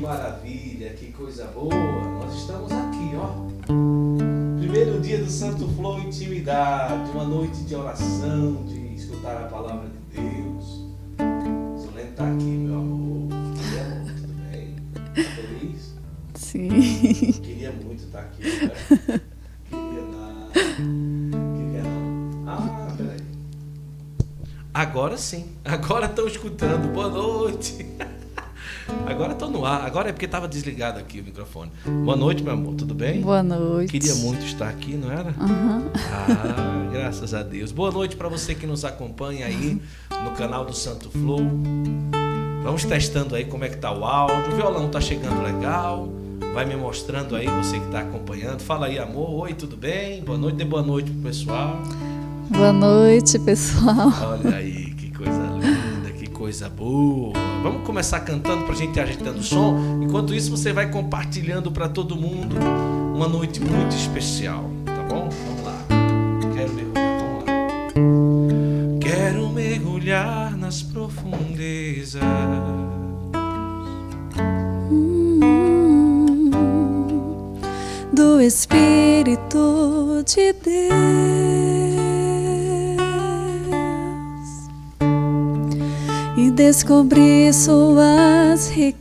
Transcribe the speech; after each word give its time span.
Maravilha, 0.00 0.94
que 0.94 1.12
coisa 1.12 1.44
boa. 1.48 1.74
Nós 1.74 2.34
estamos 2.34 2.72
aqui, 2.72 3.10
ó. 3.16 3.34
Primeiro 4.58 4.98
dia 5.00 5.18
do 5.18 5.30
Santo 5.30 5.68
Flow 5.68 6.00
Intimidade, 6.00 7.10
uma 7.10 7.24
noite 7.24 7.62
de 7.64 7.74
oração, 7.74 8.64
de 8.64 8.94
escutar 8.94 9.36
a 9.36 9.48
palavra 9.48 9.90
de 9.90 10.20
Deus. 10.22 10.86
Solene 11.82 12.12
tá 12.12 12.24
aqui, 12.24 12.44
meu 12.44 12.76
amor. 12.76 13.28
E 13.30 13.78
amor, 13.78 14.12
tudo 14.14 14.32
bem? 14.50 14.76
Tá 14.94 15.30
feliz? 15.32 15.94
Sim. 16.34 17.32
Queria 17.42 17.70
muito 17.72 18.04
estar 18.04 18.20
aqui, 18.20 18.42
né? 18.42 19.20
Queria 19.68 20.02
nada. 20.02 20.50
Queria 20.54 21.82
não. 21.82 22.48
Ah, 22.48 22.94
peraí. 22.96 23.20
Agora 24.72 25.18
sim. 25.18 25.44
Agora 25.62 26.06
estão 26.06 26.26
escutando. 26.26 26.90
Boa 26.90 27.10
noite. 27.10 27.86
Agora 29.06 29.32
estou 29.32 29.50
no 29.50 29.64
ar. 29.64 29.84
Agora 29.84 30.08
é 30.08 30.12
porque 30.12 30.24
estava 30.24 30.48
desligado 30.48 30.98
aqui 30.98 31.20
o 31.20 31.24
microfone. 31.24 31.70
Boa 32.04 32.16
noite, 32.16 32.42
meu 32.42 32.52
amor. 32.52 32.74
Tudo 32.74 32.94
bem? 32.94 33.20
Boa 33.20 33.42
noite. 33.42 33.90
Queria 33.90 34.14
muito 34.16 34.44
estar 34.44 34.68
aqui, 34.68 34.94
não 34.94 35.10
era? 35.10 35.30
Aham. 35.38 35.90
Ah, 35.94 36.88
graças 36.92 37.34
a 37.34 37.42
Deus. 37.42 37.72
Boa 37.72 37.90
noite 37.90 38.16
para 38.16 38.28
você 38.28 38.54
que 38.54 38.66
nos 38.66 38.84
acompanha 38.84 39.46
aí 39.46 39.80
no 40.24 40.30
canal 40.32 40.64
do 40.64 40.74
Santo 40.74 41.10
Flow. 41.10 41.40
Vamos 42.62 42.84
testando 42.84 43.34
aí 43.34 43.44
como 43.44 43.64
é 43.64 43.68
que 43.68 43.76
tá 43.76 43.92
o 43.92 44.04
áudio. 44.04 44.52
O 44.52 44.56
violão 44.56 44.88
tá 44.88 45.00
chegando 45.00 45.42
legal. 45.42 46.08
Vai 46.52 46.64
me 46.64 46.76
mostrando 46.76 47.36
aí 47.36 47.46
você 47.46 47.78
que 47.78 47.86
está 47.86 48.00
acompanhando. 48.00 48.60
Fala 48.60 48.86
aí, 48.86 48.98
amor. 48.98 49.44
Oi, 49.44 49.54
tudo 49.54 49.76
bem? 49.76 50.22
Boa 50.22 50.36
noite. 50.38 50.56
Dê 50.56 50.64
boa 50.64 50.82
noite 50.82 51.10
pro 51.10 51.22
pessoal. 51.22 51.80
Boa 52.50 52.72
noite, 52.72 53.38
pessoal. 53.38 54.12
Olha 54.22 54.56
aí, 54.56 54.92
que 54.94 55.16
coisa 55.16 55.49
coisa 56.50 56.68
boa. 56.68 57.32
Vamos 57.62 57.86
começar 57.86 58.18
cantando 58.20 58.64
pra 58.64 58.74
gente 58.74 58.96
ir 58.96 59.00
ajeitando 59.00 59.38
o 59.38 59.42
som. 59.42 60.02
Enquanto 60.02 60.34
isso, 60.34 60.50
você 60.50 60.72
vai 60.72 60.90
compartilhando 60.90 61.70
para 61.70 61.88
todo 61.88 62.16
mundo 62.16 62.56
uma 63.14 63.28
noite 63.28 63.60
muito 63.60 63.94
especial, 63.94 64.68
tá 64.84 65.02
bom? 65.04 65.28
Vamos 65.46 65.64
lá. 65.64 65.78
Quero 66.52 66.72
mergulhar, 66.74 67.20
vamos 67.20 67.44
lá. 67.44 67.52
Quero 69.00 69.48
mergulhar 69.50 70.56
nas 70.56 70.82
profundezas. 70.82 72.20
Do 78.12 78.40
Espírito 78.40 80.24
de 80.26 80.52
Deus 80.52 81.79
descobrir 86.60 87.54
suas 87.54 88.68
riquezas 88.68 89.00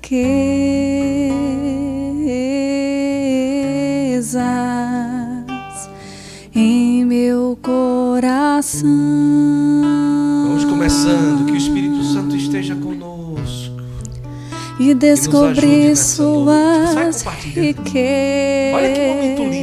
em 6.56 7.04
meu 7.04 7.60
coração. 7.62 8.90
Vamos 10.48 10.64
começando, 10.64 11.46
que 11.46 11.52
o 11.52 11.58
Espírito 11.58 12.02
Santo 12.06 12.34
esteja 12.38 12.76
conosco. 12.76 13.78
e 14.80 14.94
descobrir 14.94 15.98
suas 15.98 17.24
riquezas. 17.54 18.74
Olha 18.74 18.94
que 18.94 19.08
momento 19.08 19.44
lindo 19.44 19.59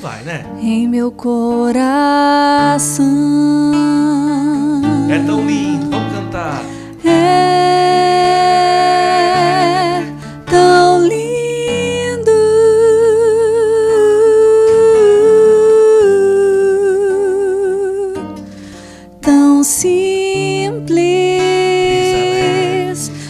vai, 0.00 0.22
né? 0.22 0.44
em 0.60 0.88
meu 0.88 1.12
coração. 1.12 1.76
É 5.10 5.18
tão 5.18 5.46
lindo. 5.46 5.90
Vamos 5.90 6.12
cantar. 6.12 6.62
É 7.04 7.90
tão 10.46 11.06
lindo. 11.06 12.30
Tão 19.20 19.62
simples, 19.62 20.90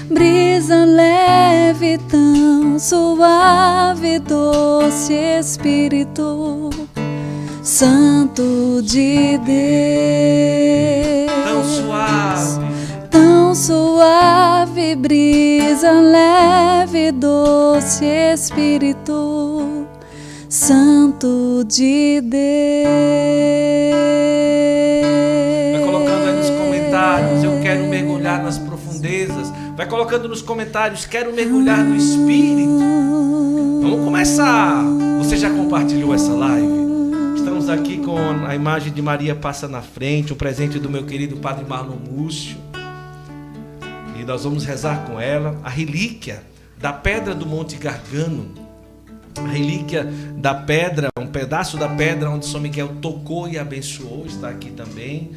brisa 0.09 0.85
leve, 0.85 1.99
tão 2.09 2.79
suave, 2.79 4.21
doce 5.11 5.39
Espírito 5.41 6.71
Santo 7.65 8.81
de 8.83 9.37
Deus 9.39 9.51
Tão 11.45 11.65
suave. 11.65 12.61
tão 13.11 13.55
suave, 13.55 14.95
brisa 14.95 15.91
leve, 15.91 17.11
doce 17.11 18.05
Espírito 18.05 19.87
Santo 20.49 21.65
de 21.67 22.21
Vai 22.21 22.31
Deus. 25.73 25.85
colocando 25.85 26.29
aí 26.29 26.37
nos 26.37 26.51
comentários. 26.51 27.43
Eu 27.43 27.59
quero 27.61 27.85
mergulhar 27.89 28.43
nas. 28.45 28.61
Vai 29.81 29.89
colocando 29.89 30.29
nos 30.29 30.43
comentários. 30.43 31.07
Quero 31.07 31.33
mergulhar 31.33 31.83
no 31.83 31.97
Espírito. 31.97 32.79
Vamos 33.81 34.05
começar. 34.05 34.85
Você 35.17 35.39
já 35.39 35.49
compartilhou 35.49 36.15
essa 36.15 36.35
live? 36.35 36.69
Estamos 37.35 37.71
aqui 37.71 37.97
com 37.97 38.19
a 38.47 38.55
imagem 38.55 38.93
de 38.93 39.01
Maria 39.01 39.35
passa 39.35 39.67
na 39.67 39.81
frente, 39.81 40.35
um 40.35 40.37
presente 40.37 40.79
do 40.79 40.91
meu 40.91 41.07
querido 41.07 41.39
Padre 41.39 41.65
Marlon 41.65 41.97
Múcio. 41.97 42.59
E 44.21 44.23
nós 44.23 44.45
vamos 44.45 44.67
rezar 44.67 45.07
com 45.07 45.19
ela 45.19 45.59
a 45.65 45.71
relíquia 45.71 46.43
da 46.77 46.93
pedra 46.93 47.35
do 47.35 47.47
Monte 47.47 47.79
Gargano. 47.79 48.53
A 49.39 49.49
relíquia 49.49 50.05
da 50.37 50.53
pedra, 50.53 51.09
um 51.19 51.29
pedaço 51.29 51.79
da 51.79 51.89
pedra 51.89 52.29
onde 52.29 52.45
São 52.45 52.61
Miguel 52.61 52.97
tocou 53.01 53.49
e 53.49 53.59
abençoou, 53.59 54.27
está 54.27 54.51
aqui 54.51 54.73
também. 54.73 55.31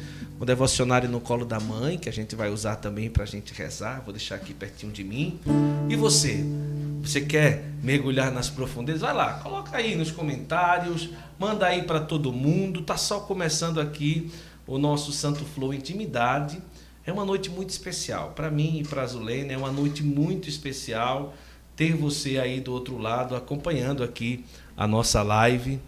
O 0.44 0.46
devocionário 0.46 1.08
no 1.08 1.22
colo 1.22 1.46
da 1.46 1.58
mãe, 1.58 1.96
que 1.96 2.06
a 2.06 2.12
gente 2.12 2.36
vai 2.36 2.50
usar 2.50 2.76
também 2.76 3.08
para 3.08 3.22
a 3.22 3.26
gente 3.26 3.54
rezar. 3.54 4.02
Vou 4.04 4.12
deixar 4.12 4.34
aqui 4.34 4.52
pertinho 4.52 4.92
de 4.92 5.02
mim. 5.02 5.40
E 5.88 5.96
você? 5.96 6.44
Você 7.00 7.22
quer 7.22 7.64
mergulhar 7.82 8.30
nas 8.30 8.50
profundezas? 8.50 9.00
Vai 9.00 9.14
lá, 9.14 9.38
coloca 9.38 9.74
aí 9.74 9.96
nos 9.96 10.10
comentários, 10.10 11.08
manda 11.38 11.64
aí 11.64 11.84
para 11.84 11.98
todo 11.98 12.30
mundo. 12.30 12.82
Tá 12.82 12.98
só 12.98 13.20
começando 13.20 13.80
aqui 13.80 14.30
o 14.66 14.76
nosso 14.76 15.12
Santo 15.12 15.46
Flow 15.46 15.72
Intimidade. 15.72 16.60
É 17.06 17.10
uma 17.10 17.24
noite 17.24 17.48
muito 17.48 17.70
especial 17.70 18.32
para 18.36 18.50
mim 18.50 18.80
e 18.80 18.84
para 18.84 19.00
a 19.00 19.06
Zulene. 19.06 19.54
É 19.54 19.56
uma 19.56 19.72
noite 19.72 20.02
muito 20.02 20.46
especial 20.46 21.32
ter 21.74 21.96
você 21.96 22.38
aí 22.38 22.60
do 22.60 22.70
outro 22.70 22.98
lado 22.98 23.34
acompanhando 23.34 24.04
aqui 24.04 24.44
a 24.76 24.86
nossa 24.86 25.22
live. 25.22 25.80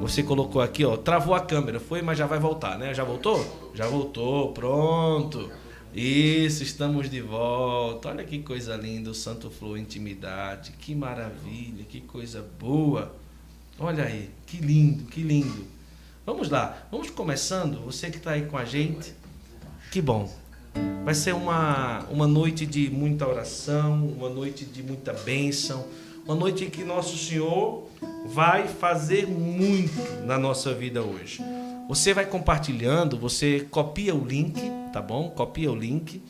Você 0.00 0.22
colocou 0.22 0.60
aqui, 0.60 0.84
ó, 0.84 0.96
travou 0.96 1.34
a 1.34 1.40
câmera, 1.40 1.80
foi, 1.80 2.02
mas 2.02 2.18
já 2.18 2.26
vai 2.26 2.38
voltar, 2.38 2.78
né? 2.78 2.92
Já 2.92 3.04
voltou? 3.04 3.72
Já 3.74 3.86
voltou, 3.86 4.52
pronto. 4.52 5.50
Isso, 5.94 6.62
estamos 6.62 7.08
de 7.08 7.20
volta. 7.20 8.08
Olha 8.08 8.24
que 8.24 8.40
coisa 8.40 8.76
linda, 8.76 9.10
o 9.10 9.14
Santo 9.14 9.50
Flow 9.50 9.78
Intimidade. 9.78 10.72
Que 10.72 10.94
maravilha, 10.94 11.84
que 11.84 12.00
coisa 12.00 12.44
boa. 12.58 13.14
Olha 13.78 14.04
aí, 14.04 14.30
que 14.46 14.58
lindo, 14.58 15.04
que 15.04 15.22
lindo. 15.22 15.64
Vamos 16.26 16.50
lá, 16.50 16.86
vamos 16.90 17.10
começando. 17.10 17.84
Você 17.84 18.10
que 18.10 18.16
está 18.16 18.32
aí 18.32 18.46
com 18.46 18.58
a 18.58 18.64
gente, 18.64 19.14
que 19.90 20.02
bom. 20.02 20.30
Vai 21.04 21.14
ser 21.14 21.34
uma, 21.34 22.00
uma 22.10 22.26
noite 22.26 22.66
de 22.66 22.90
muita 22.90 23.28
oração, 23.28 24.06
uma 24.06 24.28
noite 24.28 24.64
de 24.64 24.82
muita 24.82 25.12
bênção, 25.12 25.86
uma 26.26 26.34
noite 26.34 26.64
em 26.64 26.70
que 26.70 26.82
Nosso 26.84 27.16
Senhor 27.18 27.86
vai 28.26 28.66
fazer 28.66 29.26
muito 29.26 30.24
na 30.24 30.38
nossa 30.38 30.72
vida 30.72 31.02
hoje. 31.02 31.42
Você 31.86 32.14
vai 32.14 32.24
compartilhando, 32.24 33.18
você 33.18 33.66
copia 33.70 34.14
o 34.14 34.24
link, 34.24 34.58
tá 34.90 35.02
bom? 35.02 35.28
Copia 35.30 35.70
o 35.70 35.76
link. 35.76 36.22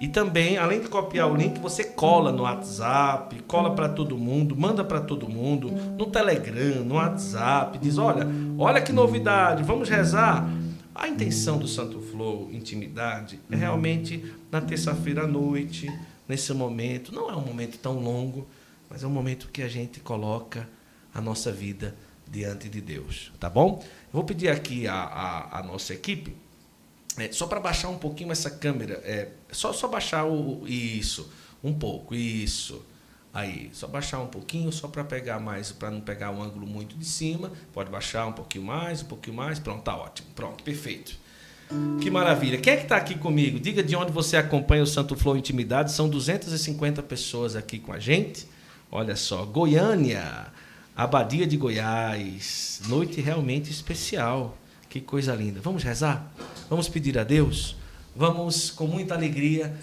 E 0.00 0.08
também, 0.08 0.58
além 0.58 0.80
de 0.80 0.88
copiar 0.88 1.30
o 1.30 1.36
link, 1.36 1.58
você 1.58 1.84
cola 1.84 2.32
no 2.32 2.44
WhatsApp, 2.44 3.40
cola 3.46 3.74
para 3.74 3.88
todo 3.88 4.16
mundo, 4.16 4.56
manda 4.56 4.84
para 4.84 5.00
todo 5.00 5.28
mundo, 5.28 5.70
no 5.70 6.06
Telegram, 6.06 6.84
no 6.84 6.94
WhatsApp, 6.94 7.78
diz: 7.78 7.98
olha, 7.98 8.26
olha 8.58 8.80
que 8.80 8.92
novidade, 8.92 9.62
vamos 9.62 9.88
rezar. 9.88 10.48
A 10.94 11.08
intenção 11.08 11.58
do 11.58 11.66
Santo 11.66 12.00
Flow, 12.00 12.48
intimidade, 12.52 13.40
é 13.50 13.56
realmente 13.56 14.32
na 14.50 14.60
terça-feira 14.60 15.22
à 15.22 15.26
noite, 15.26 15.88
nesse 16.28 16.52
momento. 16.52 17.14
Não 17.14 17.30
é 17.30 17.34
um 17.34 17.40
momento 17.40 17.78
tão 17.78 17.98
longo, 17.98 18.46
mas 18.92 19.02
é 19.02 19.06
um 19.06 19.10
momento 19.10 19.48
que 19.50 19.62
a 19.62 19.68
gente 19.68 20.00
coloca 20.00 20.68
a 21.14 21.20
nossa 21.20 21.50
vida 21.50 21.96
diante 22.30 22.68
de 22.68 22.78
Deus, 22.78 23.32
tá 23.40 23.48
bom? 23.48 23.82
Vou 24.12 24.22
pedir 24.22 24.50
aqui 24.50 24.86
a, 24.86 24.94
a, 24.94 25.60
a 25.60 25.62
nossa 25.62 25.94
equipe, 25.94 26.36
é, 27.16 27.32
só 27.32 27.46
para 27.46 27.58
baixar 27.58 27.88
um 27.88 27.96
pouquinho 27.96 28.30
essa 28.30 28.50
câmera, 28.50 29.00
é, 29.02 29.30
só, 29.50 29.72
só 29.72 29.88
baixar 29.88 30.26
o, 30.26 30.66
isso, 30.68 31.32
um 31.64 31.72
pouco, 31.72 32.14
isso. 32.14 32.84
Aí, 33.32 33.70
só 33.72 33.86
baixar 33.86 34.20
um 34.20 34.26
pouquinho, 34.26 34.70
só 34.70 34.88
para 34.88 35.02
pegar 35.02 35.40
mais, 35.40 35.72
para 35.72 35.90
não 35.90 36.02
pegar 36.02 36.30
um 36.30 36.42
ângulo 36.42 36.66
muito 36.66 36.94
de 36.94 37.06
cima. 37.06 37.50
Pode 37.72 37.90
baixar 37.90 38.26
um 38.26 38.32
pouquinho 38.32 38.66
mais, 38.66 39.00
um 39.00 39.06
pouquinho 39.06 39.34
mais. 39.34 39.58
Pronto, 39.58 39.82
tá 39.82 39.96
ótimo. 39.96 40.28
Pronto, 40.34 40.62
perfeito. 40.62 41.16
Que 41.98 42.10
maravilha. 42.10 42.58
Quem 42.58 42.74
é 42.74 42.76
que 42.76 42.82
está 42.82 42.96
aqui 42.96 43.14
comigo? 43.14 43.58
Diga 43.58 43.82
de 43.82 43.96
onde 43.96 44.12
você 44.12 44.36
acompanha 44.36 44.82
o 44.82 44.86
Santo 44.86 45.16
Flow 45.16 45.34
Intimidade. 45.34 45.92
São 45.92 46.10
250 46.10 47.02
pessoas 47.02 47.56
aqui 47.56 47.78
com 47.78 47.90
a 47.90 47.98
gente. 47.98 48.51
Olha 48.94 49.16
só, 49.16 49.46
Goiânia, 49.46 50.52
Abadia 50.94 51.46
de 51.46 51.56
Goiás. 51.56 52.82
Noite 52.86 53.22
realmente 53.22 53.70
especial. 53.70 54.58
Que 54.90 55.00
coisa 55.00 55.34
linda. 55.34 55.62
Vamos 55.62 55.82
rezar? 55.82 56.30
Vamos 56.68 56.90
pedir 56.90 57.18
a 57.18 57.24
Deus? 57.24 57.74
Vamos, 58.14 58.70
com 58.70 58.86
muita 58.86 59.14
alegria, 59.14 59.74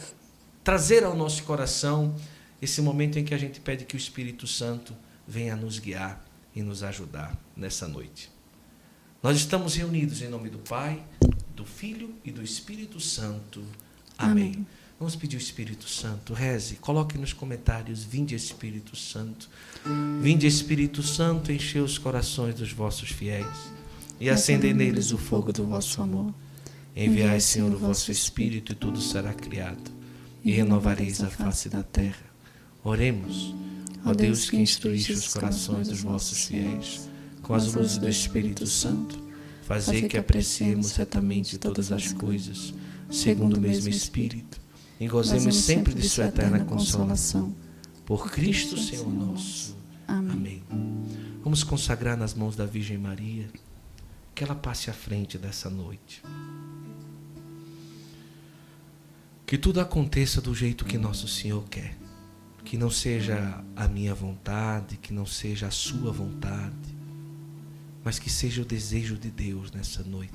trazer 0.64 1.04
ao 1.04 1.16
nosso 1.16 1.42
coração 1.42 2.16
esse 2.62 2.84
momento 2.84 3.18
em 3.18 3.26
que 3.26 3.34
a 3.34 3.38
gente 3.40 3.60
pede 3.60 3.84
que 3.84 3.96
o 3.96 3.98
Espírito 3.98 4.46
Santo 4.46 4.94
venha 5.28 5.56
nos 5.56 5.80
guiar 5.80 6.24
e 6.56 6.62
nos 6.62 6.84
ajudar 6.84 7.36
nessa 7.58 7.88
noite. 7.88 8.30
Nós 9.24 9.38
estamos 9.38 9.74
reunidos 9.74 10.22
em 10.22 10.30
nome 10.30 10.52
do 10.52 10.60
Pai, 10.60 11.02
do 11.56 11.66
Filho 11.66 12.14
e 12.24 12.32
do 12.32 12.44
Espírito 12.44 13.00
Santo. 13.00 13.64
Amém. 14.16 14.54
Amém. 14.54 14.68
Vamos 15.00 15.16
pedir 15.16 15.38
o 15.38 15.40
Espírito 15.40 15.88
Santo. 15.88 16.34
Reze, 16.34 16.76
coloque 16.76 17.18
nos 17.18 17.32
comentários: 17.32 18.04
Vinde 18.04 18.36
Espírito 18.36 18.98
Santo. 18.98 19.50
Vinde 20.22 20.46
Espírito 20.46 21.02
Santo, 21.02 21.52
enchei 21.52 21.82
os 21.82 21.98
corações 21.98 22.56
dos 22.56 22.74
vossos 22.74 23.10
fiéis 23.10 23.48
e 24.20 24.30
acendei 24.30 24.74
neles 24.74 25.12
o 25.12 25.18
fogo 25.18 25.54
do 25.54 25.66
vosso 25.66 26.02
amor. 26.02 26.34
Enviai, 26.96 27.40
Senhor, 27.40 27.72
o 27.74 27.78
vosso 27.78 28.12
Espírito 28.12 28.74
e 28.74 28.76
tudo 28.76 29.00
será 29.00 29.34
criado 29.34 29.90
e 30.44 30.52
renovareis 30.52 31.24
a 31.24 31.30
face 31.30 31.70
da 31.70 31.82
terra. 31.82 32.26
Oremos. 32.84 33.56
Ó 34.06 34.14
Deus 34.14 34.50
que 34.50 34.58
instruíste 34.58 35.14
os 35.14 35.34
corações 35.34 35.88
dos 35.88 36.02
vossos 36.02 36.46
fiéis 36.46 37.10
com 37.42 37.54
as 37.54 37.74
luzes 37.74 37.98
do 37.98 38.08
Espírito 38.08 38.68
Santo, 38.68 39.20
fazei 39.64 40.04
que 40.04 40.18
apreciemos 40.18 40.96
retamente 40.96 41.58
todas 41.58 41.92
as 41.92 42.14
coisas, 42.14 42.74
segundo 43.10 43.58
o 43.58 43.60
mesmo 43.60 43.90
Espírito, 43.90 44.62
e 45.00 45.08
gozemos 45.08 45.56
sempre 45.56 45.94
de 45.94 46.08
sua 46.10 46.26
eterna 46.26 46.66
consolação. 46.66 47.56
Por 48.06 48.30
Cristo, 48.30 48.78
Senhor 48.78 49.08
nosso. 49.08 49.78
Amém. 50.08 50.64
Vamos 51.42 51.64
consagrar 51.64 52.18
nas 52.18 52.34
mãos 52.34 52.56
da 52.56 52.66
Virgem 52.66 52.98
Maria, 52.98 53.50
que 54.36 54.44
ela 54.44 54.56
passe 54.56 54.90
à 54.90 54.94
frente 54.94 55.38
dessa 55.38 55.70
noite. 55.70 56.22
Que 59.46 59.58
tudo 59.58 59.80
aconteça 59.80 60.42
do 60.42 60.54
jeito 60.54 60.86
que 60.86 60.98
nosso 60.98 61.28
Senhor 61.28 61.64
quer. 61.70 61.98
Que 62.64 62.78
não 62.78 62.90
seja 62.90 63.64
a 63.76 63.88
minha 63.88 64.14
vontade, 64.14 64.98
que 64.98 65.14
não 65.14 65.26
seja 65.26 65.68
a 65.68 65.72
sua 65.72 66.12
vontade, 66.12 66.76
mas 68.04 68.20
que 68.20 68.30
seja 68.30 68.62
o 68.62 68.66
desejo 68.66 69.18
de 69.18 69.32
Deus 69.32 69.72
nessa 69.72 70.04
noite. 70.04 70.34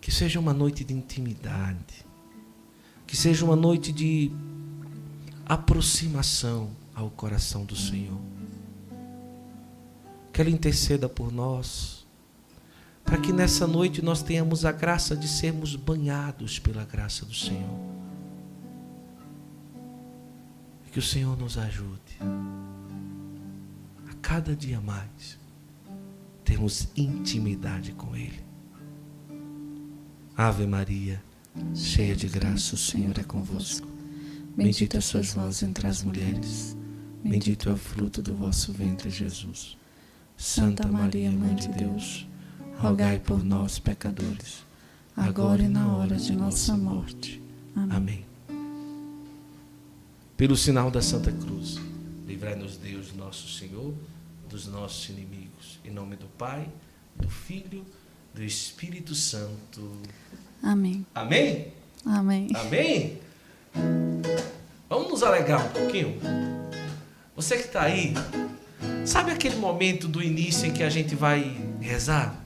Que 0.00 0.12
seja 0.12 0.38
uma 0.38 0.52
noite 0.52 0.84
de 0.84 0.94
intimidade, 0.94 2.04
que 3.12 3.18
seja 3.18 3.44
uma 3.44 3.54
noite 3.54 3.92
de 3.92 4.32
aproximação 5.44 6.70
ao 6.94 7.10
coração 7.10 7.62
do 7.62 7.76
Senhor. 7.76 8.18
Que 10.32 10.40
Ele 10.40 10.50
interceda 10.50 11.10
por 11.10 11.30
nós 11.30 12.06
para 13.04 13.18
que 13.18 13.30
nessa 13.30 13.66
noite 13.66 14.00
nós 14.00 14.22
tenhamos 14.22 14.64
a 14.64 14.72
graça 14.72 15.14
de 15.14 15.28
sermos 15.28 15.76
banhados 15.76 16.58
pela 16.58 16.86
graça 16.86 17.26
do 17.26 17.34
Senhor. 17.34 17.78
E 20.86 20.90
que 20.90 20.98
o 20.98 21.02
Senhor 21.02 21.36
nos 21.36 21.58
ajude 21.58 22.16
a 24.10 24.14
cada 24.22 24.56
dia 24.56 24.80
mais 24.80 25.38
termos 26.46 26.88
intimidade 26.96 27.92
com 27.92 28.16
Ele. 28.16 28.42
Ave 30.34 30.66
Maria, 30.66 31.22
cheia 31.74 32.14
de 32.14 32.28
graça, 32.28 32.74
o 32.74 32.78
Senhor 32.78 33.18
é 33.18 33.22
convosco. 33.22 33.88
Bendita 34.56 35.00
sois 35.00 35.32
vós 35.34 35.62
entre 35.62 35.86
as 35.86 36.02
mulheres, 36.02 36.76
bendito 37.24 37.68
é 37.68 37.72
o 37.72 37.76
fruto 37.76 38.20
do 38.20 38.34
vosso 38.34 38.72
ventre, 38.72 39.08
Jesus. 39.08 39.76
Santa 40.36 40.86
Maria, 40.86 41.30
Mãe 41.30 41.54
de 41.54 41.68
Deus, 41.68 42.26
rogai 42.78 43.18
por 43.18 43.42
nós, 43.44 43.78
pecadores, 43.78 44.64
agora 45.16 45.62
e 45.62 45.68
na 45.68 45.96
hora 45.96 46.16
de 46.16 46.32
nossa 46.32 46.76
morte. 46.76 47.40
Amém. 47.74 48.24
Pelo 50.36 50.56
sinal 50.56 50.90
da 50.90 51.00
Santa 51.00 51.30
Cruz, 51.30 51.78
livrai-nos 52.26 52.76
Deus, 52.76 53.14
nosso 53.14 53.48
Senhor, 53.48 53.94
dos 54.50 54.66
nossos 54.66 55.08
inimigos. 55.08 55.78
Em 55.84 55.90
nome 55.90 56.16
do 56.16 56.26
Pai, 56.26 56.68
do 57.16 57.28
Filho, 57.28 57.86
do 58.34 58.42
Espírito 58.42 59.14
Santo. 59.14 59.96
Amém. 60.62 61.04
Amém? 61.14 61.72
Amém. 62.06 62.48
Amém? 62.54 63.18
Vamos 64.88 65.10
nos 65.10 65.22
alegrar 65.22 65.66
um 65.66 65.68
pouquinho? 65.70 66.18
Você 67.34 67.56
que 67.56 67.64
está 67.64 67.82
aí, 67.82 68.14
sabe 69.04 69.32
aquele 69.32 69.56
momento 69.56 70.06
do 70.06 70.22
início 70.22 70.68
em 70.68 70.72
que 70.72 70.82
a 70.82 70.90
gente 70.90 71.14
vai 71.14 71.56
rezar? 71.80 72.36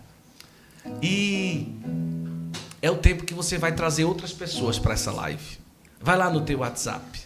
E 1.02 1.68
é 2.80 2.90
o 2.90 2.96
tempo 2.96 3.24
que 3.24 3.34
você 3.34 3.58
vai 3.58 3.74
trazer 3.74 4.04
outras 4.04 4.32
pessoas 4.32 4.78
para 4.78 4.94
essa 4.94 5.12
live. 5.12 5.58
Vai 6.00 6.16
lá 6.16 6.30
no 6.30 6.40
teu 6.40 6.60
WhatsApp. 6.60 7.20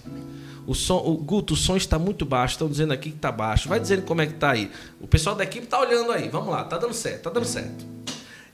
O 0.66 0.74
som, 0.74 0.98
o 0.98 1.16
Guto, 1.16 1.54
o 1.54 1.56
som 1.56 1.76
está 1.76 1.98
muito 1.98 2.24
baixo. 2.24 2.54
Estão 2.54 2.68
dizendo 2.68 2.92
aqui 2.92 3.10
que 3.10 3.16
está 3.16 3.30
baixo. 3.30 3.68
Vai 3.68 3.78
dizendo 3.78 4.02
como 4.02 4.22
é 4.22 4.26
que 4.26 4.34
está 4.34 4.52
aí. 4.52 4.70
O 5.00 5.06
pessoal 5.06 5.36
da 5.36 5.44
equipe 5.44 5.64
está 5.64 5.78
olhando 5.78 6.10
aí. 6.12 6.28
Vamos 6.28 6.48
lá, 6.48 6.64
tá 6.64 6.78
dando 6.78 6.94
certo, 6.94 7.24
tá 7.24 7.30
dando 7.30 7.46
certo. 7.46 7.84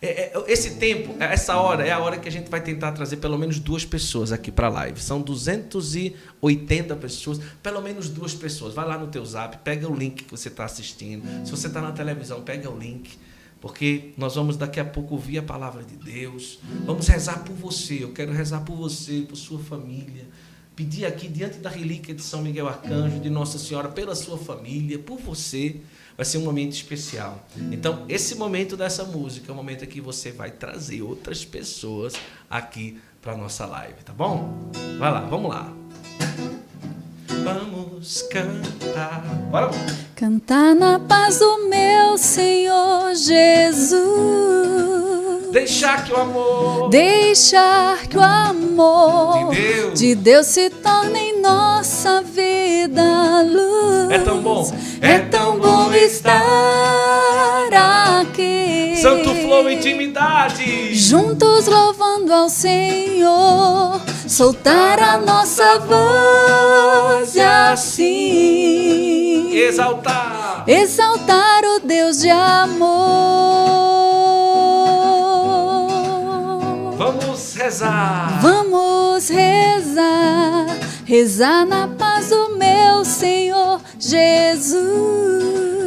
É, 0.01 0.37
é, 0.37 0.45
esse 0.47 0.77
tempo, 0.77 1.15
essa 1.19 1.57
hora, 1.57 1.87
é 1.87 1.91
a 1.91 1.99
hora 1.99 2.19
que 2.19 2.29
a 2.29 2.33
gente 2.33 2.51
vai 2.51 2.61
tentar 2.61 2.93
trazer 2.93 3.17
pelo 3.17 3.39
menos 3.39 3.59
duas 3.59 3.85
pessoas 3.85 4.31
aqui 4.33 4.53
para 4.53 4.67
a 4.67 4.71
live. 4.71 5.01
São 5.01 5.21
280 5.23 6.97
pessoas, 6.97 7.41
pelo 7.63 7.81
menos 7.81 8.09
duas 8.09 8.35
pessoas. 8.35 8.75
Vai 8.75 8.87
lá 8.87 8.99
no 8.99 9.07
teu 9.07 9.25
zap, 9.25 9.59
pega 9.59 9.89
o 9.89 9.95
link 9.95 10.25
que 10.25 10.31
você 10.31 10.49
está 10.49 10.65
assistindo. 10.65 11.25
Se 11.47 11.51
você 11.51 11.67
está 11.67 11.81
na 11.81 11.93
televisão, 11.93 12.43
pega 12.43 12.71
o 12.71 12.79
link 12.79 13.19
porque 13.61 14.13
nós 14.17 14.35
vamos 14.35 14.57
daqui 14.57 14.79
a 14.79 14.85
pouco 14.85 15.15
ouvir 15.15 15.39
a 15.39 15.43
palavra 15.43 15.83
de 15.83 15.97
Deus. 15.97 16.59
Vamos 16.85 17.09
rezar 17.09 17.43
por 17.43 17.55
você. 17.55 18.05
Eu 18.05 18.13
quero 18.13 18.33
rezar 18.33 18.61
por 18.61 18.77
você, 18.77 19.25
por 19.29 19.37
sua 19.37 19.59
família. 19.59 20.27
Pedir 20.75 21.07
aqui 21.07 21.27
diante 21.27 21.59
da 21.59 21.71
relíquia 21.71 22.15
de 22.15 22.23
São 22.23 22.43
Miguel 22.43 22.69
Arcanjo, 22.69 23.19
de 23.19 23.31
Nossa 23.31 23.59
Senhora, 23.59 23.89
pela 23.89 24.15
sua 24.15 24.37
família, 24.37 24.99
por 24.99 25.19
você. 25.19 25.81
Vai 26.17 26.25
ser 26.25 26.39
um 26.39 26.45
momento 26.45 26.73
especial. 26.73 27.45
Então, 27.71 28.05
esse 28.09 28.35
momento 28.37 28.77
dessa 28.77 29.05
música 29.05 29.51
é 29.51 29.53
o 29.53 29.57
momento 29.57 29.87
que 29.87 30.01
você 30.01 30.33
vai 30.33 30.51
trazer 30.51 31.03
outras 31.03 31.45
pessoas 31.45 32.15
aqui 32.49 32.99
para 33.21 33.37
nossa 33.37 33.67
live, 33.67 34.03
tá 34.05 34.13
bom? 34.13 34.71
Vai 34.99 35.13
lá, 35.13 35.21
vamos 35.21 35.51
lá. 35.51 35.73
Vamos 37.45 38.23
cantar. 38.23 39.23
Bora! 39.51 39.71
Cantar 40.15 40.75
na 40.75 40.99
paz 40.99 41.39
do 41.39 41.69
meu 41.69 42.17
Senhor 42.17 43.15
Jesus. 43.15 44.07
Deixar 45.57 46.05
que 46.05 46.13
o 46.13 46.17
amor. 46.17 46.91
Deixar 46.91 48.07
que 48.09 48.19
o 48.19 48.23
amor 48.23 49.55
de 49.55 49.57
Deus, 49.57 49.99
de 49.99 50.15
Deus 50.15 50.47
se 50.49 50.69
torne 50.69 51.19
em 51.19 51.41
nossa 51.41 52.21
vida 52.21 53.41
luz. 53.41 54.11
É 54.11 54.19
tão 54.19 54.43
bom. 54.43 54.71
É, 55.01 55.13
é 55.13 55.19
tão 55.21 55.59
bom 55.59 55.91
estar 55.95 56.43
aqui. 58.21 58.99
Santo 59.01 59.35
Flow 59.35 59.71
Intimidade. 59.71 60.95
Juntos 60.95 61.67
louvando 61.67 62.35
ao 62.35 62.51
Senhor 62.51 63.99
soltar 64.29 65.01
a 65.01 65.17
nossa 65.17 65.79
voz 65.79 67.35
e 67.35 67.41
assim 67.41 69.57
exaltar, 69.57 70.65
exaltar 70.67 71.65
o 71.65 71.81
Deus 71.81 72.21
de 72.21 72.29
amor. 72.29 73.87
Rezar, 77.67 78.39
vamos 78.43 79.29
rezar, 79.29 80.67
rezar 81.05 81.67
na 81.67 81.89
paz 81.89 82.29
do 82.29 82.57
meu 82.57 83.05
Senhor 83.05 83.81
Jesus. 83.99 84.87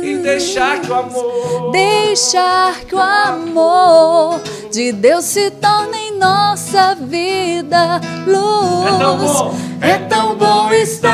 E 0.04 0.18
deixar 0.18 0.82
que 0.82 0.92
o 0.92 0.94
amor, 0.94 1.72
deixar 1.72 2.76
que 2.82 2.94
o 2.94 3.00
amor 3.00 4.42
de 4.70 4.92
Deus 4.92 5.24
se 5.24 5.52
torne 5.52 5.98
em 6.10 6.18
nossa 6.18 6.96
vida 6.96 8.02
luz. 8.28 8.86
É 8.86 8.98
tão 9.00 9.18
bom, 9.18 9.56
é 9.80 9.98
tão 10.00 10.36
bom 10.36 10.74
estar 10.74 11.14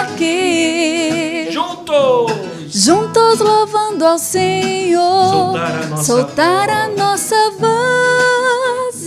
aqui. 0.00 1.48
Juntos, 1.50 2.32
juntos 2.68 3.38
louvando 3.38 4.06
ao 4.06 4.18
Senhor, 4.18 5.30
soltar 5.30 5.82
a 5.82 5.86
nossa, 5.88 6.04
soltar 6.04 6.70
a 6.70 6.88
nossa 6.88 7.36
voz 7.58 8.57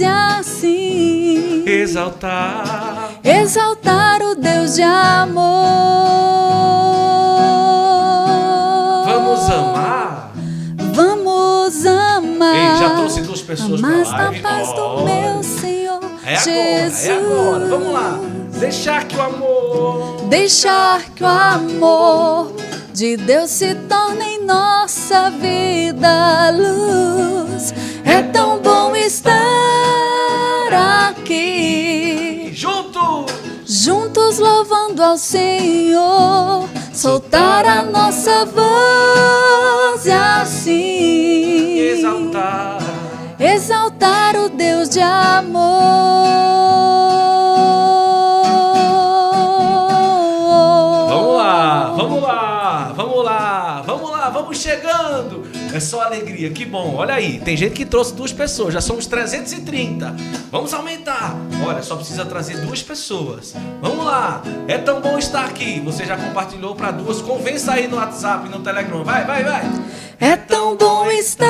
e 0.02 0.06
assim 0.06 1.64
exaltar, 1.66 3.12
exaltar 3.24 4.22
o 4.22 4.36
Deus 4.36 4.76
de 4.76 4.82
amor. 4.82 5.46
Vamos 9.06 9.50
amar. 9.50 10.32
Vamos 10.94 11.86
amar. 11.86 12.56
Ei, 12.56 12.80
já 12.80 12.90
trouxe 12.96 13.22
pessoas 13.44 13.82
Mas 13.82 14.08
pra 14.10 14.32
na 14.32 14.40
paz 14.42 14.74
do 14.74 15.04
meu 15.04 15.44
Senhor 15.44 16.00
É 16.26 16.36
agora, 16.36 16.90
Jesus. 16.90 17.06
é 17.06 17.12
agora. 17.14 17.66
Vamos 17.68 17.94
lá. 17.94 18.20
Deixar 18.60 19.04
que 19.06 19.16
o 19.16 19.22
amor. 19.22 20.22
Deixar 20.30 21.02
que 21.16 21.24
o 21.24 21.28
amor 21.28 22.54
de 22.94 23.18
Deus 23.18 23.50
se 23.50 23.74
torne 23.76 24.26
em 24.36 24.46
nossa 24.46 25.30
vida 25.32 26.52
luz. 26.52 27.74
É 28.06 28.22
tão 28.22 28.60
bom 28.60 28.96
estar 28.96 29.71
ao 35.02 35.18
Senhor, 35.18 36.70
soltar 36.94 37.66
a 37.66 37.84
nossa 37.84 38.46
voz 38.46 40.06
e 40.06 40.12
assim 40.12 41.78
Exaltar. 41.80 42.78
exaltar 43.40 44.36
o 44.36 44.50
Deus 44.50 44.90
de 44.90 45.02
amor. 45.02 45.62
Vamos 51.10 51.36
lá, 51.38 51.94
vamos 51.98 52.22
lá, 52.24 52.94
vamos 52.96 53.24
lá, 53.26 53.84
vamos 53.86 54.12
lá, 54.12 54.30
vamos 54.30 54.58
chegando. 54.58 55.51
É 55.74 55.80
só 55.80 56.02
alegria, 56.02 56.50
que 56.50 56.66
bom. 56.66 56.96
Olha 56.96 57.14
aí, 57.14 57.40
tem 57.40 57.56
gente 57.56 57.74
que 57.74 57.86
trouxe 57.86 58.14
duas 58.14 58.34
pessoas, 58.34 58.74
já 58.74 58.82
somos 58.82 59.06
330. 59.06 60.16
Vamos 60.52 60.74
aumentar. 60.74 61.36
Olha, 61.66 61.82
só 61.82 61.96
precisa 61.96 62.26
trazer 62.26 62.58
duas 62.60 62.84
pessoas. 62.84 63.54
Vamos 63.82 64.06
lá. 64.06 64.42
É 64.68 64.78
tão 64.78 65.00
bom 65.00 65.18
estar 65.18 65.46
aqui. 65.46 65.80
Você 65.86 66.06
já 66.06 66.18
compartilhou 66.18 66.76
para 66.76 66.92
duas. 66.92 67.22
Convença 67.22 67.72
aí 67.74 67.88
no 67.88 67.96
WhatsApp, 67.98 68.50
no 68.50 68.60
Telegram. 68.60 69.04
Vai, 69.04 69.24
vai, 69.26 69.44
vai. 69.44 69.64
É 70.20 70.36
tão 70.36 70.76
bom 70.76 71.10
estar 71.10 71.48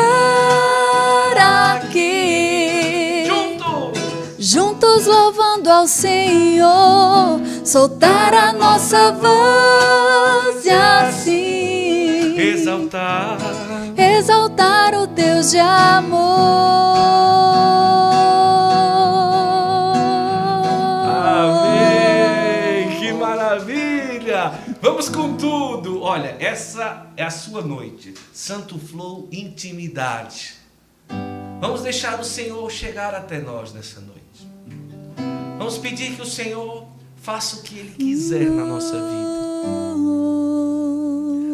aqui, 1.82 3.26
Junto. 3.28 3.92
juntos 4.40 5.06
louvando 5.08 5.70
ao 5.70 5.88
Senhor, 5.88 7.42
soltar 7.66 8.34
a 8.34 8.54
nossa 8.54 9.12
voz 9.12 10.66
e 10.66 10.70
assim 10.70 12.36
Exaltar. 12.40 13.38
Exaltar 14.02 14.94
o 14.96 15.08
Deus 15.08 15.52
de 15.52 15.60
amor. 15.60 16.20
Amém! 21.34 23.00
Que 23.00 23.14
maravilha! 23.14 24.52
Vamos 24.82 25.10
com 25.10 25.36
tudo! 25.36 26.02
Olha, 26.02 26.36
essa 26.40 27.08
é 27.16 27.24
a 27.24 27.30
sua 27.30 27.62
noite. 27.62 28.14
Santo 28.34 28.80
Flow 28.80 29.28
Intimidade. 29.32 30.56
Vamos 31.60 31.84
deixar 31.84 32.20
o 32.20 32.24
Senhor 32.24 32.70
chegar 32.72 33.14
até 33.14 33.40
nós 33.40 33.72
nessa 33.72 34.02
noite. 34.02 34.22
Vamos 35.58 35.78
pedir 35.78 36.16
que 36.16 36.22
o 36.22 36.26
Senhor 36.26 36.88
faça 37.18 37.58
o 37.58 37.62
que 37.62 37.78
Ele 37.78 37.92
quiser 37.92 38.50
na 38.50 38.66
nossa 38.66 38.94
vida. 38.94 40.41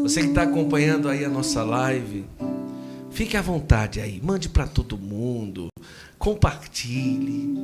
Você 0.07 0.21
que 0.21 0.29
está 0.29 0.43
acompanhando 0.43 1.09
aí 1.09 1.25
a 1.25 1.29
nossa 1.29 1.65
live, 1.65 2.25
fique 3.11 3.35
à 3.35 3.41
vontade 3.41 3.99
aí, 3.99 4.21
mande 4.23 4.47
para 4.47 4.65
todo 4.65 4.97
mundo, 4.97 5.67
compartilhe. 6.17 7.57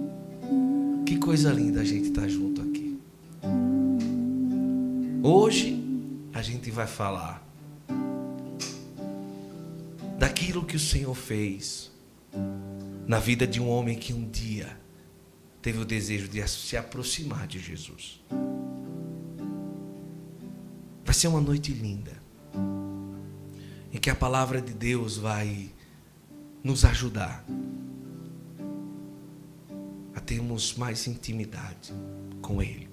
Que 1.06 1.18
coisa 1.18 1.54
linda 1.54 1.80
a 1.80 1.86
gente 1.86 2.10
estar 2.10 2.28
junto 2.28 2.62
aqui. 2.62 3.00
Hoje 5.24 5.82
a 6.34 6.42
gente 6.42 6.70
vai 6.70 6.86
falar 6.86 7.42
daquilo 10.20 10.66
que 10.66 10.76
o 10.76 10.80
Senhor 10.82 11.16
fez 11.16 11.94
na 13.08 13.20
vida 13.20 13.48
de 13.48 13.62
um 13.62 13.70
homem 13.70 13.98
que 13.98 14.14
um 14.14 14.30
dia 14.30 14.78
teve 15.62 15.80
o 15.80 15.86
desejo 15.86 16.28
de 16.28 16.46
se 16.46 16.76
aproximar 16.76 17.48
de 17.48 17.60
Jesus. 17.60 18.22
Vai 21.06 21.16
ser 21.16 21.30
uma 21.30 21.40
noite 21.40 21.72
linda 21.72 22.23
em 23.94 24.00
que 24.00 24.10
a 24.10 24.16
palavra 24.16 24.60
de 24.60 24.74
Deus 24.74 25.18
vai 25.18 25.72
nos 26.64 26.84
ajudar 26.84 27.46
a 30.16 30.20
termos 30.20 30.76
mais 30.76 31.06
intimidade 31.06 31.94
com 32.42 32.60
Ele. 32.60 32.90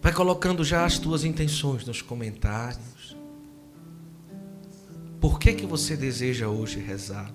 Vai 0.00 0.12
colocando 0.12 0.64
já 0.64 0.84
as 0.84 0.98
tuas 0.98 1.24
intenções 1.24 1.84
nos 1.84 2.00
comentários. 2.00 3.16
Por 5.20 5.38
que 5.38 5.52
que 5.52 5.66
você 5.66 5.96
deseja 5.96 6.48
hoje 6.48 6.78
rezar? 6.78 7.34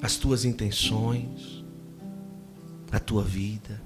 As 0.00 0.16
tuas 0.16 0.44
intenções, 0.44 1.64
a 2.92 3.00
tua 3.00 3.24
vida. 3.24 3.82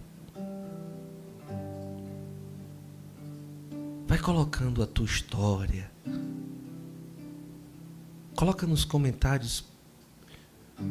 Vai 4.10 4.18
colocando 4.18 4.82
a 4.82 4.88
tua 4.88 5.06
história. 5.06 5.88
Coloca 8.34 8.66
nos 8.66 8.84
comentários 8.84 9.64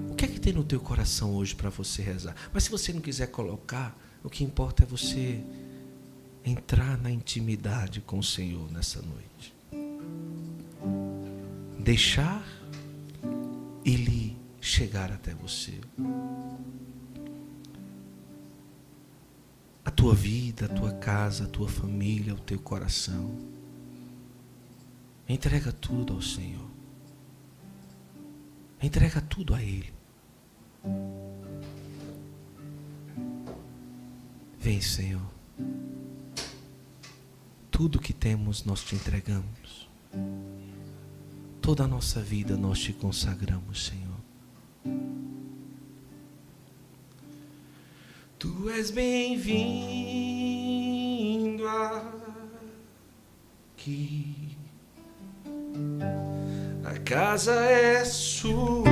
o 0.09 0.15
que 0.15 0.23
é 0.23 0.27
que 0.29 0.39
tem 0.39 0.53
no 0.53 0.63
teu 0.63 0.79
coração 0.79 1.35
hoje 1.35 1.53
para 1.53 1.69
você 1.69 2.01
rezar. 2.01 2.33
Mas 2.53 2.63
se 2.63 2.71
você 2.71 2.93
não 2.93 3.01
quiser 3.01 3.27
colocar, 3.27 3.93
o 4.23 4.29
que 4.29 4.41
importa 4.41 4.83
é 4.83 4.85
você 4.85 5.43
entrar 6.45 6.97
na 6.97 7.11
intimidade 7.11 7.99
com 7.99 8.19
o 8.19 8.23
Senhor 8.23 8.71
nessa 8.71 9.01
noite. 9.01 9.53
Deixar 11.77 12.41
Ele 13.83 14.37
chegar 14.61 15.11
até 15.11 15.33
você. 15.33 15.77
A 19.89 19.91
tua 19.91 20.13
vida, 20.13 20.67
a 20.67 20.69
tua 20.69 20.93
casa, 20.93 21.45
a 21.45 21.47
tua 21.47 21.67
família, 21.67 22.35
o 22.35 22.39
teu 22.39 22.59
coração. 22.59 23.35
Entrega 25.27 25.71
tudo 25.71 26.13
ao 26.13 26.21
Senhor. 26.21 26.69
Entrega 28.79 29.19
tudo 29.19 29.55
a 29.55 29.63
Ele. 29.63 29.91
Vem, 34.59 34.79
Senhor. 34.79 35.27
Tudo 37.71 37.97
que 37.97 38.13
temos 38.13 38.63
nós 38.63 38.83
te 38.83 38.93
entregamos. 38.93 39.89
Toda 41.59 41.85
a 41.85 41.87
nossa 41.87 42.21
vida 42.21 42.55
nós 42.55 42.77
te 42.77 42.93
consagramos, 42.93 43.87
Senhor. 43.87 44.19
Tu 48.39 48.69
és 48.69 48.89
bem-vindo 48.89 49.67
aqui. 53.75 54.55
A 56.85 56.97
casa 56.99 57.53
é 57.53 58.05
sua. 58.05 58.85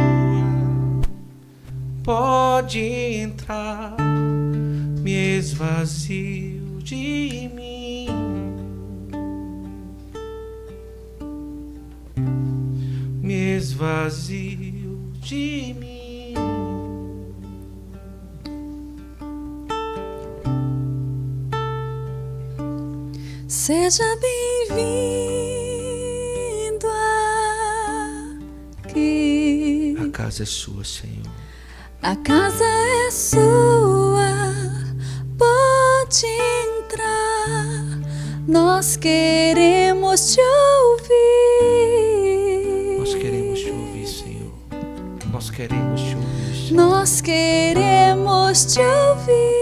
Pode 2.03 2.81
entrar. 2.81 3.95
Me 4.99 5.37
esvazio 5.37 6.81
de 6.83 7.49
mim. 7.55 8.09
Me 13.23 13.55
esvazio 13.55 15.13
de 15.21 15.73
mim. 15.79 15.96
Seja 23.47 24.03
bem-vindo 24.67 24.85
aqui. 28.83 29.95
A 30.05 30.09
casa 30.11 30.43
é 30.43 30.45
sua, 30.45 30.83
Senhor. 30.83 31.23
A 32.01 32.13
casa 32.17 32.65
é 32.65 33.09
sua, 33.09 34.27
pode 35.37 36.25
entrar. 36.25 38.01
Nós 38.45 38.97
queremos 38.97 40.33
te 40.33 40.41
ouvir. 40.89 41.07
Nós 42.99 43.15
queremos 43.15 43.59
te 43.61 43.71
ouvir, 43.71 44.07
Senhor. 44.07 44.51
Nós 45.31 45.49
queremos 45.49 46.01
te 46.01 46.15
ouvir, 46.15 46.67
Senhor. 46.67 46.89
Nós 46.89 47.21
queremos 47.21 48.65
te 48.65 48.81
ouvir. 48.81 49.56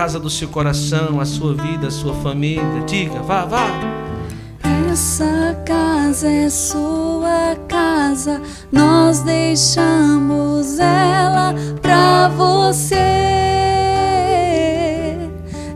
Casa 0.00 0.18
do 0.18 0.30
seu 0.30 0.48
coração, 0.48 1.20
a 1.20 1.26
sua 1.26 1.52
vida, 1.52 1.88
a 1.88 1.90
sua 1.90 2.14
família. 2.22 2.82
Diga, 2.86 3.20
vá, 3.20 3.44
vá. 3.44 3.66
Essa 4.90 5.54
casa 5.66 6.26
é 6.26 6.48
sua 6.48 7.54
casa, 7.68 8.40
nós 8.72 9.20
deixamos 9.20 10.78
ela 10.78 11.54
pra 11.82 12.28
você, 12.30 12.96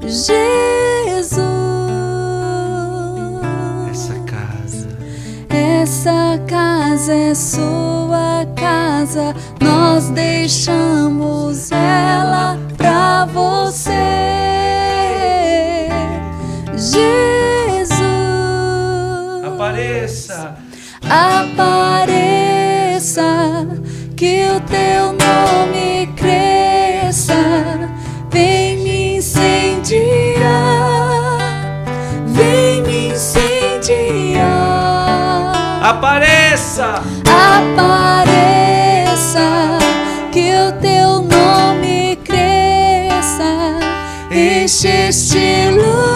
Jesus. 0.00 1.36
Essa 3.90 4.14
casa. 4.20 4.88
Essa 5.50 6.40
casa 6.48 7.12
é 7.12 7.34
sua 7.34 8.46
casa, 8.56 9.36
nós 9.60 10.08
deixamos 10.08 11.70
ela 11.70 12.58
pra 12.78 13.26
você. 13.26 13.83
Apareça, 21.94 23.22
que 24.16 24.46
o 24.48 24.60
teu 24.60 25.12
nome 25.12 26.08
cresça, 26.16 27.36
vem 28.30 28.78
me 28.78 29.18
incendiar, 29.18 29.84
vem 32.26 32.82
me 32.82 33.08
incendiar. 33.10 34.44
Apareça. 35.82 37.02
Apareça, 37.56 38.58
que 40.32 40.52
o 40.52 40.72
teu 40.80 41.20
nome 41.22 42.16
cresça, 42.24 43.78
enche 44.32 44.88
este 44.88 45.70
lugar, 45.70 46.13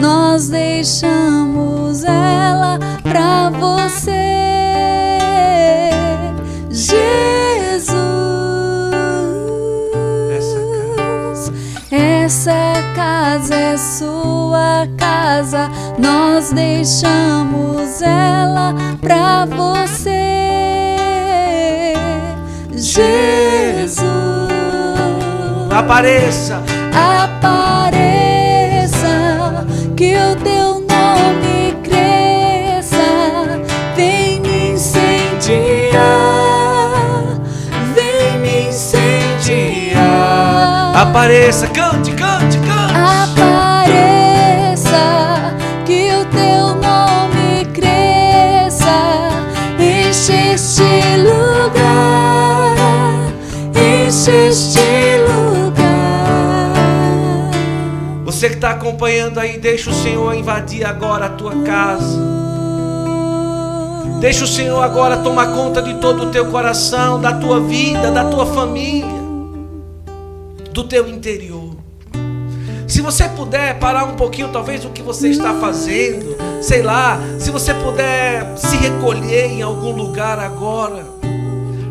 nós 0.00 0.48
deixamos 0.48 2.04
ela 2.04 2.78
pra 3.02 3.50
você, 3.50 4.12
Jesus. 6.70 7.98
Essa 11.90 12.74
casa 12.94 13.54
é 13.54 13.76
sua 13.76 14.86
casa, 14.96 15.68
nós 15.98 16.52
deixamos 16.52 18.00
ela 18.02 18.74
pra 19.00 19.44
você, 19.46 20.12
Jesus. 22.74 24.08
Apareça. 25.70 26.62
Apareça, 26.92 27.67
Apareça. 41.18 41.66
Cante, 41.66 42.12
cante, 42.12 42.56
cante. 42.58 42.94
Apareça, 43.24 43.96
que 45.84 46.12
o 46.14 46.24
teu 46.26 46.76
nome 46.76 47.64
cresça, 47.74 48.86
enche 49.80 50.52
este 50.52 51.16
lugar, 51.16 52.76
enche 53.74 54.30
este 54.30 55.18
lugar. 55.26 56.70
Você 58.24 58.50
que 58.50 58.54
está 58.54 58.70
acompanhando 58.70 59.40
aí, 59.40 59.58
deixa 59.58 59.90
o 59.90 59.94
Senhor 59.94 60.32
invadir 60.36 60.86
agora 60.86 61.26
a 61.26 61.30
tua 61.30 61.64
casa. 61.64 62.16
Deixa 64.20 64.44
o 64.44 64.48
Senhor 64.48 64.80
agora 64.80 65.16
tomar 65.16 65.48
conta 65.48 65.82
de 65.82 65.94
todo 65.94 66.26
o 66.26 66.30
teu 66.30 66.46
coração, 66.46 67.20
da 67.20 67.32
tua 67.32 67.58
vida, 67.58 68.12
da 68.12 68.24
tua 68.24 68.46
família, 68.46 69.27
do 70.78 70.84
teu 70.84 71.08
interior. 71.08 71.76
Se 72.86 73.00
você 73.00 73.28
puder 73.30 73.80
parar 73.80 74.04
um 74.04 74.14
pouquinho, 74.14 74.48
talvez 74.52 74.84
o 74.84 74.90
que 74.90 75.02
você 75.02 75.28
está 75.28 75.52
fazendo, 75.54 76.36
sei 76.62 76.82
lá, 76.82 77.18
se 77.36 77.50
você 77.50 77.74
puder 77.74 78.56
se 78.56 78.76
recolher 78.76 79.46
em 79.46 79.60
algum 79.60 79.90
lugar 79.90 80.38
agora, 80.38 81.04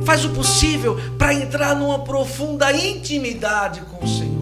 faz 0.06 0.23
o 0.23 0.30
possível 0.30 0.97
para 1.17 1.34
entrar 1.34 1.76
numa 1.76 2.00
profunda 2.00 2.71
intimidade 2.71 3.82
com 3.82 4.06
o 4.06 4.08
Senhor. 4.08 4.38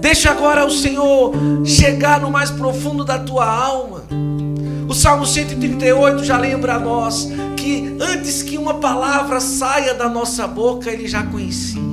Deixa 0.00 0.30
agora 0.30 0.64
o 0.64 0.70
Senhor 0.70 1.32
chegar 1.64 2.20
no 2.20 2.30
mais 2.30 2.48
profundo 2.52 3.04
da 3.04 3.18
tua 3.18 3.44
alma. 3.44 4.04
O 4.88 4.94
Salmo 4.94 5.26
138 5.26 6.22
já 6.22 6.38
lembra 6.38 6.76
a 6.76 6.78
nós 6.78 7.28
que 7.56 7.96
antes 8.00 8.40
que 8.40 8.56
uma 8.56 8.74
palavra 8.74 9.40
saia 9.40 9.94
da 9.94 10.08
nossa 10.08 10.46
boca, 10.46 10.88
Ele 10.88 11.08
já 11.08 11.24
conhecia. 11.24 11.87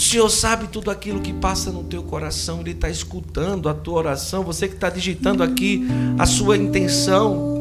O 0.00 0.02
Senhor 0.02 0.30
sabe 0.30 0.66
tudo 0.68 0.90
aquilo 0.90 1.20
que 1.20 1.30
passa 1.30 1.70
no 1.70 1.84
teu 1.84 2.02
coração, 2.02 2.60
Ele 2.60 2.70
está 2.70 2.88
escutando 2.88 3.68
a 3.68 3.74
tua 3.74 3.98
oração, 3.98 4.42
você 4.42 4.66
que 4.66 4.72
está 4.72 4.88
digitando 4.88 5.42
aqui 5.42 5.86
a 6.18 6.24
sua 6.24 6.56
intenção. 6.56 7.58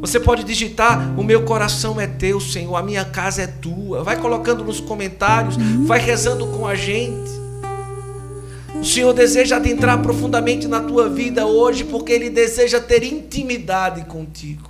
Você 0.00 0.18
pode 0.18 0.44
digitar: 0.44 1.20
O 1.20 1.22
meu 1.22 1.44
coração 1.44 2.00
é 2.00 2.06
teu, 2.06 2.40
Senhor, 2.40 2.76
a 2.76 2.82
minha 2.82 3.04
casa 3.04 3.42
é 3.42 3.46
tua. 3.46 4.02
Vai 4.02 4.18
colocando 4.18 4.64
nos 4.64 4.80
comentários, 4.80 5.58
vai 5.84 6.00
rezando 6.00 6.46
com 6.46 6.66
a 6.66 6.74
gente. 6.74 7.30
O 8.74 8.84
Senhor 8.86 9.12
deseja 9.12 9.56
adentrar 9.56 10.00
profundamente 10.00 10.66
na 10.66 10.80
tua 10.80 11.10
vida 11.10 11.44
hoje, 11.44 11.84
porque 11.84 12.10
Ele 12.10 12.30
deseja 12.30 12.80
ter 12.80 13.02
intimidade 13.02 14.06
contigo. 14.06 14.67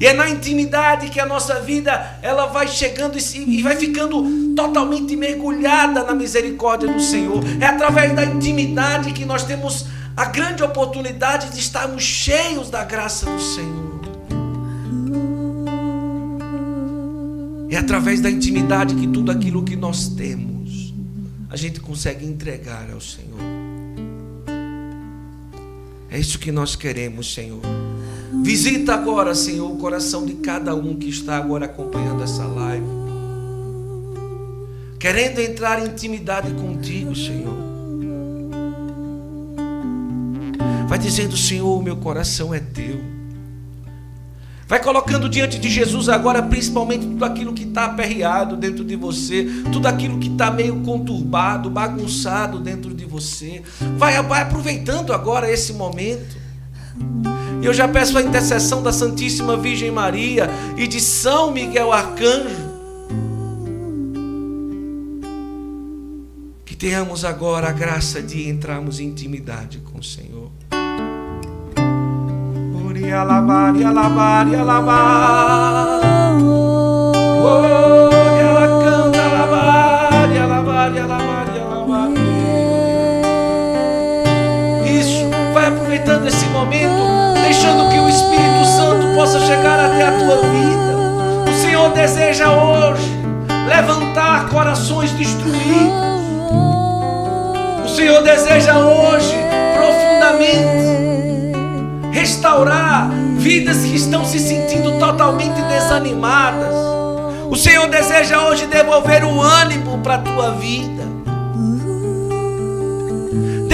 E 0.00 0.06
é 0.06 0.14
na 0.14 0.30
intimidade 0.30 1.10
que 1.10 1.20
a 1.20 1.26
nossa 1.26 1.60
vida 1.60 2.18
ela 2.22 2.46
vai 2.46 2.66
chegando 2.66 3.18
e, 3.18 3.62
vai 3.62 3.76
ficando 3.76 4.54
totalmente 4.56 5.14
mergulhada 5.14 6.02
na 6.02 6.14
misericórdia 6.14 6.90
do 6.90 6.98
Senhor. 6.98 7.42
É 7.60 7.66
através 7.66 8.16
da 8.16 8.24
intimidade 8.24 9.12
que 9.12 9.26
nós 9.26 9.44
temos 9.44 9.88
a 10.16 10.24
grande 10.24 10.62
oportunidade 10.62 11.50
de 11.50 11.60
estarmos 11.60 12.02
cheios 12.02 12.70
da 12.70 12.82
graça 12.82 13.26
do 13.26 13.38
Senhor. 13.38 14.00
É 17.68 17.76
através 17.76 18.22
da 18.22 18.30
intimidade 18.30 18.94
que 18.94 19.06
tudo 19.06 19.30
aquilo 19.30 19.62
que 19.62 19.76
nós 19.76 20.08
temos, 20.08 20.94
a 21.50 21.56
gente 21.56 21.78
consegue 21.78 22.24
entregar 22.24 22.88
ao 22.90 23.02
Senhor. 23.02 23.38
É 26.10 26.18
isso 26.18 26.38
que 26.38 26.50
nós 26.50 26.74
queremos, 26.74 27.34
Senhor. 27.34 27.60
Visita 28.32 28.94
agora, 28.94 29.34
Senhor, 29.34 29.70
o 29.70 29.76
coração 29.76 30.24
de 30.24 30.34
cada 30.34 30.74
um 30.74 30.94
que 30.94 31.08
está 31.08 31.36
agora 31.36 31.66
acompanhando 31.66 32.22
essa 32.22 32.44
live. 32.44 32.86
Querendo 35.00 35.40
entrar 35.40 35.84
em 35.84 35.88
intimidade 35.88 36.52
contigo, 36.54 37.14
Senhor. 37.14 37.56
Vai 40.88 40.98
dizendo, 40.98 41.36
Senhor, 41.36 41.82
meu 41.82 41.96
coração 41.96 42.54
é 42.54 42.60
teu. 42.60 43.00
Vai 44.68 44.80
colocando 44.80 45.28
diante 45.28 45.58
de 45.58 45.68
Jesus 45.68 46.08
agora, 46.08 46.40
principalmente 46.40 47.04
tudo 47.04 47.24
aquilo 47.24 47.52
que 47.52 47.64
está 47.64 47.86
aperreado 47.86 48.56
dentro 48.56 48.84
de 48.84 48.94
você, 48.94 49.44
tudo 49.72 49.88
aquilo 49.88 50.20
que 50.20 50.28
está 50.28 50.48
meio 50.48 50.76
conturbado, 50.82 51.68
bagunçado 51.68 52.60
dentro 52.60 52.94
de 52.94 53.04
você. 53.04 53.62
Vai, 53.98 54.22
vai 54.22 54.42
aproveitando 54.42 55.12
agora 55.12 55.50
esse 55.50 55.72
momento. 55.72 56.38
E 57.60 57.66
eu 57.66 57.74
já 57.74 57.86
peço 57.86 58.16
a 58.16 58.22
intercessão 58.22 58.82
da 58.82 58.92
Santíssima 58.92 59.56
Virgem 59.56 59.90
Maria 59.90 60.48
e 60.76 60.86
de 60.86 61.00
São 61.00 61.50
Miguel 61.50 61.92
Arcanjo. 61.92 62.70
Que 66.64 66.74
tenhamos 66.74 67.24
agora 67.24 67.68
a 67.68 67.72
graça 67.72 68.22
de 68.22 68.48
entrarmos 68.48 68.98
em 68.98 69.04
intimidade 69.04 69.78
com 69.78 69.98
o 69.98 70.02
Senhor. 70.02 70.50
Oh, 77.42 78.10
canta. 78.82 79.20
Isso, 84.86 85.28
vai 85.52 85.66
aproveitando 85.66 86.26
esse 86.26 86.46
momento, 86.46 87.09
deixando 87.50 87.88
que 87.90 87.98
o 87.98 88.08
Espírito 88.08 88.64
Santo 88.64 89.12
possa 89.16 89.40
chegar 89.40 89.80
até 89.80 90.06
a 90.06 90.12
tua 90.12 90.36
vida. 90.36 91.50
O 91.50 91.54
Senhor 91.60 91.90
deseja 91.90 92.48
hoje 92.48 93.10
levantar 93.68 94.48
corações 94.48 95.10
destruídos. 95.10 96.10
O 97.84 97.88
Senhor 97.88 98.22
deseja 98.22 98.78
hoje 98.78 99.34
profundamente 99.74 101.00
restaurar 102.12 103.10
vidas 103.38 103.78
que 103.78 103.96
estão 103.96 104.24
se 104.24 104.38
sentindo 104.38 104.92
totalmente 105.00 105.60
desanimadas. 105.62 106.72
O 107.50 107.56
Senhor 107.56 107.88
deseja 107.88 108.46
hoje 108.46 108.66
devolver 108.66 109.24
o 109.24 109.40
ânimo 109.40 109.98
para 109.98 110.14
a 110.14 110.18
tua 110.18 110.52
vida. 110.52 110.99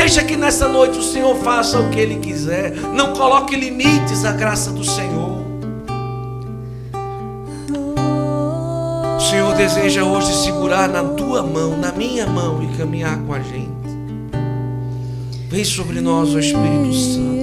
Deixa 0.06 0.22
que 0.22 0.36
nessa 0.36 0.68
noite 0.68 1.00
o 1.00 1.02
Senhor 1.02 1.34
faça 1.38 1.80
o 1.80 1.90
que 1.90 1.98
Ele 1.98 2.20
quiser. 2.20 2.70
Não 2.94 3.12
coloque 3.12 3.56
limites 3.56 4.24
à 4.24 4.30
graça 4.30 4.70
do 4.70 4.84
Senhor. 4.84 5.42
O 9.16 9.20
Senhor 9.20 9.52
deseja 9.56 10.04
hoje 10.04 10.32
segurar 10.32 10.88
na 10.88 11.02
tua 11.02 11.42
mão, 11.42 11.76
na 11.76 11.90
minha 11.90 12.24
mão 12.24 12.62
e 12.62 12.68
caminhar 12.76 13.18
com 13.26 13.34
a 13.34 13.40
gente. 13.40 13.68
Vem 15.50 15.64
sobre 15.64 16.00
nós, 16.00 16.32
ó 16.36 16.38
Espírito 16.38 16.94
Santo. 16.94 17.36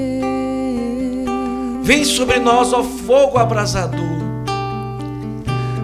Vem 1.83 2.05
sobre 2.05 2.39
nós, 2.39 2.71
ó 2.71 2.81
fogo 2.81 3.37
abrasador. 3.37 4.23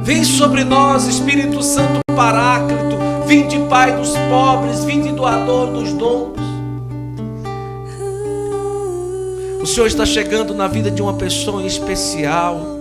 Vem 0.02 0.24
sobre 0.24 0.64
nós, 0.64 1.08
Espírito 1.08 1.62
Santo 1.62 2.00
Paráclito. 2.16 2.98
Vinde, 3.28 3.60
Pai 3.70 3.92
dos 3.98 4.14
pobres, 4.30 4.86
vinde 4.86 5.12
doador 5.12 5.74
dos 5.74 5.92
dons. 5.92 6.49
O 9.62 9.66
Senhor 9.66 9.88
está 9.88 10.06
chegando 10.06 10.54
na 10.54 10.68
vida 10.68 10.90
de 10.90 11.02
uma 11.02 11.14
pessoa 11.14 11.66
especial 11.66 12.80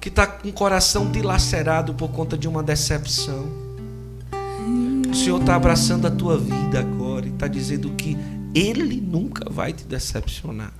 que 0.00 0.08
está 0.08 0.24
com 0.26 0.48
o 0.48 0.52
coração 0.52 1.10
dilacerado 1.10 1.94
por 1.94 2.10
conta 2.10 2.38
de 2.38 2.46
uma 2.46 2.62
decepção. 2.62 3.46
O 5.10 5.14
Senhor 5.14 5.40
está 5.40 5.56
abraçando 5.56 6.06
a 6.06 6.10
tua 6.10 6.38
vida 6.38 6.78
agora 6.78 7.26
e 7.26 7.30
está 7.30 7.48
dizendo 7.48 7.90
que 7.90 8.16
Ele 8.54 9.00
nunca 9.00 9.50
vai 9.50 9.72
te 9.72 9.84
decepcionar. 9.84 10.72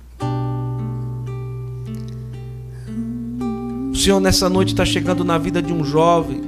O 3.91 3.95
Senhor 3.95 4.19
nessa 4.19 4.49
noite 4.49 4.69
está 4.69 4.85
chegando 4.85 5.25
na 5.25 5.37
vida 5.37 5.61
de 5.61 5.71
um 5.73 5.83
jovem 5.83 6.41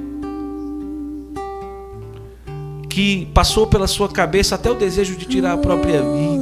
que 2.90 3.28
passou 3.34 3.68
pela 3.68 3.88
sua 3.88 4.08
cabeça 4.08 4.56
até 4.56 4.72
o 4.72 4.74
desejo 4.74 5.18
de 5.18 5.26
tirar 5.26 5.54
a 5.54 5.58
própria 5.58 6.02
vida. 6.02 6.35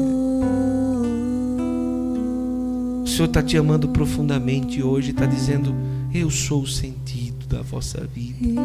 Senhor 3.14 3.28
está 3.28 3.44
te 3.44 3.56
amando 3.56 3.90
profundamente 3.90 4.82
hoje, 4.82 5.12
está 5.12 5.28
dizendo: 5.28 5.76
Eu 6.12 6.32
sou 6.32 6.64
o 6.64 6.68
sentido 6.68 7.46
da 7.46 7.62
vossa 7.62 8.08
vida. 8.12 8.60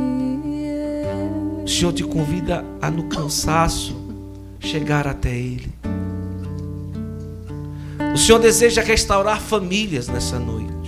O 1.63 1.69
Senhor 1.69 1.93
te 1.93 2.03
convida 2.03 2.65
a, 2.81 2.91
no 2.91 3.05
cansaço, 3.05 3.95
chegar 4.59 5.07
até 5.07 5.37
Ele. 5.37 5.71
O 8.15 8.17
Senhor 8.17 8.39
deseja 8.39 8.81
restaurar 8.81 9.39
famílias 9.39 10.09
nessa 10.09 10.39
noite 10.39 10.79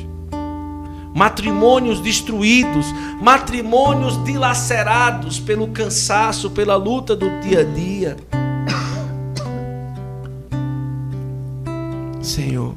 matrimônios 1.12 2.00
destruídos, 2.00 2.86
matrimônios 3.20 4.24
dilacerados 4.24 5.38
pelo 5.38 5.68
cansaço, 5.68 6.50
pela 6.50 6.76
luta 6.76 7.14
do 7.14 7.28
dia 7.40 7.60
a 7.60 7.64
dia. 7.64 8.16
Senhor, 12.22 12.74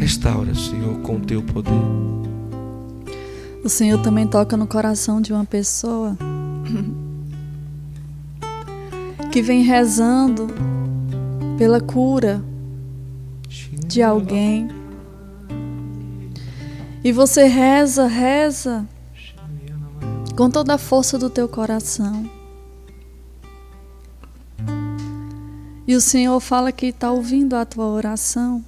restaura, 0.00 0.54
Senhor, 0.54 0.98
com 1.00 1.16
o 1.16 1.20
teu 1.20 1.42
poder. 1.42 1.70
O 3.62 3.68
Senhor 3.68 4.00
também 4.00 4.26
toca 4.26 4.56
no 4.56 4.66
coração 4.66 5.20
de 5.20 5.30
uma 5.30 5.44
pessoa 5.44 6.16
que 9.30 9.42
vem 9.42 9.62
rezando 9.62 10.48
pela 11.58 11.82
cura 11.82 12.42
de 13.86 14.02
alguém 14.02 14.68
e 17.04 17.12
você 17.12 17.44
reza, 17.44 18.06
reza 18.06 18.88
com 20.34 20.48
toda 20.48 20.74
a 20.74 20.78
força 20.78 21.18
do 21.18 21.28
teu 21.28 21.46
coração. 21.46 22.24
E 25.86 25.94
o 25.94 26.00
Senhor 26.00 26.40
fala 26.40 26.72
que 26.72 26.86
está 26.86 27.10
ouvindo 27.10 27.54
a 27.54 27.66
tua 27.66 27.86
oração. 27.86 28.64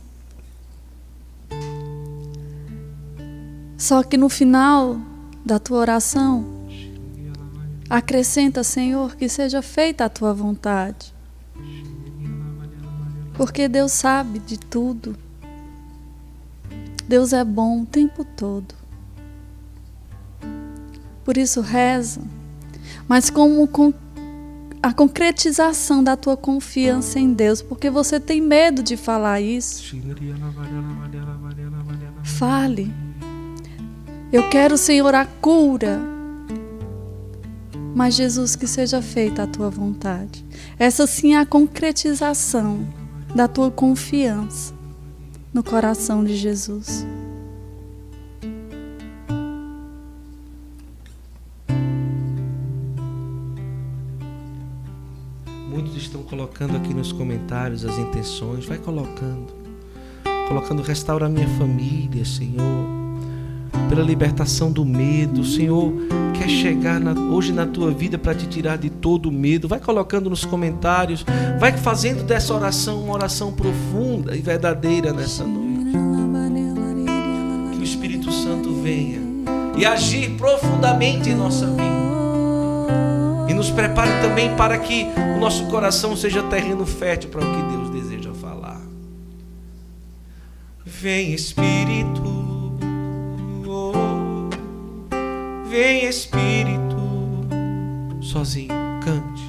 Só 3.83 4.05
que 4.05 4.16
no 4.16 4.29
final 4.29 4.97
da 5.45 5.59
tua 5.59 5.79
oração, 5.79 6.47
acrescenta, 7.90 8.62
Senhor, 8.62 9.16
que 9.16 9.29
seja 9.29 9.61
feita 9.61 10.05
a 10.05 10.09
tua 10.09 10.33
vontade. 10.33 11.12
Porque 13.35 13.66
Deus 13.66 13.90
sabe 13.90 14.38
de 14.38 14.57
tudo. 14.57 15.16
Deus 17.09 17.33
é 17.33 17.45
bom 17.45 17.83
o 17.83 17.85
tempo 17.85 18.25
todo. 18.25 18.73
Por 21.25 21.37
isso 21.37 21.61
reza, 21.61 22.23
mas 23.09 23.31
como 23.31 23.66
com 23.66 23.92
a 24.81 24.92
concretização 24.92 26.05
da 26.05 26.16
tua 26.16 26.37
confiança 26.37 27.18
em 27.18 27.33
Deus, 27.33 27.61
porque 27.61 27.90
você 27.90 28.21
tem 28.21 28.40
medo 28.40 28.81
de 28.81 28.97
falar 28.97 29.40
isso. 29.40 29.83
Fale. 32.23 33.01
Eu 34.33 34.49
quero, 34.49 34.79
Senhor, 34.79 35.14
a 35.14 35.27
cura. 35.27 36.01
Mas 37.95 38.14
Jesus, 38.14 38.57
que 38.57 38.66
seja 38.66 39.03
feita 39.03 39.42
a 39.42 39.47
tua 39.47 39.68
vontade. 39.68 40.42
Essa 40.79 41.07
sim 41.07 41.35
é 41.35 41.38
a 41.38 41.45
concretização 41.45 42.88
da 43.35 43.47
tua 43.47 43.71
confiança 43.71 44.73
no 45.53 45.62
coração 45.62 46.25
de 46.25 46.35
Jesus. 46.35 47.07
Muitos 55.68 55.95
estão 55.95 56.23
colocando 56.23 56.79
aqui 56.79 56.95
nos 56.95 57.12
comentários 57.12 57.85
as 57.85 57.99
intenções, 57.99 58.64
vai 58.64 58.79
colocando. 58.79 59.53
Colocando 60.49 60.81
restaura 60.81 61.27
a 61.27 61.29
minha 61.29 61.49
família, 61.59 62.25
Senhor 62.25 63.01
pela 63.92 64.02
libertação 64.02 64.72
do 64.72 64.87
medo. 64.87 65.42
O 65.42 65.44
Senhor 65.44 65.92
quer 66.33 66.48
chegar 66.48 66.98
na, 66.98 67.12
hoje 67.12 67.52
na 67.52 67.66
tua 67.66 67.90
vida 67.90 68.16
para 68.16 68.35
te 68.35 68.46
tirar 68.46 68.78
de 68.78 68.88
todo 68.88 69.28
o 69.28 69.33
medo. 69.33 69.68
Vai 69.68 69.78
colocando 69.78 70.31
nos 70.31 70.46
comentários, 70.46 71.26
vai 71.61 71.76
fazendo 71.76 72.22
dessa 72.22 72.55
oração 72.55 73.05
uma 73.05 73.12
oração 73.12 73.52
profunda 73.52 74.35
e 74.35 74.40
verdadeira 74.40 75.12
nessa 75.12 75.44
noite. 75.44 75.92
Que 77.74 77.78
o 77.78 77.85
Espírito 77.85 78.33
Santo 78.33 78.72
venha 78.83 79.20
e 79.76 79.85
agir 79.85 80.38
profundamente 80.38 81.28
em 81.28 81.35
nossa 81.35 81.66
vida. 81.66 81.83
E 83.46 83.52
nos 83.52 83.68
prepare 83.68 84.22
também 84.22 84.57
para 84.57 84.78
que 84.78 85.07
o 85.37 85.38
nosso 85.38 85.66
coração 85.66 86.16
seja 86.16 86.42
terreno 86.44 86.87
fértil 86.87 87.28
para 87.28 87.44
o 87.44 87.55
que 87.55 87.76
Deus 87.76 87.90
deseja 87.90 88.33
falar. 88.33 88.81
Vem 90.83 91.35
Espírito 91.35 92.32
Vem 95.72 96.04
Espírito, 96.04 96.98
sozinho, 98.20 98.74
cante. 99.02 99.42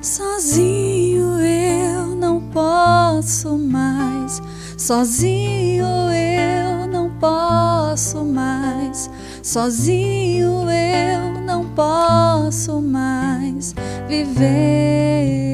Sozinho 0.00 1.40
eu 1.40 2.14
não 2.14 2.40
posso 2.40 3.58
mais, 3.58 4.40
sozinho 4.76 5.84
eu 5.84 6.86
não 6.86 7.10
posso 7.18 8.24
mais, 8.24 9.10
sozinho 9.42 10.70
eu 10.70 11.42
não 11.42 11.64
posso 11.70 12.80
mais 12.80 13.74
viver. 14.06 15.52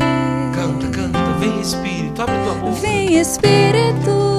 Canta, 0.55 0.89
canta, 0.89 1.39
vem 1.41 1.59
Espírito, 1.63 2.21
abre 2.21 2.35
tua 2.45 2.55
boca. 2.57 2.81
Vem 2.83 3.19
Espírito. 3.19 4.35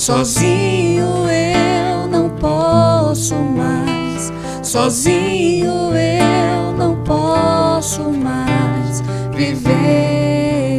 Sozinho 0.00 1.28
eu 1.28 2.06
não 2.08 2.30
posso 2.30 3.34
mais. 3.34 4.32
Sozinho 4.62 5.94
eu 5.94 6.72
não 6.72 7.04
posso 7.04 8.04
mais 8.04 9.02
viver. 9.34 10.78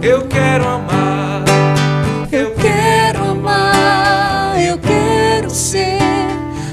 Eu 0.00 0.28
quero 0.28 0.68
amar. 0.68 1.42
Eu 2.30 2.54
quero 2.54 3.24
amar. 3.28 4.56
Eu 4.62 4.78
quero 4.78 5.50
ser 5.50 5.98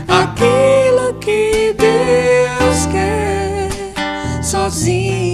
aquilo 0.08 1.15
que 1.15 1.75
Deus 1.75 2.86
quer. 2.91 4.43
Sozinho 4.43 5.25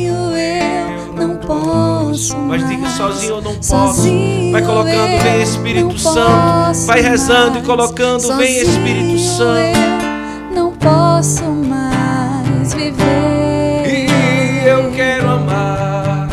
posso 2.22 2.38
mais. 2.38 2.62
Mas 2.62 2.70
diga 2.70 2.90
sozinho 2.90 3.34
eu 3.36 3.42
não 3.42 3.56
posso. 3.56 4.10
Vai 4.52 4.62
colocando, 4.62 5.24
vem 5.24 5.42
Espírito 5.42 5.98
Santo. 5.98 6.86
Vai 6.86 7.02
rezando 7.02 7.58
e 7.58 7.62
colocando, 7.62 8.38
vem 8.38 8.62
Espírito 8.62 9.20
Santo. 9.20 9.80
Não 10.54 10.72
posso 10.74 11.44
mais 11.44 12.74
viver. 12.74 13.88
E 13.88 14.68
eu 14.68 14.92
quero 14.92 15.30
amar. 15.30 16.30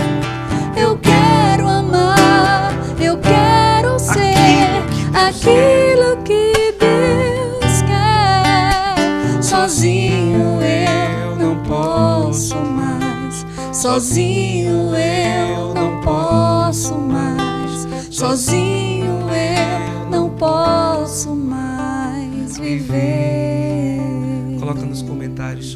Eu 0.77 0.99
quero 0.99 1.67
amar. 1.67 2.75
Eu 3.01 3.19
quero 3.19 3.99
ser 3.99 4.83
aquilo 5.15 6.23
que 6.25 6.75
Deus 6.79 7.83
quer. 7.83 9.43
Sozinho 9.43 10.61
eu 10.63 10.79
Sozinho 13.79 14.58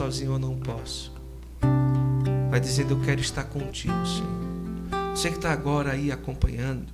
sozinho 0.02 0.32
eu 0.32 0.38
não 0.38 0.56
posso. 0.56 1.12
Vai 2.50 2.58
dizendo, 2.58 2.94
eu 2.94 3.00
quero 3.00 3.20
estar 3.20 3.44
contigo, 3.44 3.94
Senhor. 4.04 5.14
Você 5.14 5.30
que 5.30 5.36
está 5.36 5.52
agora 5.52 5.92
aí 5.92 6.10
acompanhando, 6.10 6.92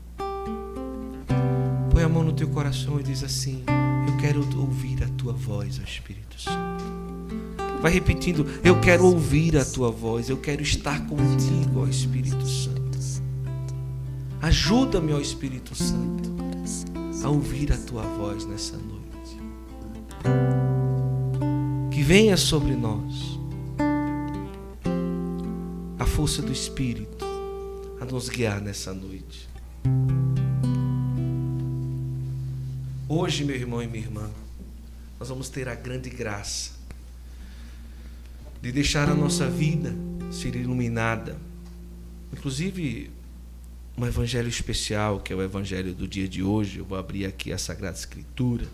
põe 1.90 2.02
a 2.02 2.08
mão 2.08 2.22
no 2.22 2.34
teu 2.34 2.48
coração 2.48 3.00
e 3.00 3.02
diz 3.02 3.24
assim: 3.24 3.64
Eu 4.06 4.16
quero 4.18 4.40
ouvir 4.60 5.02
a 5.02 5.08
tua 5.16 5.32
voz, 5.32 5.78
Espírito 5.78 6.38
Santo. 6.38 6.84
Vai 7.80 7.92
repetindo: 7.92 8.46
Eu 8.62 8.78
quero 8.78 9.06
ouvir 9.06 9.56
a 9.56 9.64
tua 9.64 9.90
voz, 9.90 10.28
eu 10.28 10.36
quero 10.36 10.60
estar 10.60 11.06
contigo, 11.06 11.80
ó 11.80 11.86
Espírito 11.86 12.46
Santo. 12.46 12.78
Ajuda-me, 14.42 15.14
ó 15.14 15.18
Espírito 15.18 15.74
Santo, 15.74 16.30
a 17.24 17.28
ouvir 17.28 17.72
a 17.72 17.76
tua 17.78 18.02
voz 18.02 18.44
nessa 18.44 18.76
noite. 18.76 19.07
Venha 22.08 22.38
sobre 22.38 22.74
nós 22.74 23.38
a 25.98 26.06
força 26.06 26.40
do 26.40 26.50
Espírito 26.50 27.22
a 28.00 28.04
nos 28.06 28.30
guiar 28.30 28.62
nessa 28.62 28.94
noite. 28.94 29.46
Hoje, 33.06 33.44
meu 33.44 33.54
irmão 33.54 33.82
e 33.82 33.86
minha 33.86 34.02
irmã, 34.02 34.30
nós 35.20 35.28
vamos 35.28 35.50
ter 35.50 35.68
a 35.68 35.74
grande 35.74 36.08
graça 36.08 36.70
de 38.62 38.72
deixar 38.72 39.10
a 39.10 39.14
nossa 39.14 39.46
vida 39.46 39.94
ser 40.32 40.56
iluminada. 40.56 41.36
Inclusive, 42.32 43.10
um 43.98 44.06
evangelho 44.06 44.48
especial, 44.48 45.20
que 45.20 45.30
é 45.30 45.36
o 45.36 45.42
evangelho 45.42 45.92
do 45.92 46.08
dia 46.08 46.26
de 46.26 46.42
hoje, 46.42 46.78
eu 46.78 46.86
vou 46.86 46.96
abrir 46.96 47.26
aqui 47.26 47.52
a 47.52 47.58
Sagrada 47.58 47.98
Escritura, 47.98 48.66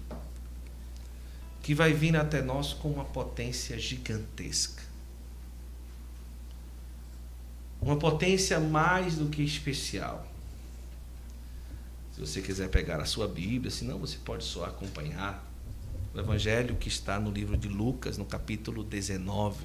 que 1.64 1.74
vai 1.74 1.94
vir 1.94 2.14
até 2.14 2.42
nós 2.42 2.74
com 2.74 2.90
uma 2.90 3.06
potência 3.06 3.78
gigantesca. 3.78 4.82
Uma 7.80 7.96
potência 7.96 8.60
mais 8.60 9.16
do 9.16 9.30
que 9.30 9.42
especial. 9.42 10.28
Se 12.12 12.20
você 12.20 12.42
quiser 12.42 12.68
pegar 12.68 13.00
a 13.00 13.06
sua 13.06 13.26
Bíblia, 13.26 13.70
senão 13.70 13.98
você 13.98 14.18
pode 14.22 14.44
só 14.44 14.66
acompanhar 14.66 15.42
o 16.14 16.20
evangelho 16.20 16.76
que 16.76 16.88
está 16.88 17.18
no 17.18 17.30
livro 17.30 17.56
de 17.56 17.66
Lucas, 17.66 18.18
no 18.18 18.26
capítulo 18.26 18.84
19 18.84 19.64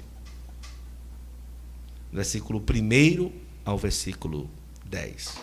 versículo 2.10 2.60
1 2.60 3.32
ao 3.62 3.76
versículo 3.76 4.50
10. 4.86 5.38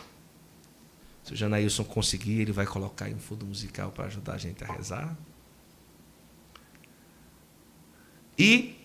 Se 1.24 1.34
o 1.34 1.36
Janailson 1.36 1.84
conseguir, 1.84 2.42
ele 2.42 2.52
vai 2.52 2.66
colocar 2.66 3.08
em 3.10 3.20
fundo 3.20 3.46
musical 3.46 3.92
para 3.92 4.06
ajudar 4.06 4.34
a 4.34 4.38
gente 4.40 4.64
a 4.64 4.74
rezar. 4.74 5.16
E 8.38 8.76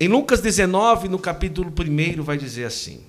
em 0.00 0.08
Lucas 0.08 0.40
19, 0.40 1.08
no 1.08 1.18
capítulo 1.18 1.70
1, 1.70 2.22
vai 2.22 2.36
dizer 2.36 2.64
assim: 2.64 3.02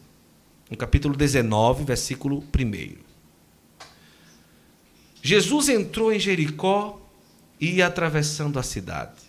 no 0.69 0.77
capítulo 0.77 1.15
19, 1.15 1.83
versículo 1.83 2.43
1. 2.55 2.95
Jesus 5.21 5.69
entrou 5.69 6.11
em 6.11 6.19
Jericó 6.19 7.01
e 7.59 7.77
ia 7.77 7.87
atravessando 7.87 8.59
a 8.59 8.63
cidade. 8.63 9.21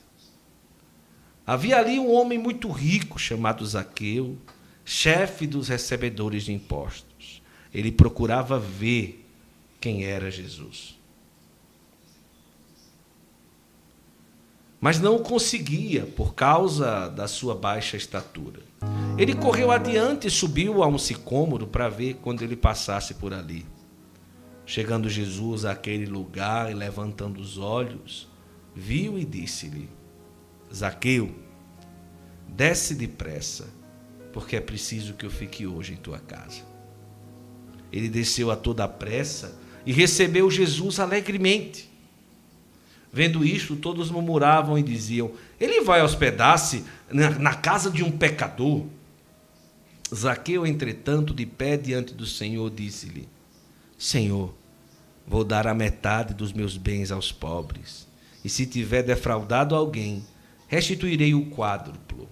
Havia 1.46 1.78
ali 1.78 1.98
um 1.98 2.10
homem 2.10 2.38
muito 2.38 2.70
rico 2.70 3.18
chamado 3.18 3.64
Zaqueu 3.64 4.38
chefe 4.84 5.46
dos 5.46 5.68
recebedores 5.68 6.44
de 6.44 6.52
impostos. 6.52 7.42
Ele 7.72 7.90
procurava 7.90 8.58
ver 8.58 9.26
quem 9.80 10.04
era 10.04 10.30
Jesus. 10.30 10.98
Mas 14.84 15.00
não 15.00 15.18
conseguia 15.18 16.04
por 16.04 16.34
causa 16.34 17.08
da 17.08 17.26
sua 17.26 17.54
baixa 17.54 17.96
estatura. 17.96 18.60
Ele 19.16 19.34
correu 19.34 19.70
adiante 19.70 20.26
e 20.26 20.30
subiu 20.30 20.82
a 20.82 20.86
um 20.86 20.98
sicômoro 20.98 21.66
para 21.66 21.88
ver 21.88 22.18
quando 22.20 22.42
ele 22.42 22.54
passasse 22.54 23.14
por 23.14 23.32
ali. 23.32 23.64
Chegando 24.66 25.08
Jesus 25.08 25.64
àquele 25.64 26.04
lugar 26.04 26.70
e 26.70 26.74
levantando 26.74 27.40
os 27.40 27.56
olhos, 27.56 28.28
viu 28.74 29.18
e 29.18 29.24
disse-lhe: 29.24 29.88
Zaqueu, 30.70 31.34
desce 32.46 32.94
depressa 32.94 33.70
porque 34.34 34.54
é 34.54 34.60
preciso 34.60 35.14
que 35.14 35.24
eu 35.24 35.30
fique 35.30 35.66
hoje 35.66 35.94
em 35.94 35.96
tua 35.96 36.18
casa. 36.18 36.60
Ele 37.90 38.10
desceu 38.10 38.50
a 38.50 38.56
toda 38.56 38.84
a 38.84 38.88
pressa 38.88 39.58
e 39.86 39.94
recebeu 39.94 40.50
Jesus 40.50 41.00
alegremente. 41.00 41.93
Vendo 43.14 43.44
isto, 43.44 43.76
todos 43.76 44.10
murmuravam 44.10 44.76
e 44.76 44.82
diziam: 44.82 45.30
Ele 45.60 45.82
vai 45.82 46.02
hospedar-se 46.02 46.84
na 47.12 47.54
casa 47.54 47.88
de 47.88 48.02
um 48.02 48.10
pecador. 48.10 48.84
Zaqueu, 50.12 50.66
entretanto, 50.66 51.32
de 51.32 51.46
pé 51.46 51.76
diante 51.76 52.12
do 52.12 52.26
Senhor, 52.26 52.68
disse-lhe: 52.72 53.28
Senhor, 53.96 54.52
vou 55.24 55.44
dar 55.44 55.68
a 55.68 55.72
metade 55.72 56.34
dos 56.34 56.52
meus 56.52 56.76
bens 56.76 57.12
aos 57.12 57.30
pobres, 57.30 58.08
e 58.44 58.48
se 58.48 58.66
tiver 58.66 59.04
defraudado 59.04 59.76
alguém, 59.76 60.26
restituirei 60.66 61.34
o 61.34 61.46
quádruplo. 61.50 62.28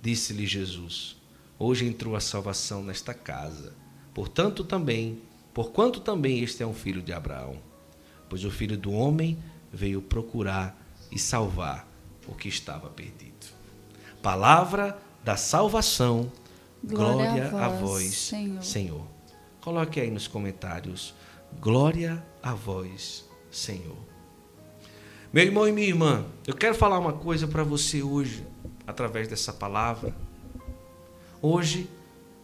Disse-lhe 0.00 0.46
Jesus: 0.46 1.14
Hoje 1.58 1.84
entrou 1.84 2.16
a 2.16 2.20
salvação 2.20 2.82
nesta 2.82 3.12
casa. 3.12 3.74
Portanto 4.14 4.64
também, 4.64 5.18
porquanto 5.52 6.00
também 6.00 6.42
este 6.42 6.62
é 6.62 6.66
um 6.66 6.72
filho 6.72 7.02
de 7.02 7.12
Abraão, 7.12 7.56
pois 8.30 8.46
o 8.46 8.50
filho 8.50 8.78
do 8.78 8.92
homem 8.92 9.36
veio 9.72 10.02
procurar 10.02 10.76
e 11.10 11.18
salvar 11.18 11.86
o 12.26 12.34
que 12.34 12.48
estava 12.48 12.88
perdido. 12.88 13.46
Palavra 14.22 15.00
da 15.24 15.36
salvação. 15.36 16.30
Glória, 16.82 17.26
Glória 17.26 17.46
a, 17.46 17.50
vós, 17.50 17.62
a 17.62 17.68
vós, 17.68 18.14
Senhor. 18.14 18.62
Senhor. 18.62 19.06
Coloque 19.60 20.00
aí 20.00 20.10
nos 20.10 20.26
comentários. 20.26 21.14
Glória 21.60 22.24
a 22.42 22.54
vós, 22.54 23.28
Senhor. 23.50 23.98
Meu 25.32 25.44
irmão 25.44 25.68
e 25.68 25.72
minha 25.72 25.86
irmã, 25.86 26.26
eu 26.46 26.54
quero 26.54 26.74
falar 26.74 26.98
uma 26.98 27.12
coisa 27.12 27.46
para 27.46 27.62
você 27.62 28.02
hoje 28.02 28.44
através 28.86 29.28
dessa 29.28 29.52
palavra. 29.52 30.14
Hoje 31.40 31.88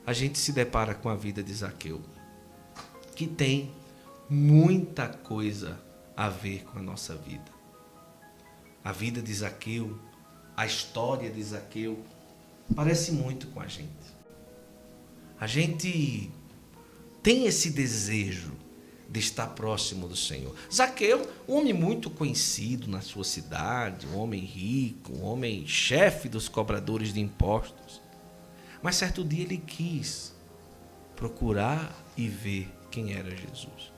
a 0.07 0.13
gente 0.13 0.39
se 0.39 0.53
depara 0.53 0.95
com 0.95 1.09
a 1.09 1.17
vida 1.17 1.43
de 1.43 1.53
Zaqueu, 1.53 2.01
que 3.15 3.27
tem 3.27 3.73
muita 4.29 5.09
coisa 5.09 5.81
a 6.17 6.29
ver 6.29 6.65
com 6.65 6.79
a 6.79 6.83
nossa 6.83 7.15
vida. 7.15 7.53
A 8.83 8.93
vida 8.93 9.21
de 9.21 9.35
Zaqueu, 9.35 9.99
a 10.57 10.65
história 10.65 11.29
de 11.29 11.43
Zaqueu, 11.43 12.03
parece 12.75 13.13
muito 13.13 13.49
com 13.49 13.61
a 13.61 13.67
gente. 13.67 13.91
A 15.39 15.47
gente 15.47 16.31
tem 17.23 17.47
esse 17.47 17.71
desejo 17.71 18.53
de 19.09 19.21
estar 19.21 19.49
próximo 19.49 20.09
do 20.09 20.17
Senhor. 20.17 20.55
Zaqueu, 20.73 21.31
um 21.47 21.55
homem 21.55 21.73
muito 21.73 22.09
conhecido 22.09 22.89
na 22.89 23.01
sua 23.01 23.25
cidade, 23.25 24.07
um 24.07 24.17
homem 24.17 24.41
rico, 24.41 25.13
um 25.13 25.25
homem 25.25 25.67
chefe 25.67 26.29
dos 26.29 26.49
cobradores 26.49 27.13
de 27.13 27.21
impostos. 27.21 28.01
Mas 28.83 28.97
certo 28.97 29.25
dia 29.25 29.43
ele 29.45 29.59
quis 29.59 30.35
procurar 31.15 31.95
e 32.17 32.29
ver 32.29 32.69
quem 32.91 33.13
era 33.13 33.31
Jesus. 33.31 33.96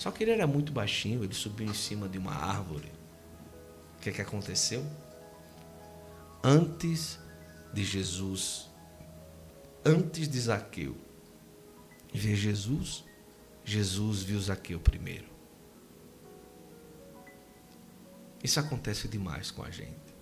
Só 0.00 0.10
que 0.10 0.24
ele 0.24 0.30
era 0.30 0.46
muito 0.46 0.72
baixinho, 0.72 1.22
ele 1.22 1.34
subiu 1.34 1.66
em 1.66 1.74
cima 1.74 2.08
de 2.08 2.16
uma 2.16 2.32
árvore. 2.32 2.90
O 3.98 4.00
que, 4.00 4.08
é 4.08 4.12
que 4.14 4.22
aconteceu? 4.22 4.82
Antes 6.42 7.18
de 7.70 7.84
Jesus, 7.84 8.70
antes 9.84 10.26
de 10.26 10.40
Zaqueu 10.40 10.96
ver 12.14 12.34
Jesus, 12.34 13.04
Jesus 13.62 14.22
viu 14.22 14.40
Zaqueu 14.40 14.80
primeiro. 14.80 15.28
Isso 18.42 18.58
acontece 18.58 19.06
demais 19.06 19.50
com 19.50 19.62
a 19.62 19.70
gente. 19.70 20.14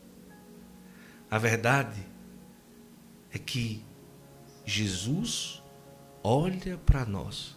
A 1.31 1.39
verdade 1.39 2.05
é 3.33 3.39
que 3.39 3.85
Jesus 4.67 5.63
olha 6.21 6.77
para 6.79 7.05
nós, 7.05 7.57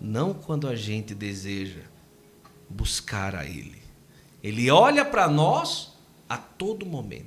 não 0.00 0.32
quando 0.32 0.68
a 0.68 0.76
gente 0.76 1.14
deseja 1.14 1.82
buscar 2.68 3.34
a 3.34 3.44
Ele. 3.44 3.82
Ele 4.42 4.70
olha 4.70 5.04
para 5.04 5.28
nós 5.28 5.94
a 6.28 6.36
todo 6.36 6.86
momento. 6.86 7.26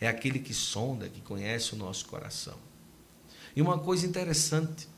É 0.00 0.06
aquele 0.06 0.38
que 0.38 0.54
sonda, 0.54 1.08
que 1.08 1.20
conhece 1.20 1.74
o 1.74 1.76
nosso 1.76 2.06
coração. 2.06 2.56
E 3.56 3.60
uma 3.60 3.78
coisa 3.78 4.06
interessante, 4.06 4.88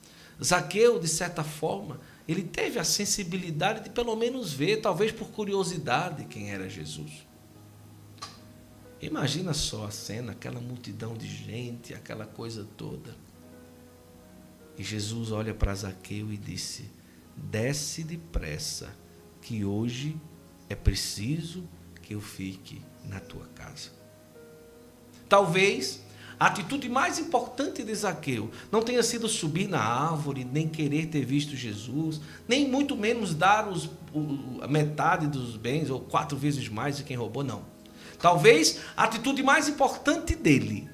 Zaqueu, 0.43 0.99
de 0.99 1.09
certa 1.09 1.43
forma, 1.43 2.01
ele 2.29 2.43
teve 2.43 2.79
a 2.79 2.85
sensibilidade 2.85 3.85
de 3.85 3.91
pelo 3.91 4.15
menos 4.15 4.53
ver, 4.53 4.83
talvez 4.83 5.11
por 5.11 5.29
curiosidade, 5.29 6.25
quem 6.27 6.51
era 6.51 6.69
Jesus. 6.69 7.27
Imagina 9.01 9.55
só 9.55 9.87
a 9.87 9.91
cena, 9.91 10.33
aquela 10.33 10.61
multidão 10.61 11.17
de 11.17 11.27
gente, 11.27 11.95
aquela 11.95 12.27
coisa 12.27 12.67
toda. 12.77 13.17
E 14.79 14.83
Jesus 14.83 15.31
olha 15.31 15.55
para 15.55 15.75
Zaqueu 15.75 16.33
e 16.33 16.37
disse: 16.37 16.91
Desce 17.37 18.03
depressa, 18.03 18.95
que 19.43 19.65
hoje 19.65 20.17
é 20.69 20.75
preciso 20.75 21.69
que 22.03 22.15
eu 22.15 22.21
fique 22.21 22.83
na 23.05 23.21
tua 23.21 23.47
casa. 23.55 23.91
Talvez 25.29 26.03
a 26.41 26.47
atitude 26.47 26.89
mais 26.89 27.19
importante 27.19 27.83
de 27.83 27.95
Zaqueu 27.95 28.51
não 28.73 28.83
tenha 28.83 29.03
sido 29.03 29.29
subir 29.29 29.69
na 29.69 29.79
árvore, 29.79 30.43
nem 30.43 30.67
querer 30.67 31.07
ter 31.07 31.23
visto 31.25 31.55
Jesus, 31.55 32.19
nem 32.49 32.67
muito 32.67 32.97
menos 32.97 33.35
dar 33.35 33.69
os, 33.69 33.91
o, 34.15 34.59
a 34.63 34.67
metade 34.67 35.27
dos 35.27 35.57
bens, 35.57 35.91
ou 35.91 36.01
quatro 36.01 36.39
vezes 36.39 36.67
mais 36.69 36.97
de 36.97 37.05
quem 37.05 37.17
roubou, 37.17 37.45
não. 37.45 37.63
Talvez 38.19 38.81
a 38.97 39.05
atitude 39.05 39.43
mais 39.43 39.69
importante 39.69 40.35
dele 40.35 40.89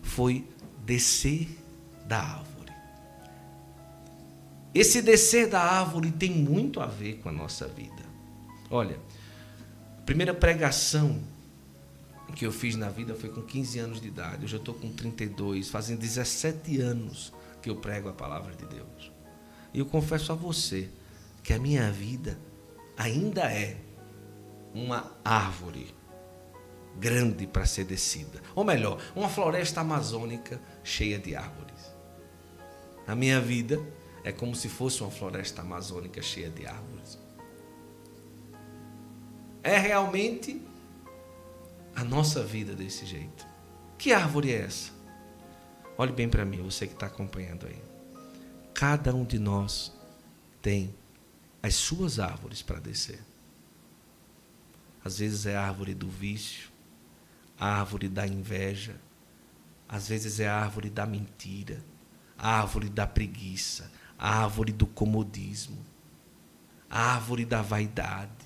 foi 0.00 0.46
descer 0.84 1.48
da 2.06 2.18
árvore. 2.18 2.51
Esse 4.74 5.02
descer 5.02 5.48
da 5.48 5.60
árvore 5.60 6.10
tem 6.10 6.30
muito 6.30 6.80
a 6.80 6.86
ver 6.86 7.18
com 7.18 7.28
a 7.28 7.32
nossa 7.32 7.68
vida. 7.68 8.02
Olha, 8.70 8.98
a 9.98 10.02
primeira 10.02 10.32
pregação 10.32 11.22
que 12.34 12.46
eu 12.46 12.52
fiz 12.52 12.74
na 12.74 12.88
vida 12.88 13.14
foi 13.14 13.28
com 13.28 13.42
15 13.42 13.78
anos 13.78 14.00
de 14.00 14.08
idade. 14.08 14.44
Hoje 14.44 14.54
eu 14.54 14.60
estou 14.60 14.74
com 14.74 14.90
32, 14.90 15.68
fazem 15.68 15.96
17 15.96 16.80
anos 16.80 17.32
que 17.60 17.68
eu 17.68 17.76
prego 17.76 18.08
a 18.08 18.12
palavra 18.12 18.54
de 18.54 18.64
Deus. 18.64 19.12
E 19.74 19.78
eu 19.78 19.86
confesso 19.86 20.32
a 20.32 20.34
você 20.34 20.88
que 21.42 21.52
a 21.52 21.58
minha 21.58 21.90
vida 21.90 22.38
ainda 22.96 23.42
é 23.42 23.76
uma 24.74 25.12
árvore 25.22 25.94
grande 26.98 27.46
para 27.46 27.66
ser 27.66 27.84
descida. 27.84 28.40
Ou 28.54 28.64
melhor, 28.64 28.98
uma 29.14 29.28
floresta 29.28 29.80
amazônica 29.80 30.60
cheia 30.82 31.18
de 31.18 31.34
árvores. 31.34 31.92
A 33.06 33.14
minha 33.14 33.40
vida 33.40 33.80
é 34.24 34.32
como 34.32 34.54
se 34.54 34.68
fosse 34.68 35.02
uma 35.02 35.10
floresta 35.10 35.62
amazônica 35.62 36.22
cheia 36.22 36.50
de 36.50 36.66
árvores. 36.66 37.18
É 39.62 39.78
realmente 39.78 40.60
a 41.94 42.04
nossa 42.04 42.42
vida 42.42 42.74
desse 42.74 43.06
jeito. 43.06 43.46
Que 43.98 44.12
árvore 44.12 44.52
é 44.52 44.62
essa? 44.62 44.92
Olhe 45.96 46.12
bem 46.12 46.28
para 46.28 46.44
mim, 46.44 46.62
você 46.62 46.86
que 46.86 46.94
está 46.94 47.06
acompanhando 47.06 47.66
aí. 47.66 47.80
Cada 48.74 49.14
um 49.14 49.24
de 49.24 49.38
nós 49.38 49.92
tem 50.60 50.94
as 51.62 51.74
suas 51.74 52.18
árvores 52.18 52.62
para 52.62 52.80
descer. 52.80 53.20
Às 55.04 55.18
vezes 55.18 55.46
é 55.46 55.56
a 55.56 55.66
árvore 55.66 55.94
do 55.94 56.08
vício, 56.08 56.70
a 57.58 57.80
árvore 57.80 58.08
da 58.08 58.26
inveja, 58.26 58.96
às 59.88 60.08
vezes 60.08 60.40
é 60.40 60.48
a 60.48 60.56
árvore 60.56 60.88
da 60.88 61.04
mentira, 61.06 61.84
a 62.38 62.60
árvore 62.60 62.88
da 62.88 63.06
preguiça, 63.06 63.90
a 64.22 64.42
árvore 64.42 64.72
do 64.72 64.86
comodismo, 64.86 65.84
a 66.88 67.14
árvore 67.14 67.44
da 67.44 67.60
vaidade, 67.60 68.42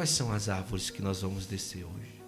Quais 0.00 0.10
são 0.10 0.32
as 0.32 0.48
árvores 0.48 0.88
que 0.88 1.02
nós 1.02 1.20
vamos 1.20 1.44
descer 1.44 1.84
hoje? 1.84 2.22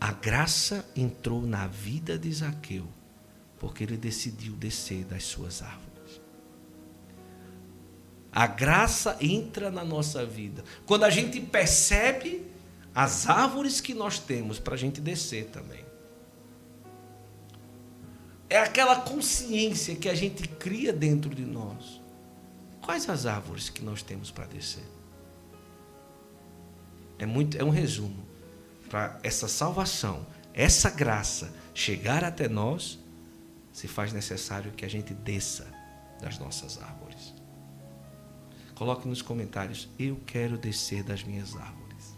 A 0.00 0.10
graça 0.10 0.88
entrou 0.96 1.42
na 1.42 1.66
vida 1.66 2.18
de 2.18 2.32
Zaqueu, 2.32 2.86
porque 3.58 3.84
ele 3.84 3.98
decidiu 3.98 4.54
descer 4.54 5.04
das 5.04 5.24
suas 5.24 5.60
árvores. 5.60 6.20
A 8.32 8.46
graça 8.46 9.18
entra 9.20 9.70
na 9.70 9.84
nossa 9.84 10.24
vida. 10.24 10.64
Quando 10.86 11.04
a 11.04 11.10
gente 11.10 11.38
percebe 11.40 12.46
as 12.94 13.28
árvores 13.28 13.82
que 13.82 13.92
nós 13.92 14.18
temos 14.18 14.58
para 14.58 14.72
a 14.74 14.78
gente 14.78 14.98
descer 14.98 15.50
também. 15.50 15.83
É 18.54 18.58
aquela 18.60 19.00
consciência 19.00 19.96
que 19.96 20.08
a 20.08 20.14
gente 20.14 20.46
cria 20.46 20.92
dentro 20.92 21.34
de 21.34 21.44
nós. 21.44 22.00
Quais 22.80 23.10
as 23.10 23.26
árvores 23.26 23.68
que 23.68 23.82
nós 23.82 24.00
temos 24.00 24.30
para 24.30 24.46
descer? 24.46 24.84
É, 27.18 27.26
muito, 27.26 27.58
é 27.58 27.64
um 27.64 27.70
resumo. 27.70 28.24
Para 28.88 29.18
essa 29.24 29.48
salvação, 29.48 30.24
essa 30.52 30.88
graça 30.88 31.52
chegar 31.74 32.22
até 32.22 32.48
nós, 32.48 32.96
se 33.72 33.88
faz 33.88 34.12
necessário 34.12 34.70
que 34.70 34.84
a 34.84 34.88
gente 34.88 35.12
desça 35.12 35.66
das 36.22 36.38
nossas 36.38 36.80
árvores. 36.80 37.34
Coloque 38.76 39.08
nos 39.08 39.20
comentários: 39.20 39.88
Eu 39.98 40.20
quero 40.24 40.56
descer 40.56 41.02
das 41.02 41.24
minhas 41.24 41.56
árvores. 41.56 42.16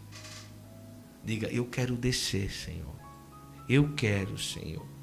Diga: 1.24 1.48
Eu 1.48 1.64
quero 1.64 1.96
descer, 1.96 2.52
Senhor. 2.52 2.94
Eu 3.66 3.94
quero, 3.94 4.36
Senhor. 4.36 4.95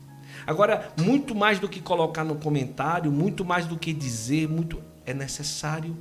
Agora, 0.46 0.92
muito 1.00 1.34
mais 1.34 1.60
do 1.60 1.70
que 1.70 1.80
colocar 1.80 2.24
no 2.24 2.36
comentário, 2.36 3.12
muito 3.12 3.46
mais 3.46 3.66
do 3.66 3.78
que 3.78 3.94
dizer, 3.94 4.48
muito 4.48 4.82
é 5.06 5.14
necessário 5.14 5.96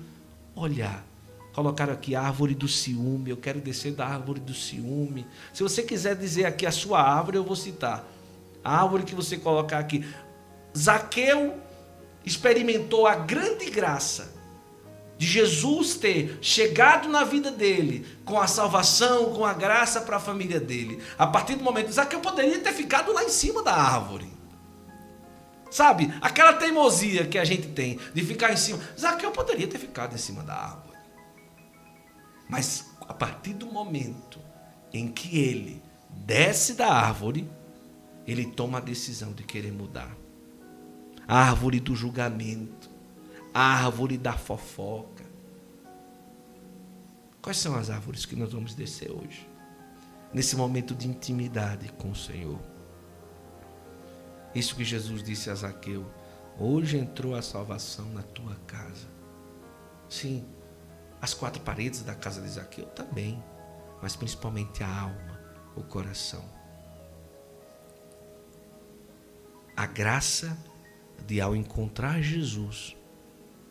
olhar 0.55 1.05
Colocaram 1.53 1.93
aqui 1.93 2.15
árvore 2.15 2.55
do 2.55 2.67
ciúme. 2.67 3.31
Eu 3.31 3.37
quero 3.37 3.61
descer 3.61 3.93
da 3.93 4.07
árvore 4.07 4.41
do 4.41 4.55
ciúme. 4.55 5.27
Se 5.53 5.63
você 5.63 5.83
quiser 5.83 6.17
dizer 6.17 6.47
aqui 6.47 6.65
a 6.65 6.71
sua 6.71 7.03
árvore, 7.03 7.37
eu 7.37 7.45
vou 7.45 7.57
citar. 7.57 8.05
A 8.65 8.83
árvore 8.83 9.03
que 9.03 9.15
você 9.15 9.37
colocar 9.37 9.79
aqui. 9.79 10.07
Zaqueu 10.77 11.55
experimentou 12.25 13.07
a 13.07 13.15
grande 13.15 13.69
graça 13.71 14.33
de 15.23 15.29
Jesus 15.29 15.95
ter 15.95 16.37
chegado 16.43 17.09
na 17.09 17.23
vida 17.23 17.49
dele 17.49 18.05
com 18.25 18.41
a 18.41 18.49
salvação, 18.49 19.33
com 19.33 19.47
a 19.47 19.53
graça 19.55 20.01
para 20.01 20.17
a 20.17 20.21
família 20.21 20.59
dele. 20.59 21.01
A 21.17 21.29
partir 21.29 21.55
do 21.55 21.63
momento, 21.63 21.93
Zaqueu 21.93 22.19
poderia 22.19 22.59
ter 22.59 22.73
ficado 22.73 23.13
lá 23.13 23.23
em 23.23 23.29
cima 23.29 23.63
da 23.63 23.73
árvore. 23.73 24.27
Sabe? 25.71 26.13
Aquela 26.21 26.55
teimosia 26.55 27.25
que 27.25 27.39
a 27.39 27.45
gente 27.45 27.69
tem 27.69 28.01
de 28.13 28.25
ficar 28.25 28.53
em 28.53 28.57
cima. 28.57 28.81
Zaqueu 28.99 29.31
poderia 29.31 29.69
ter 29.69 29.79
ficado 29.79 30.13
em 30.13 30.19
cima 30.19 30.43
da 30.43 30.57
árvore. 30.57 30.99
Mas 32.49 32.87
a 33.03 33.15
partir 33.15 33.55
do 33.55 33.67
momento 33.67 34.41
em 34.93 35.07
que 35.07 35.39
ele 35.39 35.81
desce 36.11 36.75
da 36.75 36.93
árvore, 36.93 37.49
ele 38.27 38.47
toma 38.47 38.79
a 38.79 38.81
decisão 38.81 39.33
de 39.33 39.45
querer 39.45 39.71
mudar. 39.71 40.11
A 41.29 41.39
árvore 41.49 41.79
do 41.79 41.95
julgamento, 41.95 42.82
árvore 43.55 44.17
da 44.17 44.33
fofoca. 44.33 45.25
Quais 47.41 47.59
são 47.59 47.75
as 47.75 47.91
árvores 47.91 48.25
que 48.25 48.37
nós 48.37 48.53
vamos 48.53 48.75
descer 48.75 49.11
hoje? 49.11 49.49
Nesse 50.33 50.57
momento 50.57 50.95
de 50.95 51.09
intimidade 51.09 51.91
com 51.93 52.11
o 52.11 52.17
Senhor. 52.17 52.59
Isso 54.55 54.77
que 54.77 54.85
Jesus 54.85 55.23
disse 55.23 55.51
a 55.51 55.55
Zaqueu: 55.55 56.07
Hoje 56.59 56.97
entrou 56.97 57.35
a 57.35 57.43
salvação 57.43 58.07
na 58.13 58.23
tua 58.23 58.55
casa. 58.67 59.09
Sim, 60.09 60.45
as 61.21 61.35
quatro 61.35 61.61
paredes 61.63 62.03
da 62.03 62.15
casa 62.15 62.41
de 62.41 62.49
Zaqueu 62.49 62.87
também, 62.87 63.43
mas 64.01 64.17
principalmente 64.17 64.83
a 64.83 65.01
alma, 65.01 65.41
o 65.75 65.83
coração. 65.83 66.45
A 69.77 69.87
graça 69.87 70.57
de, 71.27 71.41
ao 71.41 71.57
encontrar 71.57 72.21
Jesus, 72.21 72.97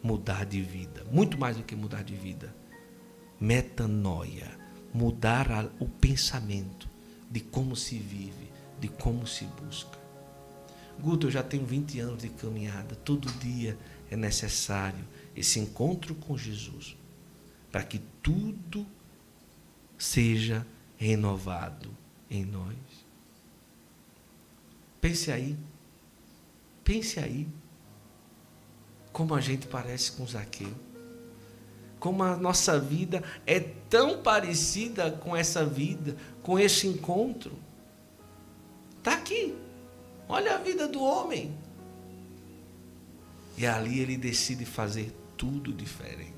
mudar 0.03 0.45
de 0.45 0.61
vida, 0.61 1.03
muito 1.11 1.37
mais 1.37 1.57
do 1.57 1.63
que 1.63 1.75
mudar 1.75 2.03
de 2.03 2.15
vida, 2.15 2.53
metanoia, 3.39 4.57
mudar 4.93 5.71
o 5.79 5.87
pensamento 5.87 6.89
de 7.29 7.39
como 7.39 7.75
se 7.75 7.97
vive, 7.97 8.51
de 8.79 8.87
como 8.87 9.25
se 9.25 9.45
busca. 9.45 9.99
Guto, 10.99 11.27
eu 11.27 11.31
já 11.31 11.41
tenho 11.41 11.65
20 11.65 11.99
anos 11.99 12.21
de 12.21 12.29
caminhada, 12.29 12.95
todo 12.95 13.31
dia 13.39 13.77
é 14.09 14.15
necessário 14.15 15.03
esse 15.35 15.59
encontro 15.59 16.13
com 16.15 16.37
Jesus 16.37 16.95
para 17.71 17.83
que 17.83 17.99
tudo 18.21 18.85
seja 19.97 20.65
renovado 20.97 21.89
em 22.29 22.45
nós. 22.45 22.75
Pense 24.99 25.31
aí, 25.31 25.57
pense 26.83 27.19
aí, 27.19 27.47
como 29.11 29.35
a 29.35 29.41
gente 29.41 29.67
parece 29.67 30.13
com 30.13 30.25
Zaqueu, 30.25 30.73
como 31.99 32.23
a 32.23 32.35
nossa 32.35 32.79
vida 32.79 33.23
é 33.45 33.59
tão 33.59 34.21
parecida 34.23 35.11
com 35.11 35.35
essa 35.35 35.65
vida, 35.65 36.15
com 36.41 36.57
esse 36.57 36.87
encontro. 36.87 37.53
Está 38.97 39.13
aqui, 39.13 39.55
olha 40.27 40.55
a 40.55 40.57
vida 40.57 40.87
do 40.87 41.01
homem. 41.01 41.55
E 43.57 43.65
ali 43.65 43.99
ele 43.99 44.17
decide 44.17 44.65
fazer 44.65 45.15
tudo 45.37 45.71
diferente. 45.71 46.33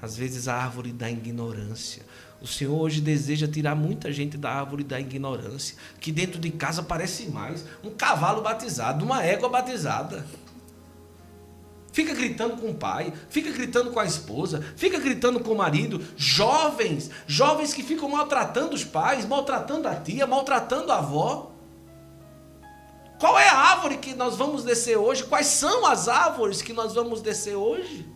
Às 0.00 0.16
vezes 0.16 0.46
a 0.48 0.54
árvore 0.54 0.92
da 0.92 1.10
ignorância. 1.10 2.04
O 2.40 2.46
Senhor 2.46 2.78
hoje 2.78 3.00
deseja 3.00 3.46
tirar 3.46 3.74
muita 3.74 4.10
gente 4.12 4.38
da 4.38 4.50
árvore 4.50 4.82
da 4.82 4.98
ignorância, 4.98 5.76
que 6.00 6.10
dentro 6.10 6.40
de 6.40 6.50
casa 6.50 6.82
parece 6.82 7.28
mais 7.28 7.66
um 7.84 7.90
cavalo 7.90 8.40
batizado, 8.40 9.04
uma 9.04 9.22
égua 9.22 9.48
batizada. 9.48 10.24
Fica 12.00 12.14
gritando 12.14 12.56
com 12.56 12.70
o 12.70 12.74
pai, 12.74 13.12
fica 13.28 13.50
gritando 13.50 13.90
com 13.90 14.00
a 14.00 14.04
esposa, 14.06 14.64
fica 14.76 14.98
gritando 14.98 15.40
com 15.40 15.52
o 15.52 15.56
marido. 15.56 16.02
Jovens, 16.16 17.10
jovens 17.26 17.74
que 17.74 17.82
ficam 17.82 18.08
maltratando 18.08 18.74
os 18.74 18.84
pais, 18.84 19.26
maltratando 19.26 19.86
a 19.86 19.94
tia, 19.94 20.26
maltratando 20.26 20.90
a 20.90 20.98
avó. 20.98 21.52
Qual 23.18 23.38
é 23.38 23.48
a 23.48 23.54
árvore 23.54 23.98
que 23.98 24.14
nós 24.14 24.36
vamos 24.36 24.64
descer 24.64 24.96
hoje? 24.96 25.24
Quais 25.24 25.46
são 25.46 25.84
as 25.86 26.08
árvores 26.08 26.62
que 26.62 26.72
nós 26.72 26.94
vamos 26.94 27.20
descer 27.20 27.54
hoje? 27.54 28.08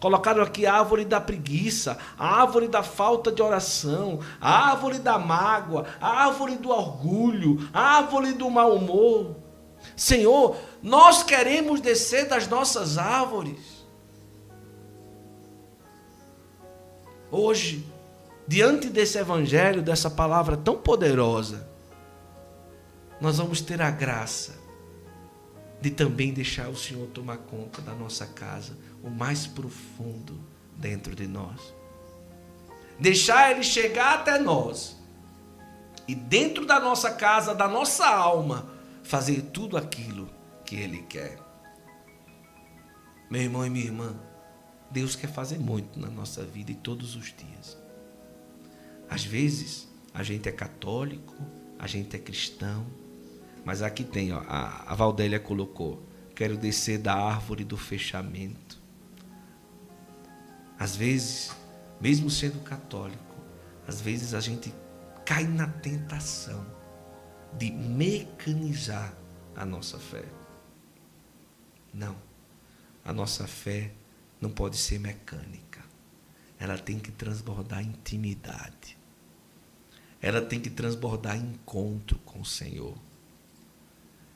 Colocaram 0.00 0.42
aqui 0.42 0.66
a 0.66 0.74
árvore 0.74 1.04
da 1.04 1.20
preguiça, 1.20 1.96
a 2.18 2.40
árvore 2.40 2.66
da 2.66 2.82
falta 2.82 3.30
de 3.30 3.40
oração, 3.40 4.20
a 4.40 4.70
árvore 4.70 4.98
da 4.98 5.18
mágoa, 5.18 5.86
a 6.00 6.24
árvore 6.24 6.56
do 6.56 6.70
orgulho, 6.70 7.68
a 7.72 7.98
árvore 7.98 8.32
do 8.32 8.50
mau 8.50 8.74
humor. 8.74 9.47
Senhor, 9.96 10.56
nós 10.82 11.22
queremos 11.22 11.80
descer 11.80 12.28
das 12.28 12.46
nossas 12.46 12.98
árvores. 12.98 13.58
Hoje, 17.30 17.86
diante 18.46 18.88
desse 18.88 19.18
evangelho, 19.18 19.82
dessa 19.82 20.08
palavra 20.08 20.56
tão 20.56 20.76
poderosa, 20.76 21.68
nós 23.20 23.38
vamos 23.38 23.60
ter 23.60 23.82
a 23.82 23.90
graça 23.90 24.56
de 25.80 25.90
também 25.90 26.32
deixar 26.32 26.68
o 26.68 26.76
Senhor 26.76 27.06
tomar 27.08 27.38
conta 27.38 27.80
da 27.82 27.94
nossa 27.94 28.26
casa, 28.26 28.76
o 29.02 29.10
mais 29.10 29.46
profundo 29.46 30.38
dentro 30.76 31.14
de 31.14 31.26
nós. 31.26 31.74
Deixar 32.98 33.50
Ele 33.50 33.62
chegar 33.62 34.14
até 34.14 34.38
nós 34.38 34.96
e 36.06 36.14
dentro 36.14 36.64
da 36.64 36.80
nossa 36.80 37.10
casa, 37.10 37.54
da 37.54 37.68
nossa 37.68 38.08
alma, 38.08 38.77
fazer 39.08 39.40
tudo 39.40 39.78
aquilo 39.78 40.28
que 40.66 40.76
Ele 40.76 40.98
quer. 41.08 41.38
Meu 43.30 43.40
irmão 43.40 43.64
e 43.64 43.70
minha 43.70 43.86
irmã, 43.86 44.14
Deus 44.90 45.16
quer 45.16 45.28
fazer 45.28 45.58
muito 45.58 45.98
na 45.98 46.10
nossa 46.10 46.44
vida 46.44 46.72
e 46.72 46.74
todos 46.74 47.16
os 47.16 47.34
dias. 47.34 47.78
Às 49.08 49.24
vezes, 49.24 49.88
a 50.12 50.22
gente 50.22 50.46
é 50.46 50.52
católico, 50.52 51.34
a 51.78 51.86
gente 51.86 52.14
é 52.16 52.18
cristão, 52.18 52.86
mas 53.64 53.80
aqui 53.80 54.04
tem, 54.04 54.30
ó, 54.30 54.42
a, 54.46 54.92
a 54.92 54.94
Valdélia 54.94 55.40
colocou: 55.40 56.02
quero 56.34 56.58
descer 56.58 56.98
da 56.98 57.14
árvore 57.14 57.64
do 57.64 57.78
fechamento. 57.78 58.78
Às 60.78 60.94
vezes, 60.94 61.50
mesmo 61.98 62.28
sendo 62.28 62.60
católico, 62.60 63.36
às 63.86 64.02
vezes 64.02 64.34
a 64.34 64.40
gente 64.40 64.70
cai 65.24 65.44
na 65.44 65.66
tentação 65.66 66.77
de 67.56 67.70
mecanizar 67.70 69.16
a 69.54 69.64
nossa 69.64 69.98
fé. 69.98 70.24
Não. 71.92 72.16
A 73.04 73.12
nossa 73.12 73.46
fé 73.46 73.92
não 74.40 74.50
pode 74.50 74.76
ser 74.76 74.98
mecânica. 74.98 75.82
Ela 76.58 76.76
tem 76.76 76.98
que 76.98 77.10
transbordar 77.10 77.82
intimidade. 77.82 78.96
Ela 80.20 80.42
tem 80.42 80.60
que 80.60 80.70
transbordar 80.70 81.36
encontro 81.36 82.18
com 82.20 82.40
o 82.40 82.44
Senhor. 82.44 82.96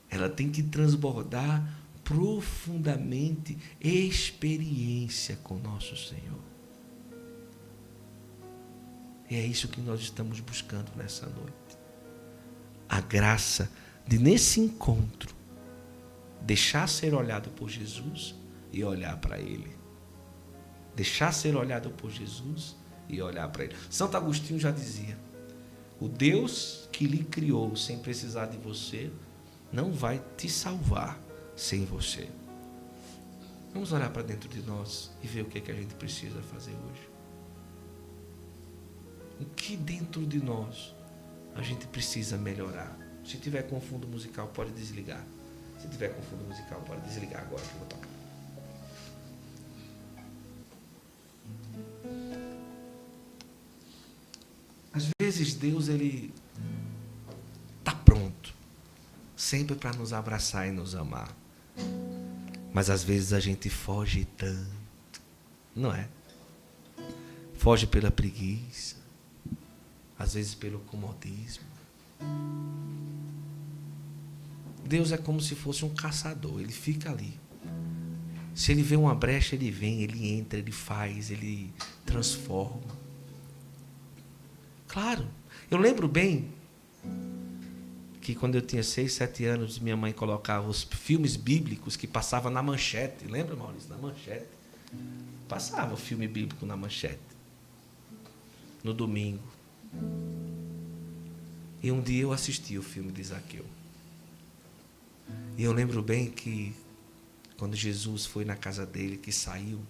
Ela 0.09 0.29
tem 0.29 0.51
que 0.51 0.63
transbordar 0.63 1.83
profundamente 2.05 3.57
experiência 3.81 5.37
com 5.37 5.59
nosso 5.59 5.97
Senhor. 5.97 6.41
E 9.31 9.37
é 9.37 9.47
isso 9.47 9.69
que 9.69 9.81
nós 9.81 10.01
estamos 10.01 10.41
buscando 10.41 10.95
nessa 10.95 11.27
noite. 11.27 11.62
A 12.93 13.01
graça 13.01 13.71
de, 14.07 14.19
nesse 14.19 14.61
encontro, 14.61 15.35
deixar 16.43 16.87
ser 16.87 17.15
olhado 17.15 17.49
por 17.53 17.71
Jesus 17.71 18.35
e 18.71 18.85
olhar 18.85 19.17
para 19.17 19.39
Ele. 19.39 19.75
Deixar 20.95 21.33
ser 21.33 21.57
olhado 21.57 21.89
por 21.93 22.11
Jesus 22.11 22.77
e 23.09 23.23
olhar 23.23 23.49
para 23.49 23.65
Ele. 23.65 23.77
Santo 23.89 24.15
Agostinho 24.15 24.61
já 24.61 24.71
dizia: 24.71 25.19
o 25.99 26.07
Deus 26.07 26.87
que 26.93 27.07
lhe 27.07 27.25
criou 27.25 27.75
sem 27.77 27.99
precisar 27.99 28.45
de 28.45 28.59
você 28.59 29.11
não 29.73 29.91
vai 29.91 30.23
te 30.37 30.51
salvar 30.51 31.19
sem 31.57 31.87
você. 31.87 32.29
Vamos 33.73 33.91
olhar 33.91 34.11
para 34.11 34.23
dentro 34.23 34.51
de 34.51 34.61
nós 34.61 35.11
e 35.23 35.27
ver 35.27 35.41
o 35.41 35.45
que, 35.47 35.57
é 35.57 35.61
que 35.63 35.71
a 35.71 35.75
gente 35.75 35.95
precisa 35.95 36.43
fazer 36.43 36.73
hoje. 36.73 37.09
O 39.41 39.47
que 39.47 39.79
dentro 39.79 40.27
de 40.27 40.43
nós 40.43 40.95
a 41.55 41.63
gente 41.63 41.87
precisa 41.87 42.37
melhorar? 42.37 42.97
Se 43.25 43.37
tiver 43.39 43.63
com 43.63 43.81
fundo 43.81 44.07
musical, 44.07 44.49
pode 44.49 44.73
desligar. 44.73 45.25
Se 45.81 45.89
tiver 45.89 46.09
com 46.09 46.23
fundo 46.23 46.45
musical, 46.45 46.81
pode 46.83 47.01
desligar 47.03 47.43
agora 47.43 47.63
que 47.63 47.73
eu 47.73 47.79
vou 47.79 47.89
tocar. 47.89 48.09
Às 54.95 55.09
vezes 55.21 55.55
Deus 55.55 55.89
ele 55.89 56.33
sempre 59.53 59.77
para 59.77 59.93
nos 59.93 60.15
abraçar 60.15 60.67
e 60.67 60.71
nos 60.71 60.95
amar. 60.95 61.31
Mas 62.73 62.89
às 62.89 63.05
vezes 63.05 63.35
a 63.35 63.39
gente 63.39 63.69
foge 63.69 64.25
tanto, 64.25 65.21
não 65.77 65.93
é? 65.93 66.09
Foge 67.53 67.87
pela 67.87 68.11
preguiça, 68.11 68.97
às 70.23 70.35
vezes 70.35 70.55
pelo 70.55 70.79
comodismo. 70.81 71.65
Deus 74.85 75.11
é 75.11 75.17
como 75.17 75.41
se 75.41 75.57
fosse 75.57 75.85
um 75.85 75.89
caçador, 75.89 76.61
ele 76.61 76.73
fica 76.73 77.11
ali. 77.11 77.39
Se 78.55 78.71
ele 78.71 78.83
vê 78.83 78.95
uma 78.95 79.15
brecha, 79.15 79.57
ele 79.57 79.71
vem, 79.71 80.03
ele 80.03 80.29
entra, 80.29 80.59
ele 80.59 80.71
faz, 80.71 81.31
ele 81.31 81.73
transforma. 82.07 83.03
Claro, 84.87 85.27
eu 85.69 85.79
lembro 85.79 86.07
bem 86.07 86.53
que 88.21 88.37
quando 88.37 88.55
eu 88.55 88.63
tinha 88.63 88.85
seis, 88.85 89.15
sete 89.15 89.45
anos, 89.45 89.81
minha 89.81 89.97
mãe 89.97 90.13
colocava 90.13 90.69
os 90.69 90.85
filmes 90.85 91.35
bíblicos 91.35 91.97
que 91.97 92.07
passava 92.07 92.49
na 92.49 92.63
manchete. 92.63 93.25
Lembra, 93.27 93.57
Maurício? 93.57 93.89
Na 93.89 93.99
manchete. 93.99 94.47
Passava 95.49 95.95
o 95.95 95.97
filme 95.97 96.29
bíblico 96.29 96.65
na 96.65 96.77
manchete. 96.77 97.19
No 98.85 98.95
domingo. 98.95 99.62
E 101.83 101.91
um 101.91 102.01
dia 102.01 102.23
eu 102.23 102.33
assisti 102.33 102.79
o 102.79 102.83
filme 102.83 103.11
de 103.11 103.25
Zaqueu. 103.25 103.67
E 105.57 105.63
eu 105.63 105.73
lembro 105.73 106.03
bem 106.03 106.31
que 106.31 106.75
quando 107.59 107.77
Jesus 107.77 108.27
foi 108.27 108.45
na 108.45 108.57
casa 108.57 108.87
dele, 108.87 109.17
que 109.17 109.33
saiu, 109.33 109.81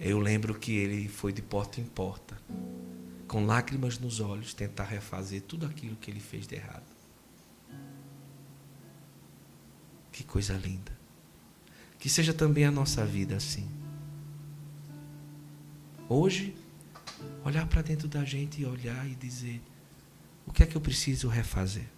eu 0.00 0.18
lembro 0.18 0.54
que 0.54 0.72
ele 0.72 1.08
foi 1.08 1.32
de 1.32 1.42
porta 1.42 1.80
em 1.80 1.84
porta 1.84 2.36
com 3.32 3.46
lágrimas 3.46 3.98
nos 3.98 4.20
olhos, 4.20 4.52
tentar 4.52 4.84
refazer 4.84 5.40
tudo 5.40 5.64
aquilo 5.64 5.96
que 5.96 6.10
ele 6.10 6.20
fez 6.20 6.46
de 6.46 6.54
errado. 6.54 6.84
Que 10.12 10.22
coisa 10.22 10.52
linda. 10.52 10.92
Que 11.98 12.10
seja 12.10 12.34
também 12.34 12.66
a 12.66 12.70
nossa 12.70 13.06
vida 13.06 13.34
assim. 13.34 13.66
Hoje, 16.10 16.54
olhar 17.44 17.66
para 17.66 17.82
dentro 17.82 18.08
da 18.08 18.24
gente 18.24 18.60
e 18.60 18.66
olhar 18.66 19.08
e 19.08 19.14
dizer: 19.14 19.62
o 20.46 20.52
que 20.52 20.62
é 20.62 20.66
que 20.66 20.76
eu 20.76 20.80
preciso 20.80 21.28
refazer? 21.28 21.88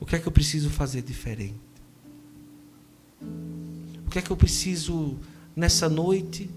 O 0.00 0.06
que 0.06 0.16
é 0.16 0.18
que 0.18 0.26
eu 0.26 0.32
preciso 0.32 0.70
fazer 0.70 1.02
diferente? 1.02 1.60
O 4.06 4.10
que 4.10 4.18
é 4.18 4.22
que 4.22 4.30
eu 4.30 4.36
preciso 4.36 5.18
nessa 5.54 5.88
noite 5.88 6.50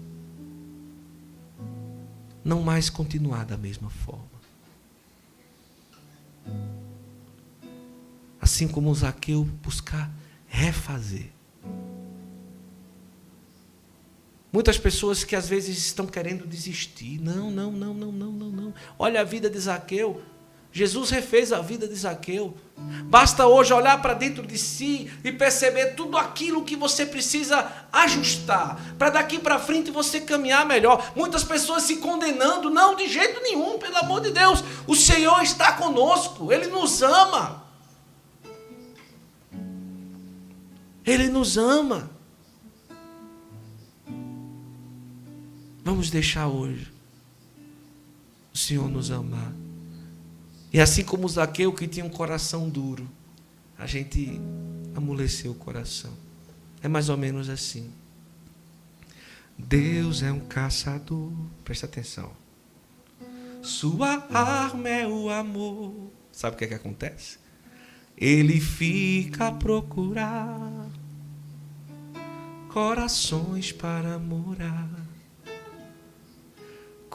não 2.46 2.62
mais 2.62 2.88
continuar 2.88 3.44
da 3.44 3.56
mesma 3.56 3.90
forma. 3.90 4.24
Assim 8.40 8.68
como 8.68 8.94
Zaqueu 8.94 9.42
buscar 9.44 10.08
refazer. 10.46 11.32
Muitas 14.56 14.78
pessoas 14.78 15.22
que 15.22 15.36
às 15.36 15.46
vezes 15.46 15.76
estão 15.76 16.06
querendo 16.06 16.46
desistir. 16.46 17.20
Não, 17.20 17.50
não, 17.50 17.70
não, 17.70 17.92
não, 17.92 18.10
não, 18.10 18.32
não, 18.32 18.48
não. 18.48 18.74
Olha 18.98 19.20
a 19.20 19.22
vida 19.22 19.50
de 19.50 19.58
Zaqueu. 19.58 20.22
Jesus 20.72 21.10
refez 21.10 21.52
a 21.52 21.60
vida 21.60 21.86
de 21.86 21.94
Zaqueu. 21.94 22.56
Basta 23.04 23.46
hoje 23.46 23.74
olhar 23.74 24.00
para 24.00 24.14
dentro 24.14 24.46
de 24.46 24.56
si 24.56 25.10
e 25.22 25.30
perceber 25.30 25.88
tudo 25.94 26.16
aquilo 26.16 26.64
que 26.64 26.74
você 26.74 27.04
precisa 27.04 27.70
ajustar, 27.92 28.80
para 28.98 29.10
daqui 29.10 29.38
para 29.38 29.58
frente 29.58 29.90
você 29.90 30.22
caminhar 30.22 30.64
melhor. 30.64 31.12
Muitas 31.14 31.44
pessoas 31.44 31.82
se 31.82 31.98
condenando, 31.98 32.70
não, 32.70 32.96
de 32.96 33.08
jeito 33.08 33.42
nenhum, 33.42 33.78
pelo 33.78 33.98
amor 33.98 34.22
de 34.22 34.30
Deus. 34.30 34.64
O 34.86 34.96
Senhor 34.96 35.42
está 35.42 35.72
conosco, 35.72 36.50
Ele 36.50 36.68
nos 36.68 37.02
ama. 37.02 37.62
Ele 41.04 41.28
nos 41.28 41.58
ama. 41.58 42.15
Vamos 45.86 46.10
deixar 46.10 46.48
hoje 46.48 46.92
o 48.52 48.58
Senhor 48.58 48.90
nos 48.90 49.12
amar. 49.12 49.52
E 50.72 50.80
assim 50.80 51.04
como 51.04 51.28
Zaqueu 51.28 51.72
que 51.72 51.86
tinha 51.86 52.04
um 52.04 52.10
coração 52.10 52.68
duro, 52.68 53.08
a 53.78 53.86
gente 53.86 54.40
amolecer 54.96 55.48
o 55.48 55.54
coração. 55.54 56.12
É 56.82 56.88
mais 56.88 57.08
ou 57.08 57.16
menos 57.16 57.48
assim. 57.48 57.88
Deus 59.56 60.24
é 60.24 60.32
um 60.32 60.40
caçador, 60.40 61.30
presta 61.62 61.86
atenção. 61.86 62.32
Sua 63.62 64.26
arma 64.36 64.88
é 64.88 65.06
o 65.06 65.30
amor. 65.30 66.10
Sabe 66.32 66.56
o 66.56 66.58
que 66.58 66.64
é 66.64 66.66
que 66.66 66.74
acontece? 66.74 67.38
Ele 68.18 68.58
fica 68.58 69.46
a 69.46 69.52
procurar 69.52 70.90
corações 72.72 73.70
para 73.70 74.18
morar. 74.18 75.05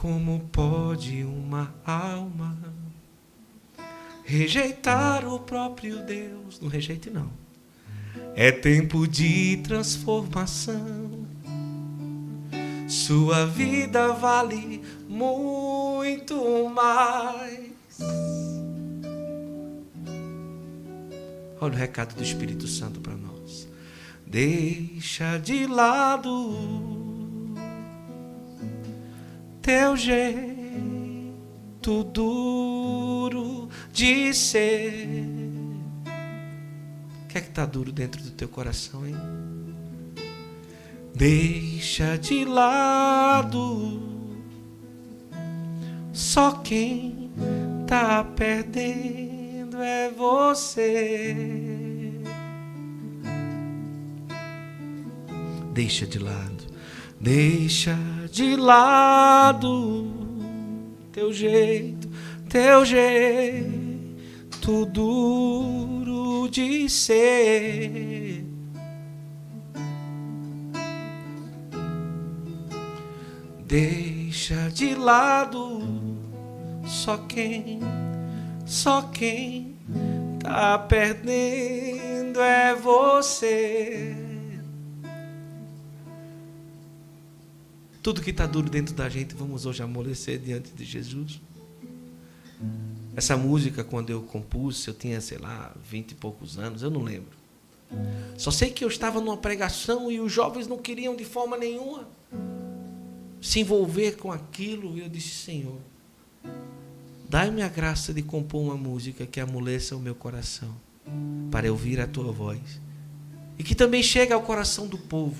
Como 0.01 0.39
pode 0.51 1.23
uma 1.23 1.75
alma 1.85 2.57
rejeitar 4.25 5.31
o 5.31 5.37
próprio 5.37 6.03
Deus? 6.03 6.59
Não 6.59 6.67
rejeite, 6.67 7.11
não. 7.11 7.29
É 8.35 8.51
tempo 8.51 9.07
de 9.07 9.57
transformação. 9.57 11.27
Sua 12.87 13.45
vida 13.45 14.11
vale 14.13 14.81
muito 15.07 16.67
mais. 16.69 17.99
Olha 21.59 21.73
o 21.75 21.77
recado 21.77 22.15
do 22.15 22.23
Espírito 22.23 22.65
Santo 22.65 22.99
para 23.01 23.13
nós. 23.13 23.67
Deixa 24.25 25.37
de 25.37 25.67
lado 25.67 27.00
teu 29.61 29.95
jeito 29.95 31.33
duro 32.05 33.69
de 33.91 34.33
ser. 34.33 35.07
O 37.23 37.27
que 37.27 37.37
é 37.37 37.41
que 37.41 37.49
está 37.49 37.65
duro 37.65 37.91
dentro 37.91 38.21
do 38.21 38.31
teu 38.31 38.47
coração, 38.49 39.05
hein? 39.05 39.15
Deixa 41.15 42.17
de 42.17 42.45
lado 42.45 44.11
só 46.13 46.51
quem 46.51 47.31
tá 47.87 48.23
perdendo 48.23 49.81
é 49.81 50.09
você. 50.11 51.35
Deixa 55.73 56.05
de 56.05 56.19
lado, 56.19 56.65
deixa 57.21 57.95
de 58.31 58.55
lado 58.55 60.11
teu 61.11 61.31
jeito, 61.31 62.09
teu 62.49 62.83
jeito 62.83 63.71
duro 64.87 66.49
de 66.49 66.89
ser. 66.89 68.43
Deixa 73.65 74.69
de 74.71 74.95
lado 74.95 75.81
só 76.83 77.17
quem, 77.17 77.79
só 78.65 79.03
quem 79.03 79.75
tá 80.39 80.79
perdendo 80.79 82.41
é 82.41 82.73
você. 82.73 84.20
Tudo 88.01 88.21
que 88.21 88.31
está 88.31 88.45
duro 88.45 88.69
dentro 88.69 88.95
da 88.95 89.07
gente, 89.07 89.35
vamos 89.35 89.65
hoje 89.65 89.83
amolecer 89.83 90.39
diante 90.39 90.71
de 90.71 90.83
Jesus. 90.83 91.39
Essa 93.15 93.37
música, 93.37 93.83
quando 93.83 94.09
eu 94.09 94.21
compus, 94.21 94.85
eu 94.87 94.93
tinha, 94.93 95.21
sei 95.21 95.37
lá, 95.37 95.75
vinte 95.89 96.11
e 96.11 96.15
poucos 96.15 96.57
anos, 96.57 96.81
eu 96.81 96.89
não 96.89 97.03
lembro. 97.03 97.39
Só 98.37 98.49
sei 98.49 98.71
que 98.71 98.83
eu 98.83 98.87
estava 98.87 99.19
numa 99.19 99.37
pregação 99.37 100.11
e 100.11 100.19
os 100.19 100.31
jovens 100.31 100.67
não 100.67 100.77
queriam 100.77 101.15
de 101.15 101.25
forma 101.25 101.57
nenhuma 101.57 102.07
se 103.41 103.59
envolver 103.59 104.13
com 104.13 104.31
aquilo. 104.31 104.97
E 104.97 105.01
eu 105.01 105.09
disse: 105.09 105.29
Senhor, 105.29 105.77
dai-me 107.29 107.61
a 107.61 107.67
graça 107.67 108.13
de 108.13 108.21
compor 108.21 108.61
uma 108.61 108.77
música 108.77 109.25
que 109.25 109.39
amoleça 109.39 109.95
o 109.95 109.99
meu 109.99 110.15
coração, 110.15 110.73
para 111.51 111.67
eu 111.67 111.73
ouvir 111.73 111.99
a 111.99 112.07
tua 112.07 112.31
voz 112.31 112.79
e 113.61 113.63
que 113.63 113.75
também 113.75 114.01
chegue 114.01 114.33
ao 114.33 114.41
coração 114.41 114.87
do 114.87 114.97
povo 114.97 115.37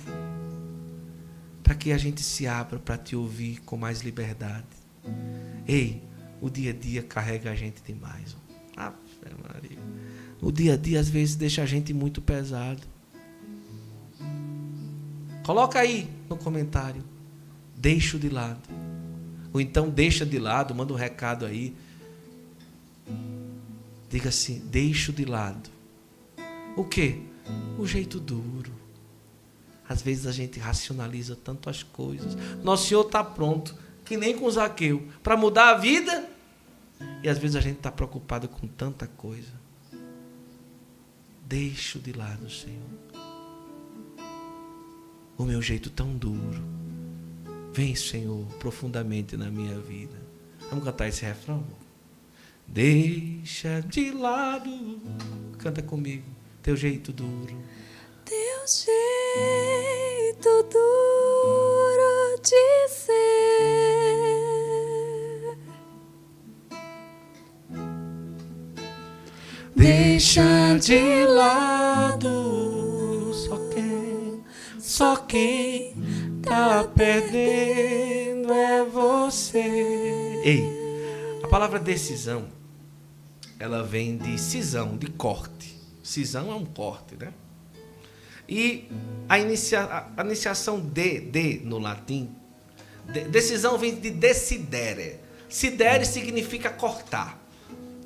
para 1.72 1.76
que 1.78 1.94
a 1.94 1.98
gente 1.98 2.22
se 2.22 2.46
abra 2.46 2.78
para 2.78 2.98
te 2.98 3.16
ouvir 3.16 3.62
com 3.62 3.78
mais 3.78 4.02
liberdade. 4.02 4.66
Ei, 5.66 6.04
o 6.42 6.50
dia 6.50 6.72
a 6.72 6.74
dia 6.74 7.02
carrega 7.02 7.50
a 7.50 7.56
gente 7.56 7.82
demais. 7.82 8.36
Maria. 8.76 9.78
O 10.42 10.52
dia 10.52 10.74
a 10.74 10.76
dia 10.76 11.00
às 11.00 11.08
vezes 11.08 11.38
deixa 11.38 11.64
a 11.64 11.66
gente 11.66 11.94
muito 11.94 12.22
pesado. 12.22 12.82
Coloca 15.46 15.80
aí 15.80 16.10
no 16.30 16.36
comentário. 16.36 17.06
Deixo 17.78 18.20
de 18.20 18.28
lado. 18.28 18.68
Ou 19.54 19.62
então 19.62 19.90
deixa 19.90 20.26
de 20.26 20.40
lado, 20.40 20.76
manda 20.76 20.92
um 20.92 20.98
recado 20.98 21.46
aí. 21.46 21.74
Diga 24.10 24.28
assim: 24.28 24.60
deixo 24.66 25.14
de 25.14 25.24
lado. 25.24 25.70
O 26.76 26.84
que? 26.84 27.22
O 27.80 27.88
jeito 27.88 28.20
duro 28.20 28.81
às 29.92 30.02
vezes 30.02 30.26
a 30.26 30.32
gente 30.32 30.58
racionaliza 30.58 31.36
tanto 31.36 31.70
as 31.70 31.84
coisas. 31.84 32.36
Nosso 32.64 32.88
Senhor 32.88 33.06
está 33.06 33.22
pronto, 33.22 33.76
que 34.06 34.16
nem 34.16 34.38
com 34.38 34.50
Zaqueu, 34.50 35.06
para 35.22 35.36
mudar 35.36 35.72
a 35.72 35.78
vida. 35.78 36.30
E 37.22 37.28
às 37.28 37.38
vezes 37.38 37.58
a 37.58 37.62
gente 37.62 37.78
está 37.78 37.92
preocupado 37.92 38.48
com 38.48 38.68
tanta 38.68 39.06
coisa. 39.06 39.52
Deixo 41.46 42.00
de 42.00 42.14
lado, 42.14 42.50
Senhor. 42.50 42.80
O 45.38 45.44
meu 45.44 45.62
jeito 45.62 45.90
tão 45.90 46.16
duro. 46.16 46.64
Vem, 47.74 47.94
Senhor, 47.94 48.46
profundamente 48.60 49.36
na 49.36 49.52
minha 49.52 49.78
vida. 49.78 50.16
Vamos 50.70 50.86
cantar 50.86 51.10
esse 51.10 51.26
refrão? 51.26 51.56
Amor? 51.56 51.78
Deixa 52.66 53.82
de 53.82 54.12
lado. 54.12 55.02
Canta 55.58 55.82
comigo. 55.82 56.24
Teu 56.64 56.78
jeito 56.78 57.12
duro 57.12 57.58
teu 58.32 58.64
jeito 58.66 60.50
duro 60.72 62.40
de 62.42 62.88
ser. 62.88 63.12
Deixa 69.76 70.78
de 70.80 71.26
lado 71.26 72.30
só 73.34 73.58
quem, 73.70 74.42
só 74.80 75.18
quem 75.18 75.94
tá 76.42 76.86
perdendo 76.86 78.54
é 78.54 78.86
você. 78.86 80.40
Ei, 80.46 80.64
a 81.44 81.50
palavra 81.50 81.78
decisão, 81.80 82.48
ela 83.60 83.84
vem 83.84 84.16
de 84.16 84.38
cisão, 84.38 84.96
de 84.96 85.08
corte. 85.08 85.78
Cisão 86.02 86.50
é 86.50 86.56
um 86.56 86.64
corte, 86.64 87.18
né? 87.20 87.34
E 88.48 88.90
a, 89.28 89.40
inicia, 89.40 90.06
a 90.16 90.24
iniciação 90.24 90.80
de, 90.80 91.22
de 91.22 91.62
no 91.64 91.78
latim, 91.78 92.30
de, 93.12 93.22
decisão 93.26 93.78
vem 93.78 93.96
de 93.96 94.10
decidere. 94.10 95.20
Sidere 95.50 96.06
significa 96.06 96.70
cortar. 96.70 97.40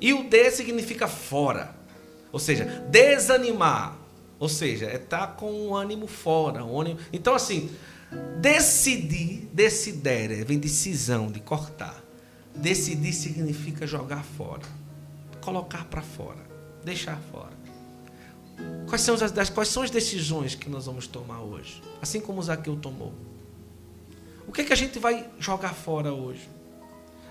E 0.00 0.12
o 0.12 0.24
de 0.24 0.50
significa 0.50 1.06
fora. 1.08 1.74
Ou 2.32 2.38
seja, 2.38 2.64
desanimar. 2.90 3.96
Ou 4.38 4.48
seja, 4.48 4.86
é 4.86 4.96
estar 4.96 5.26
tá 5.26 5.26
com 5.28 5.68
o 5.68 5.76
ânimo 5.76 6.06
fora. 6.06 6.62
Ânimo... 6.80 6.98
Então, 7.12 7.34
assim, 7.34 7.70
decidir, 8.40 9.48
decidere, 9.52 10.44
vem 10.44 10.58
de 10.58 10.68
cisão, 10.68 11.28
de 11.30 11.40
cortar. 11.40 12.02
Decidir 12.54 13.12
significa 13.12 13.86
jogar 13.86 14.22
fora. 14.22 14.62
Colocar 15.40 15.84
para 15.84 16.02
fora. 16.02 16.44
Deixar 16.84 17.18
fora. 17.30 17.55
Quais 18.88 19.02
são, 19.02 19.14
as, 19.14 19.50
quais 19.50 19.68
são 19.68 19.82
as 19.82 19.90
decisões 19.90 20.54
que 20.54 20.68
nós 20.70 20.86
vamos 20.86 21.06
tomar 21.06 21.40
hoje? 21.40 21.82
Assim 22.00 22.20
como 22.20 22.42
Zaqueu 22.42 22.76
tomou. 22.76 23.12
O 24.46 24.52
que, 24.52 24.60
é 24.60 24.64
que 24.64 24.72
a 24.72 24.76
gente 24.76 24.98
vai 24.98 25.28
jogar 25.38 25.74
fora 25.74 26.12
hoje? 26.12 26.48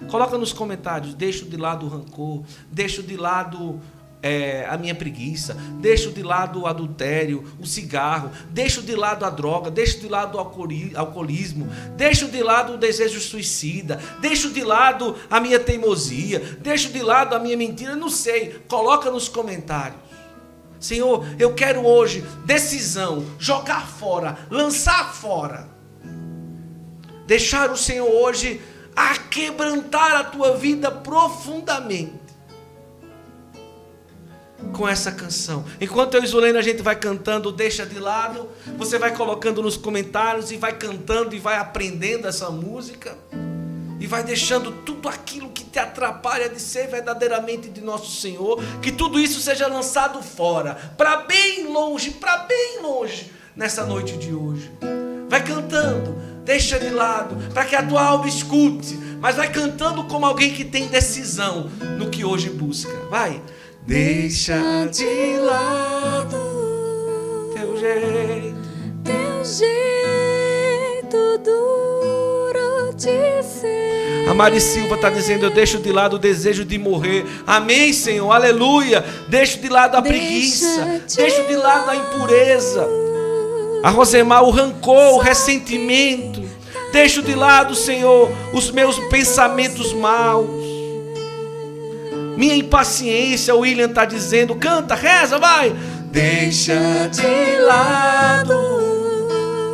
Coloca 0.09 0.38
nos 0.38 0.51
comentários, 0.51 1.13
deixo 1.13 1.45
de 1.45 1.55
lado 1.55 1.86
o 1.86 1.89
rancor, 1.89 2.43
deixo 2.69 3.01
de 3.01 3.15
lado 3.15 3.80
é, 4.21 4.65
a 4.67 4.78
minha 4.78 4.95
preguiça, 4.95 5.53
deixo 5.80 6.11
de 6.11 6.23
lado 6.23 6.61
o 6.61 6.67
adultério, 6.67 7.43
o 7.59 7.65
cigarro, 7.65 8.32
deixo 8.49 8.82
de 8.82 8.95
lado 8.95 9.23
a 9.23 9.30
droga, 9.30 9.71
deixo 9.71 9.99
de 9.99 10.09
lado 10.09 10.36
o 10.36 10.39
alcoolismo, 10.39 11.67
deixo 11.95 12.28
de 12.28 12.41
lado 12.41 12.73
o 12.73 12.78
desejo 12.78 13.19
suicida, 13.21 14.01
deixo 14.19 14.51
de 14.51 14.63
lado 14.63 15.15
a 15.30 15.39
minha 15.39 15.59
teimosia, 15.59 16.39
deixo 16.59 16.91
de 16.91 17.01
lado 17.01 17.36
a 17.36 17.39
minha 17.39 17.55
mentira, 17.55 17.95
não 17.95 18.09
sei. 18.09 18.59
Coloca 18.67 19.09
nos 19.11 19.30
comentários. 19.30 20.05
Senhor, 20.80 21.26
eu 21.39 21.53
quero 21.53 21.86
hoje 21.86 22.23
decisão, 22.45 23.26
jogar 23.39 23.88
fora, 23.88 24.38
lançar 24.49 25.13
fora. 25.13 25.67
Deixar 27.26 27.71
o 27.71 27.78
Senhor 27.78 28.07
hoje 28.07 28.61
a 28.95 29.17
quebrantar 29.17 30.15
a 30.15 30.23
tua 30.23 30.55
vida 30.55 30.91
profundamente. 30.91 32.26
com 34.73 34.88
essa 34.88 35.11
canção. 35.11 35.63
Enquanto 35.80 36.15
eu 36.15 36.23
e 36.23 36.28
Zulene 36.28 36.57
a 36.57 36.61
gente 36.61 36.82
vai 36.82 36.95
cantando, 36.95 37.51
deixa 37.51 37.86
de 37.86 37.99
lado, 37.99 38.49
você 38.78 38.97
vai 38.97 39.15
colocando 39.15 39.61
nos 39.61 39.78
comentários 39.78 40.51
e 40.51 40.57
vai 40.57 40.73
cantando 40.73 41.36
e 41.36 41.39
vai 41.39 41.57
aprendendo 41.57 42.28
essa 42.28 42.49
música 42.49 43.15
e 43.99 44.07
vai 44.07 44.23
deixando 44.23 44.71
tudo 44.84 45.07
aquilo 45.07 45.49
te 45.76 45.80
atrapalha 45.80 46.47
de 46.47 46.61
ser 46.61 46.88
verdadeiramente 46.88 47.67
de 47.67 47.82
nosso 47.82 48.21
Senhor, 48.21 48.63
que 48.82 48.93
tudo 48.93 49.19
isso 49.19 49.41
seja 49.41 49.67
lançado 49.67 50.23
fora, 50.23 50.73
para 50.95 51.17
bem 51.17 51.67
longe, 51.67 52.11
para 52.11 52.38
bem 52.38 52.82
longe 52.82 53.30
nessa 53.53 53.86
noite 53.86 54.15
de 54.15 54.34
hoje. 54.34 54.71
Vai 55.28 55.43
cantando, 55.43 56.15
deixa 56.45 56.80
de 56.80 56.89
lado, 56.91 57.36
para 57.53 57.65
que 57.65 57.76
a 57.76 57.86
tua 57.86 58.01
alma 58.05 58.26
escute, 58.26 58.95
mas 59.19 59.36
vai 59.36 59.51
cantando 59.51 60.05
como 60.05 60.26
alguém 60.26 60.53
que 60.53 60.63
tem 60.63 60.88
decisão 60.88 61.69
no 61.97 62.09
que 62.09 62.23
hoje 62.23 62.49
busca. 62.49 62.93
Vai. 63.09 63.41
Deixa 63.86 64.57
de 64.89 65.38
lado 65.39 66.38
teu 67.53 67.78
jeito, 67.78 68.57
teu 69.03 69.43
jeito 69.43 69.74
Mari 74.36 74.59
Silva 74.59 74.95
está 74.95 75.09
dizendo: 75.09 75.45
Eu 75.45 75.49
deixo 75.49 75.79
de 75.79 75.91
lado 75.91 76.17
o 76.17 76.19
desejo 76.19 76.65
de 76.65 76.77
morrer. 76.77 77.25
Amém, 77.47 77.93
Senhor, 77.93 78.29
aleluia. 78.31 79.03
Deixo 79.29 79.59
de 79.59 79.69
lado 79.69 79.95
a 79.95 80.01
Deixa 80.01 80.17
preguiça, 80.17 81.01
de 81.07 81.15
deixo 81.15 81.47
de 81.47 81.55
lado 81.55 81.89
a 81.89 81.95
impureza. 81.95 82.88
A 83.81 83.89
Rosemar, 83.89 84.43
o 84.43 84.49
rancor, 84.49 85.13
o 85.13 85.17
ressentimento. 85.17 86.43
Deixo 86.91 87.21
de 87.21 87.33
lado, 87.33 87.75
Senhor, 87.75 88.29
os 88.53 88.71
meus 88.71 88.99
pensamentos 89.09 89.93
maus. 89.93 90.65
Minha 92.36 92.55
impaciência, 92.55 93.55
o 93.55 93.59
William 93.59 93.88
está 93.88 94.03
dizendo, 94.03 94.55
canta, 94.55 94.95
reza, 94.95 95.39
vai. 95.39 95.73
Deixa 96.11 96.75
de 97.09 97.61
lado 97.61 98.53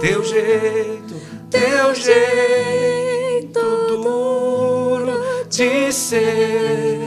teu 0.01 0.23
jeito, 0.23 1.15
teu 1.49 1.95
jeito 1.95 3.90
de 5.61 5.91
ser. 5.91 6.97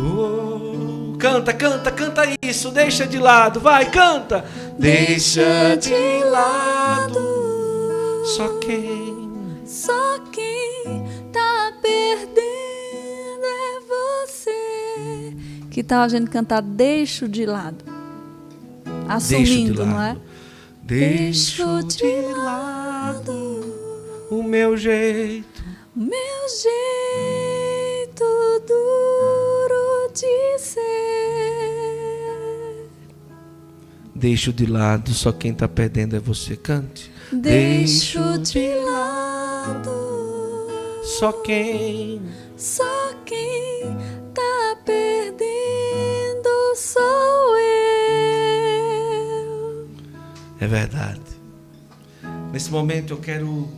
Oh, 0.00 1.16
canta, 1.16 1.52
canta, 1.52 1.92
canta 1.92 2.22
isso, 2.42 2.72
deixa 2.72 3.06
de 3.06 3.18
lado, 3.18 3.60
vai, 3.60 3.88
canta. 3.88 4.44
Deixa 4.76 5.76
de 5.76 6.24
lado 6.24 7.20
só 8.24 8.58
quem, 8.58 9.62
Só 9.64 10.18
quem 10.32 11.04
tá 11.32 11.72
perdendo 11.80 13.46
é 13.46 13.80
você. 14.26 15.36
Que 15.70 15.84
tal 15.84 16.02
a 16.02 16.08
gente 16.08 16.30
cantar 16.30 16.62
Deixo 16.62 17.28
de 17.28 17.46
lado? 17.46 17.84
deixo 18.84 19.04
de 19.04 19.12
Assumindo, 19.12 19.86
não 19.86 20.02
é? 20.02 20.08
lado. 20.08 20.20
Deixo 20.82 21.82
de 21.84 22.22
lado 22.34 24.26
o 24.30 24.42
meu 24.42 24.76
jeito. 24.76 25.62
Meu 25.94 26.12
jeito 26.62 27.47
duro 28.68 30.12
de 30.12 30.58
ser. 30.58 30.88
Deixo 34.14 34.52
de 34.52 34.66
lado, 34.66 35.14
só 35.14 35.32
quem 35.32 35.54
tá 35.54 35.66
perdendo 35.66 36.14
é 36.16 36.20
você. 36.20 36.56
Cante. 36.56 37.10
Deixo 37.32 38.38
de 38.38 38.74
lado. 38.74 39.90
Só 41.18 41.32
quem. 41.32 42.20
Só 42.56 43.14
quem 43.24 43.96
tá 44.34 44.76
perdendo 44.84 46.48
sou 46.76 47.56
eu. 47.58 48.68
É 50.60 50.66
verdade. 50.66 51.20
Nesse 52.52 52.70
momento 52.70 53.14
eu 53.14 53.18
quero 53.18 53.68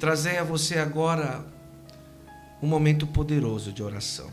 trazer 0.00 0.38
a 0.38 0.44
você 0.44 0.78
agora 0.78 1.44
um 2.62 2.66
momento 2.66 3.06
poderoso 3.06 3.72
de 3.72 3.82
oração. 3.82 4.30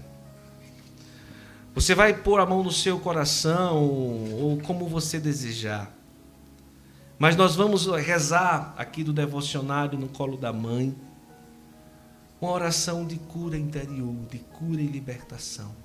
Você 1.73 1.93
vai 1.93 2.13
pôr 2.13 2.39
a 2.39 2.45
mão 2.45 2.63
no 2.63 2.71
seu 2.71 2.99
coração 2.99 3.84
ou 3.84 4.57
como 4.61 4.88
você 4.88 5.19
desejar. 5.19 5.93
Mas 7.19 7.36
nós 7.36 7.55
vamos 7.55 7.86
rezar 7.86 8.73
aqui 8.78 9.03
do 9.03 9.11
devocionário 9.11 9.97
no 9.97 10.07
colo 10.07 10.38
da 10.38 10.53
mãe 10.53 10.95
uma 12.39 12.51
oração 12.51 13.05
de 13.05 13.17
cura 13.17 13.57
interior, 13.57 14.15
de 14.30 14.39
cura 14.39 14.82
e 14.82 14.88
libertação 14.88 15.76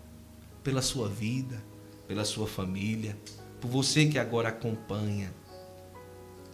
pela 0.63 0.83
sua 0.83 1.09
vida, 1.09 1.63
pela 2.07 2.25
sua 2.25 2.47
família, 2.47 3.17
por 3.61 3.69
você 3.69 4.07
que 4.07 4.19
agora 4.19 4.49
acompanha 4.49 5.33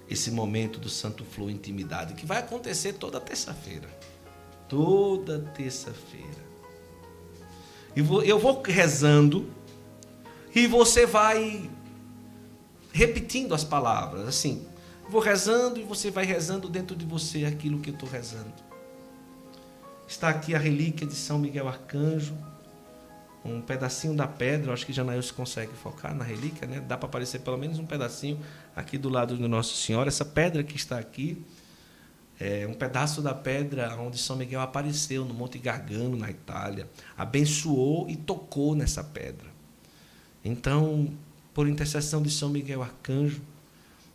esse 0.09 0.31
momento 0.31 0.79
do 0.79 0.89
Santo 0.89 1.25
Flow 1.25 1.51
Intimidade, 1.51 2.15
que 2.15 2.25
vai 2.25 2.39
acontecer 2.39 2.95
toda 2.95 3.21
terça-feira. 3.21 3.89
Toda 4.69 5.41
terça-feira. 5.55 6.47
E 7.95 8.01
eu 8.29 8.39
vou 8.39 8.63
rezando 8.63 9.49
e 10.55 10.67
você 10.67 11.07
vai 11.07 11.71
repetindo 12.93 13.55
as 13.55 13.63
palavras, 13.63 14.27
assim. 14.27 14.67
Vou 15.09 15.21
rezando 15.21 15.79
e 15.79 15.85
você 15.85 16.11
vai 16.11 16.25
rezando 16.25 16.69
dentro 16.69 16.97
de 16.97 17.05
você 17.05 17.45
aquilo 17.45 17.79
que 17.79 17.91
eu 17.91 17.95
estou 17.95 18.09
rezando. 18.09 18.53
Está 20.09 20.29
aqui 20.29 20.55
a 20.55 20.59
relíquia 20.59 21.07
de 21.07 21.15
São 21.15 21.39
Miguel 21.39 21.69
Arcanjo, 21.69 22.35
um 23.45 23.61
pedacinho 23.61 24.15
da 24.15 24.27
pedra, 24.27 24.73
acho 24.73 24.85
que 24.85 24.93
Janaíus 24.93 25.31
consegue 25.31 25.73
focar 25.73 26.15
na 26.15 26.25
relíquia, 26.25 26.67
né? 26.67 26.81
Dá 26.81 26.97
para 26.97 27.07
aparecer 27.07 27.41
pelo 27.41 27.57
menos 27.57 27.79
um 27.79 27.87
pedacinho 27.87 28.41
aqui 28.75 28.99
do 28.99 29.09
lado 29.09 29.37
do 29.37 29.49
Nosso 29.49 29.77
Senhor. 29.77 30.07
Essa 30.09 30.25
pedra 30.25 30.63
que 30.65 30.75
está 30.75 30.99
aqui 30.99 31.45
é 32.39 32.67
um 32.67 32.75
pedaço 32.75 33.23
da 33.23 33.35
pedra 33.35 33.97
onde 33.97 34.19
São 34.19 34.37
Miguel 34.37 34.61
apareceu 34.61 35.25
no 35.25 35.33
Monte 35.33 35.59
Gargano, 35.59 36.17
na 36.17 36.31
Itália, 36.31 36.89
abençoou 37.17 38.09
e 38.11 38.17
tocou 38.17 38.75
nessa 38.75 39.03
pedra. 39.03 39.49
Então, 40.45 41.13
por 41.55 41.67
intercessão 41.67 42.23
de 42.23 42.31
São 42.31 42.51
Miguel 42.51 42.83
Arcanjo, 42.83 43.41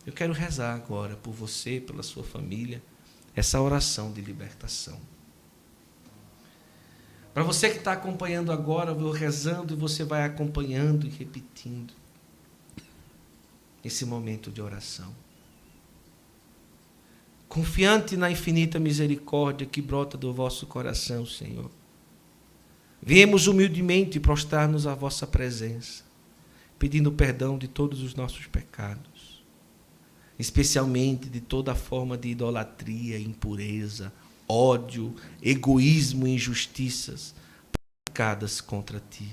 eu 0.06 0.14
quero 0.14 0.34
rezar 0.34 0.76
agora 0.76 1.16
por 1.16 1.32
você, 1.32 1.80
pela 1.80 2.04
sua 2.04 2.24
família, 2.24 2.82
essa 3.36 3.60
oração 3.62 4.12
de 4.12 4.22
libertação. 4.22 5.00
Para 7.34 7.44
você 7.44 7.70
que 7.70 7.78
está 7.78 7.94
acompanhando 7.94 8.52
agora, 8.52 8.92
eu 8.92 8.96
vou 8.96 9.12
rezando 9.12 9.74
e 9.74 9.78
você 9.78 10.04
vai 10.04 10.24
acompanhando 10.24 11.08
e 11.08 11.10
repetindo 11.10 11.94
esse 13.84 14.06
momento 14.06 14.52
de 14.52 14.62
oração. 14.62 15.14
Confiante 17.52 18.16
na 18.16 18.32
infinita 18.32 18.80
misericórdia 18.80 19.68
que 19.68 19.82
brota 19.82 20.18
do 20.18 20.32
vosso 20.32 20.66
coração, 20.66 21.26
Senhor. 21.26 21.70
Viemos 23.04 23.46
humildemente 23.46 24.22
prostrar-nos 24.22 24.88
à 24.88 24.96
vossa 24.96 25.28
presença, 25.28 26.06
pedindo 26.80 27.12
perdão 27.12 27.58
de 27.58 27.68
todos 27.68 28.02
os 28.02 28.16
nossos 28.16 28.48
pecados, 28.48 29.44
especialmente 30.40 31.28
de 31.28 31.42
toda 31.42 31.76
forma 31.76 32.18
de 32.18 32.30
idolatria, 32.30 33.20
impureza, 33.20 34.14
ódio, 34.48 35.14
egoísmo 35.44 36.26
e 36.26 36.36
injustiças 36.36 37.36
praticadas 38.08 38.62
contra 38.62 39.04
ti. 39.10 39.28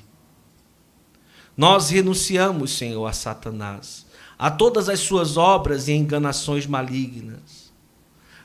Nós 1.57 1.89
renunciamos, 1.91 2.77
Senhor, 2.77 3.07
a 3.07 3.13
Satanás, 3.13 4.07
a 4.37 4.51
todas 4.51 4.89
as 4.89 4.99
suas 4.99 5.37
obras 5.37 5.87
e 5.87 5.93
enganações 5.93 6.67
malignas. 6.67 7.58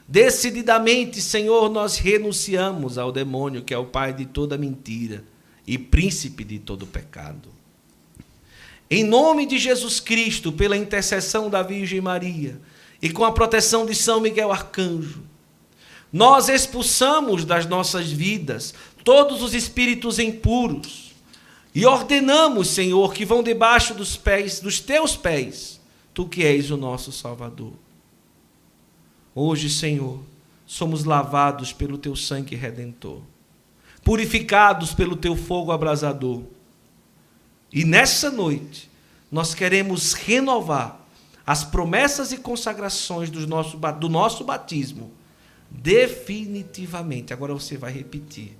Decididamente, 0.08 1.22
Senhor, 1.22 1.70
nós 1.70 1.98
renunciamos 1.98 2.98
ao 2.98 3.12
demônio, 3.12 3.64
que 3.64 3.74
é 3.74 3.78
o 3.78 3.86
pai 3.86 4.14
de 4.14 4.26
toda 4.26 4.58
mentira 4.58 5.24
e 5.66 5.78
príncipe 5.78 6.44
de 6.44 6.60
todo 6.60 6.86
pecado. 6.86 7.50
Em 8.90 9.04
nome 9.04 9.46
de 9.46 9.58
Jesus 9.58 10.00
Cristo, 10.00 10.52
pela 10.52 10.78
intercessão 10.78 11.50
da 11.50 11.64
Virgem 11.64 12.02
Maria 12.02 12.60
e 13.02 13.10
com 13.10 13.24
a 13.24 13.32
proteção 13.32 13.86
de 13.86 13.96
São 13.96 14.20
Miguel 14.20 14.52
Arcanjo, 14.52 15.24
nós 16.12 16.48
expulsamos 16.48 17.44
das 17.44 17.66
nossas 17.66 18.12
vidas 18.12 18.74
todos 19.04 19.42
os 19.42 19.54
espíritos 19.54 20.20
impuros 20.20 21.14
e 21.74 21.86
ordenamos, 21.86 22.68
Senhor, 22.68 23.14
que 23.14 23.26
vão 23.26 23.42
debaixo 23.42 23.96
dos 23.96 24.16
pés, 24.16 24.60
dos 24.60 24.80
teus 24.80 25.16
pés, 25.16 25.82
tu 26.14 26.28
que 26.28 26.44
és 26.44 26.70
o 26.70 26.78
nosso 26.78 27.12
Salvador. 27.12 27.74
Hoje, 29.36 29.70
Senhor, 29.70 30.20
somos 30.66 31.04
lavados 31.04 31.74
pelo 31.74 31.98
teu 31.98 32.16
sangue 32.16 32.56
redentor, 32.56 33.22
purificados 34.04 34.94
pelo 34.94 35.16
teu 35.16 35.36
fogo 35.36 35.72
abrasador. 35.72 36.44
E 37.72 37.84
nessa 37.84 38.30
noite, 38.30 38.90
nós 39.32 39.56
queremos 39.56 40.14
renovar 40.14 41.00
as 41.46 41.64
promessas 41.64 42.32
e 42.32 42.38
consagrações 42.38 43.30
do 43.30 43.46
nosso, 43.48 43.78
do 43.78 44.10
nosso 44.10 44.44
batismo 44.44 45.12
definitivamente. 45.70 47.34
Agora 47.34 47.54
você 47.54 47.76
vai 47.76 47.92
repetir. 47.92 48.56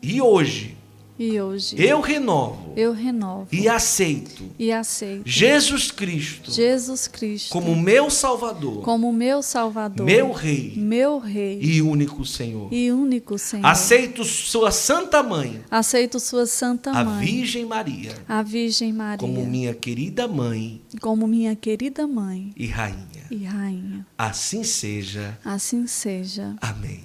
E 0.00 0.22
hoje, 0.22 0.76
E 1.22 1.40
hoje 1.40 1.76
eu 1.78 2.00
renovo 2.00 2.72
eu 2.74 2.92
renovo 2.92 3.46
e 3.52 3.68
aceito 3.68 4.50
e 4.58 4.72
aceito 4.72 5.22
Jesus 5.24 5.90
Cristo 5.92 6.50
Jesus 6.50 7.06
Cristo 7.06 7.52
como 7.52 7.76
meu 7.76 8.10
Salvador, 8.10 8.82
como 8.82 9.12
meu 9.12 9.40
Salvador, 9.40 10.04
meu 10.04 10.32
Rei 10.32 10.74
meu 10.76 11.18
Rei 11.18 11.60
e 11.62 11.80
único 11.80 12.24
Senhor. 12.26 12.72
e 12.72 12.90
único 12.90 13.38
Senhor. 13.38 13.64
Aceito 13.66 14.24
Sua 14.24 14.72
Santa 14.72 15.22
Mãe, 15.22 15.62
Aceito 15.70 16.18
sua 16.18 16.44
Santa 16.44 16.90
a 16.90 17.04
Mãe, 17.04 17.24
Virgem 17.24 17.66
Maria, 17.66 18.14
a 18.28 18.42
Virgem 18.42 18.92
Maria, 18.92 19.18
como 19.18 19.46
minha 19.46 19.74
querida 19.74 20.26
mãe 20.26 20.82
como 21.00 21.28
minha 21.28 21.54
querida 21.54 22.06
mãe 22.06 22.52
e 22.56 22.66
rainha. 22.66 23.26
e 23.30 23.44
rainha. 23.44 24.06
Assim 24.18 24.64
seja. 24.64 25.38
Assim 25.44 25.86
seja. 25.86 26.56
Amém. 26.60 27.04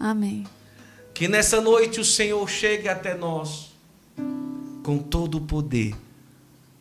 Amém. 0.00 0.44
Que 1.14 1.28
nessa 1.28 1.60
noite 1.60 2.00
o 2.00 2.04
Senhor 2.04 2.48
chegue 2.48 2.88
até 2.88 3.14
nós 3.16 3.72
com 4.82 4.98
todo 4.98 5.38
o 5.38 5.40
poder 5.40 5.94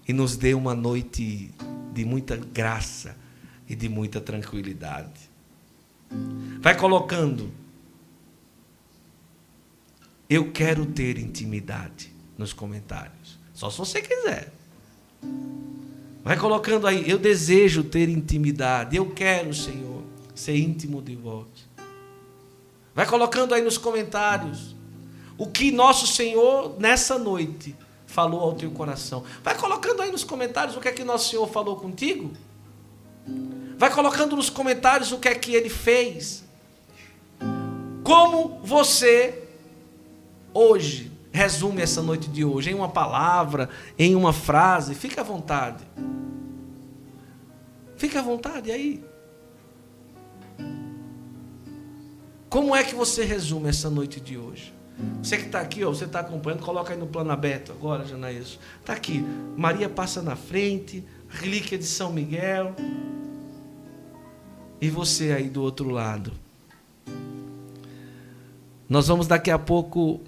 e 0.08 0.14
nos 0.14 0.36
dê 0.36 0.54
uma 0.54 0.74
noite 0.74 1.52
de 1.94 2.06
muita 2.06 2.36
graça 2.36 3.16
e 3.68 3.76
de 3.76 3.88
muita 3.88 4.20
tranquilidade. 4.20 5.30
Vai 6.60 6.78
colocando. 6.78 7.52
Eu 10.30 10.52
quero 10.52 10.86
ter 10.86 11.18
intimidade 11.18 12.12
nos 12.38 12.54
comentários. 12.54 13.40
Só 13.54 13.70
se 13.70 13.78
você 13.78 14.02
quiser. 14.02 14.52
Vai 16.24 16.38
colocando 16.38 16.88
aí. 16.88 17.10
Eu 17.10 17.18
desejo 17.18 17.84
ter 17.84 18.10
intimidade. 18.10 18.96
Eu 18.96 19.12
quero, 19.12 19.54
Senhor, 19.54 20.04
ser 20.34 20.56
íntimo 20.58 21.02
de 21.02 21.16
vós. 21.16 21.48
Vai 22.94 23.06
colocando 23.06 23.54
aí 23.54 23.62
nos 23.62 23.78
comentários 23.78 24.76
o 25.38 25.48
que 25.48 25.72
nosso 25.72 26.06
Senhor 26.06 26.76
nessa 26.78 27.18
noite 27.18 27.76
falou 28.06 28.42
ao 28.42 28.54
teu 28.54 28.70
coração. 28.72 29.24
Vai 29.44 29.58
colocando 29.58 30.02
aí 30.02 30.12
nos 30.12 30.24
comentários 30.24 30.76
o 30.76 30.82
que 30.82 30.88
é 30.88 30.92
que 30.92 31.04
nosso 31.04 31.30
Senhor 31.30 31.48
falou 31.48 31.78
contigo. 31.78 32.32
Vai 33.78 33.90
colocando 33.90 34.36
nos 34.36 34.50
comentários 34.50 35.12
o 35.12 35.18
que 35.18 35.30
é 35.30 35.36
que 35.36 35.56
ele 35.56 35.70
fez. 35.70 36.44
Como 38.04 38.60
você 38.64 39.48
hoje 40.54 41.12
resume 41.32 41.82
essa 41.82 42.02
noite 42.02 42.30
de 42.30 42.44
hoje 42.44 42.72
em 42.72 42.74
uma 42.74 42.90
palavra, 42.90 43.70
em 43.98 44.16
uma 44.16 44.34
frase, 44.34 44.94
fica 44.94 45.22
à 45.22 45.24
vontade. 45.24 45.84
Fica 47.96 48.20
à 48.20 48.22
vontade 48.22 48.72
aí. 48.72 49.04
Como 52.52 52.76
é 52.76 52.84
que 52.84 52.94
você 52.94 53.24
resume 53.24 53.70
essa 53.70 53.90
noite 53.90 54.20
de 54.20 54.38
hoje? 54.38 54.74
Você 55.24 55.38
que 55.38 55.46
está 55.46 55.62
aqui, 55.62 55.86
ó, 55.86 55.90
você 55.90 56.04
está 56.04 56.20
acompanhando, 56.20 56.62
coloca 56.62 56.92
aí 56.92 57.00
no 57.00 57.08
plano 57.08 57.32
aberto 57.32 57.72
agora, 57.72 58.06
Janaílson. 58.06 58.60
Está 58.82 58.92
aqui. 58.92 59.26
Maria 59.56 59.88
passa 59.88 60.22
na 60.22 60.36
frente, 60.36 61.02
relíquia 61.30 61.78
de 61.78 61.86
São 61.86 62.12
Miguel. 62.12 62.76
E 64.82 64.90
você 64.90 65.32
aí 65.32 65.50
do 65.50 65.62
outro 65.62 65.90
lado. 65.92 66.34
Nós 68.90 69.08
vamos 69.08 69.28
daqui 69.28 69.50
a 69.50 69.58
pouco 69.58 70.20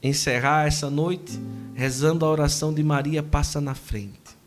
encerrar 0.00 0.68
essa 0.68 0.88
noite 0.88 1.36
rezando 1.74 2.24
a 2.24 2.30
oração 2.30 2.72
de 2.72 2.84
Maria 2.84 3.24
passa 3.24 3.60
na 3.60 3.74
frente. 3.74 4.38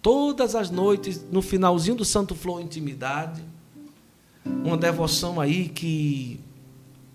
Todas 0.00 0.54
as 0.54 0.70
noites, 0.70 1.26
no 1.32 1.42
finalzinho 1.42 1.96
do 1.96 2.04
Santo 2.04 2.36
Flor 2.36 2.60
Intimidade, 2.60 3.42
uma 4.44 4.76
devoção 4.76 5.40
aí 5.40 5.68
que 5.68 6.38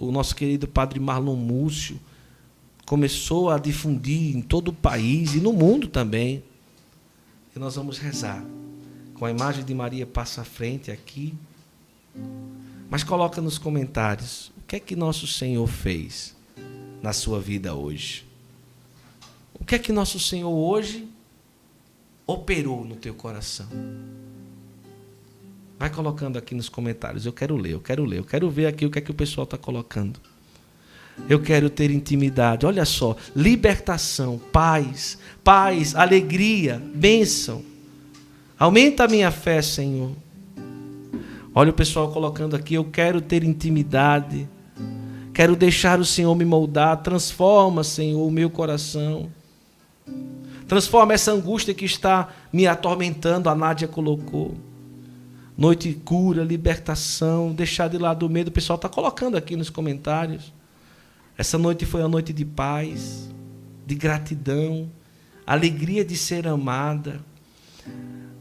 o 0.01 0.11
nosso 0.11 0.35
querido 0.35 0.67
Padre 0.67 0.99
Marlon 0.99 1.35
Múcio 1.35 1.99
começou 2.85 3.49
a 3.49 3.59
difundir 3.59 4.35
em 4.35 4.41
todo 4.41 4.69
o 4.69 4.73
país 4.73 5.35
e 5.35 5.39
no 5.39 5.53
mundo 5.53 5.87
também. 5.87 6.43
E 7.55 7.59
nós 7.59 7.75
vamos 7.75 7.99
rezar 7.99 8.43
com 9.13 9.25
a 9.25 9.29
imagem 9.29 9.63
de 9.63 9.73
Maria 9.75 10.07
passa 10.07 10.41
à 10.41 10.43
frente 10.43 10.89
aqui. 10.89 11.35
Mas 12.89 13.03
coloca 13.03 13.39
nos 13.39 13.59
comentários 13.59 14.51
o 14.57 14.61
que 14.67 14.75
é 14.77 14.79
que 14.79 14.95
nosso 14.95 15.27
Senhor 15.27 15.67
fez 15.67 16.35
na 17.03 17.13
sua 17.13 17.39
vida 17.39 17.75
hoje. 17.75 18.25
O 19.53 19.63
que 19.63 19.75
é 19.75 19.79
que 19.79 19.91
nosso 19.91 20.19
Senhor 20.19 20.49
hoje 20.49 21.07
operou 22.25 22.83
no 22.83 22.95
teu 22.95 23.13
coração? 23.13 23.67
Vai 25.81 25.89
colocando 25.89 26.37
aqui 26.37 26.53
nos 26.53 26.69
comentários. 26.69 27.25
Eu 27.25 27.33
quero 27.33 27.57
ler, 27.57 27.71
eu 27.71 27.79
quero 27.79 28.05
ler, 28.05 28.19
eu 28.19 28.23
quero 28.23 28.47
ver 28.51 28.67
aqui 28.67 28.85
o 28.85 28.91
que 28.91 28.99
é 28.99 29.01
que 29.01 29.09
o 29.09 29.15
pessoal 29.15 29.45
está 29.45 29.57
colocando. 29.57 30.19
Eu 31.27 31.41
quero 31.41 31.71
ter 31.71 31.89
intimidade. 31.89 32.67
Olha 32.67 32.85
só, 32.85 33.17
libertação, 33.35 34.39
paz, 34.51 35.17
paz, 35.43 35.95
alegria, 35.95 36.79
bênção. 36.93 37.63
Aumenta 38.59 39.05
a 39.05 39.07
minha 39.07 39.31
fé, 39.31 39.59
Senhor. 39.59 40.11
Olha 41.51 41.71
o 41.71 41.73
pessoal 41.73 42.11
colocando 42.11 42.55
aqui, 42.55 42.75
eu 42.75 42.85
quero 42.85 43.19
ter 43.19 43.43
intimidade. 43.43 44.47
Quero 45.33 45.55
deixar 45.55 45.99
o 45.99 46.05
Senhor 46.05 46.35
me 46.35 46.45
moldar. 46.45 47.01
Transforma, 47.01 47.83
Senhor, 47.83 48.23
o 48.23 48.29
meu 48.29 48.51
coração. 48.51 49.31
Transforma 50.67 51.13
essa 51.15 51.31
angústia 51.31 51.73
que 51.73 51.85
está 51.85 52.29
me 52.53 52.67
atormentando, 52.67 53.49
a 53.49 53.55
Nádia 53.55 53.87
colocou. 53.87 54.55
Noite 55.61 55.93
cura, 55.93 56.43
libertação, 56.43 57.53
deixar 57.53 57.87
de 57.87 57.99
lado 57.99 58.25
o 58.25 58.29
medo. 58.29 58.47
O 58.47 58.51
pessoal 58.51 58.77
está 58.77 58.89
colocando 58.89 59.37
aqui 59.37 59.55
nos 59.55 59.69
comentários. 59.69 60.51
Essa 61.37 61.55
noite 61.55 61.85
foi 61.85 62.01
uma 62.01 62.09
noite 62.09 62.33
de 62.33 62.43
paz, 62.43 63.29
de 63.85 63.93
gratidão, 63.93 64.89
alegria 65.45 66.03
de 66.03 66.17
ser 66.17 66.47
amada. 66.47 67.23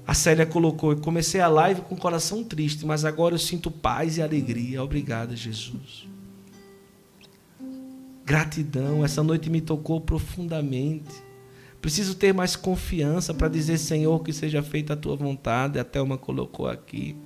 A 0.07 0.15
Célia 0.15 0.47
colocou: 0.47 0.93
Eu 0.93 1.01
comecei 1.01 1.43
a 1.43 1.49
live 1.49 1.83
com 1.83 1.95
o 1.95 1.99
coração 1.99 2.43
triste, 2.43 2.87
mas 2.87 3.05
agora 3.05 3.35
eu 3.35 3.39
sinto 3.39 3.71
paz 3.71 4.17
e 4.17 4.23
alegria. 4.23 4.83
Obrigada, 4.83 5.37
Jesus. 5.37 6.09
Gratidão, 8.25 9.05
essa 9.05 9.23
noite 9.23 9.51
me 9.51 9.61
tocou 9.61 10.01
profundamente. 10.01 11.23
Preciso 11.81 12.15
ter 12.15 12.35
mais 12.35 12.57
confiança 12.57 13.33
para 13.33 13.49
dizer, 13.49 13.79
Senhor, 13.79 14.23
que 14.23 14.33
seja 14.33 14.63
feita 14.63 14.93
a 14.93 14.97
tua 14.97 15.17
vontade. 15.17 15.79
A 15.79 15.85
Thelma 15.85 16.19
colocou 16.19 16.69
aqui. 16.69 17.17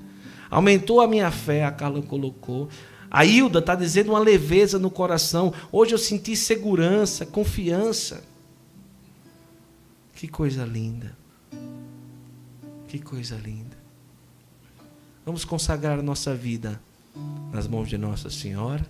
Aumentou 0.49 1.01
a 1.01 1.09
minha 1.09 1.31
fé, 1.31 1.65
a 1.65 1.73
Carla 1.73 2.01
colocou. 2.03 2.69
A 3.11 3.25
Hilda 3.25 3.59
está 3.59 3.75
dizendo 3.75 4.11
uma 4.11 4.19
leveza 4.19 4.79
no 4.79 4.91
coração. 4.91 5.53
Hoje 5.73 5.95
eu 5.95 5.99
senti 5.99 6.37
segurança, 6.37 7.27
confiança. 7.27 8.23
Que 10.15 10.29
coisa 10.29 10.65
linda. 10.65 11.17
Que 12.87 13.01
coisa 13.01 13.37
linda. 13.37 13.77
Vamos 15.27 15.45
consagrar 15.45 16.01
nossa 16.03 16.35
vida 16.35 16.81
nas 17.53 17.67
mãos 17.67 17.89
de 17.89 17.99
Nossa 17.99 18.31
Senhora. 18.31 18.87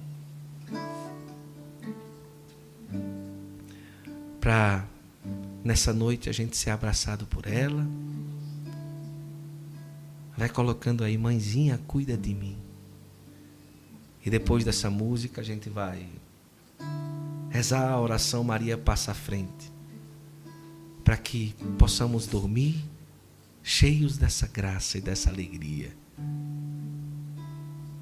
Para 4.40 4.84
nessa 5.64 5.92
noite 5.92 6.28
a 6.28 6.32
gente 6.32 6.56
ser 6.56 6.70
abraçado 6.70 7.26
por 7.26 7.46
ela. 7.46 7.86
Vai 10.36 10.48
colocando 10.48 11.02
aí, 11.02 11.16
mãezinha, 11.16 11.80
cuida 11.86 12.16
de 12.16 12.34
mim. 12.34 12.58
E 14.24 14.30
depois 14.30 14.64
dessa 14.64 14.90
música 14.90 15.40
a 15.40 15.44
gente 15.44 15.70
vai 15.70 16.06
rezar 17.50 17.90
a 17.90 18.00
oração 18.00 18.44
Maria 18.44 18.76
passa 18.76 19.12
à 19.12 19.14
frente. 19.14 19.72
Para 21.02 21.16
que 21.16 21.54
possamos 21.78 22.26
dormir 22.26 22.84
cheios 23.62 24.18
dessa 24.18 24.46
graça 24.46 24.98
e 24.98 25.00
dessa 25.00 25.30
alegria 25.30 25.92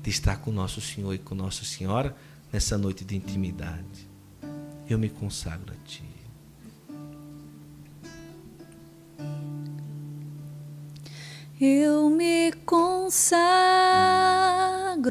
de 0.02 0.10
estar 0.10 0.36
com 0.38 0.50
nosso 0.50 0.80
Senhor 0.80 1.14
e 1.14 1.18
com 1.18 1.34
Nossa 1.34 1.64
Senhora 1.64 2.16
nessa 2.52 2.76
noite 2.76 3.04
de 3.04 3.14
intimidade. 3.14 4.10
Eu 4.88 4.98
me 4.98 5.08
consagro 5.08 5.72
a 5.72 5.76
Ti. 5.86 6.11
Eu 11.64 12.10
me 12.10 12.50
consagro 12.66 13.46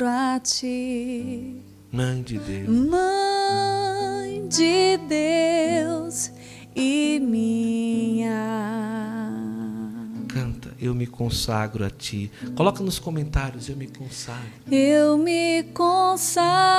a 0.05 0.37
ti, 0.37 1.55
Mãe 1.89 2.21
de 2.21 2.37
Deus, 2.39 2.67
Mãe 2.89 4.49
de 4.49 4.97
Deus 4.97 6.29
e 6.75 7.21
minha. 7.21 8.35
canta, 10.27 10.73
eu 10.77 10.93
me 10.93 11.07
consagro 11.07 11.85
a 11.85 11.89
Ti. 11.89 12.29
Coloca 12.53 12.83
nos 12.83 12.99
comentários, 12.99 13.69
eu 13.69 13.77
me 13.77 13.87
consagro. 13.87 14.51
Eu 14.69 15.17
me 15.17 15.63
consagro 15.73 16.75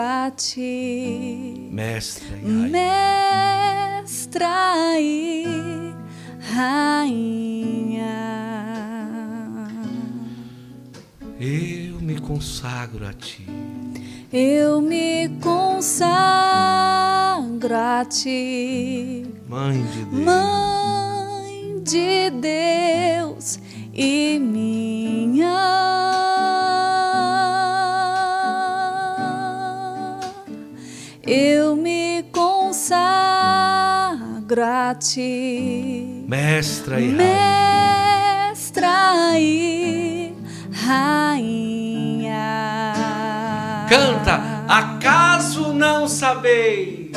a 0.00 0.32
ti, 0.32 1.68
Mestra 1.70 2.26
e 2.38 2.42
Rainha. 2.42 2.68
Mestra 4.02 5.00
e 5.00 5.85
Rainha. 6.52 8.06
Eu 11.40 12.00
me 12.00 12.20
consagro 12.20 13.06
a 13.06 13.12
Ti. 13.12 13.46
Eu 14.32 14.80
me 14.80 15.28
consagro 15.40 16.46
consagra-te, 17.66 19.26
Mãe 19.48 19.82
de 19.82 20.04
Deus. 20.04 20.24
Mãe 20.24 21.82
de 21.82 22.30
Deus 22.30 23.58
e 23.92 24.38
minha. 24.38 25.46
Eu 31.26 31.76
me 31.76 32.24
consagro 32.32 32.94
a 34.62 34.94
ti, 34.94 36.15
Mestra 36.28 37.00
e 37.00 37.12
rainha. 37.14 38.48
mestra 38.50 39.38
e 39.38 40.34
rainha. 40.72 42.34
Canta, 43.88 44.40
acaso 44.68 45.72
não 45.72 46.08
sabeis? 46.08 47.12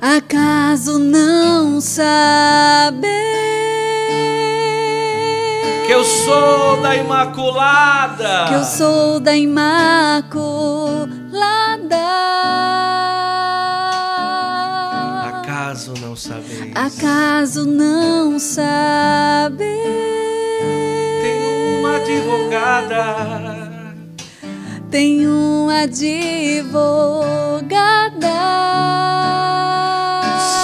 Acaso 0.00 1.00
não 1.00 1.80
sabeis 1.80 3.08
Que 5.84 5.92
eu 5.92 6.04
sou 6.04 6.80
da 6.80 6.94
Imaculada. 6.94 8.44
que 8.46 8.54
eu 8.54 8.62
sou 8.64 9.18
da 9.18 9.36
Imaculada? 9.36 11.08
Acaso 16.78 17.66
não 17.66 18.38
sabeis 18.38 19.66
Tem 21.20 21.80
uma 21.80 21.96
advogada. 21.96 23.02
Tem 24.88 25.26
uma 25.26 25.80
advogada. 25.80 26.68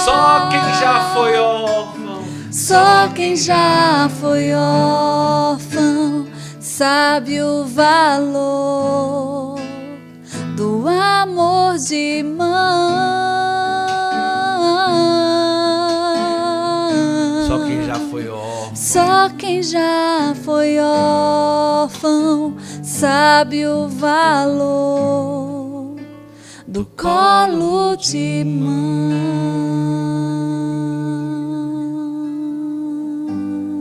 Só 0.05 0.47
quem 0.49 0.73
já 0.79 1.11
foi 1.13 1.37
órfão. 1.37 2.23
Só 2.49 3.09
quem 3.13 3.35
já 3.35 4.09
foi 4.21 4.53
órfão 4.53 6.27
sabe 6.61 7.41
o 7.41 7.65
valor 7.65 9.59
do 10.55 10.87
amor 10.87 11.77
de 11.77 12.23
mãe. 12.23 13.24
Só 18.95 19.27
quem 19.27 19.61
já 19.61 20.33
foi 20.45 20.79
órfão 20.79 22.55
sabe 22.81 23.67
o 23.67 23.89
valor 23.89 25.97
do 26.65 26.85
colo 26.85 27.97
de 27.97 28.45
mãe. 28.45 29.11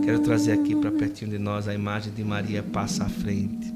Quero 0.04 0.18
trazer 0.18 0.50
aqui 0.50 0.74
para 0.74 0.90
pertinho 0.90 1.30
de 1.30 1.38
nós 1.38 1.68
a 1.68 1.74
imagem 1.74 2.12
de 2.12 2.24
Maria 2.24 2.64
passa 2.64 3.04
à 3.04 3.08
frente. 3.08 3.72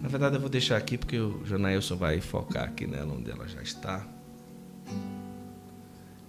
Na 0.00 0.08
verdade, 0.08 0.36
eu 0.36 0.40
vou 0.40 0.48
deixar 0.48 0.76
aqui 0.76 0.96
porque 0.96 1.18
o 1.18 1.44
Janailson 1.44 1.96
vai 1.96 2.20
focar 2.20 2.66
aqui 2.66 2.86
nela 2.86 3.12
onde 3.12 3.28
ela 3.28 3.48
já 3.48 3.60
está. 3.60 4.19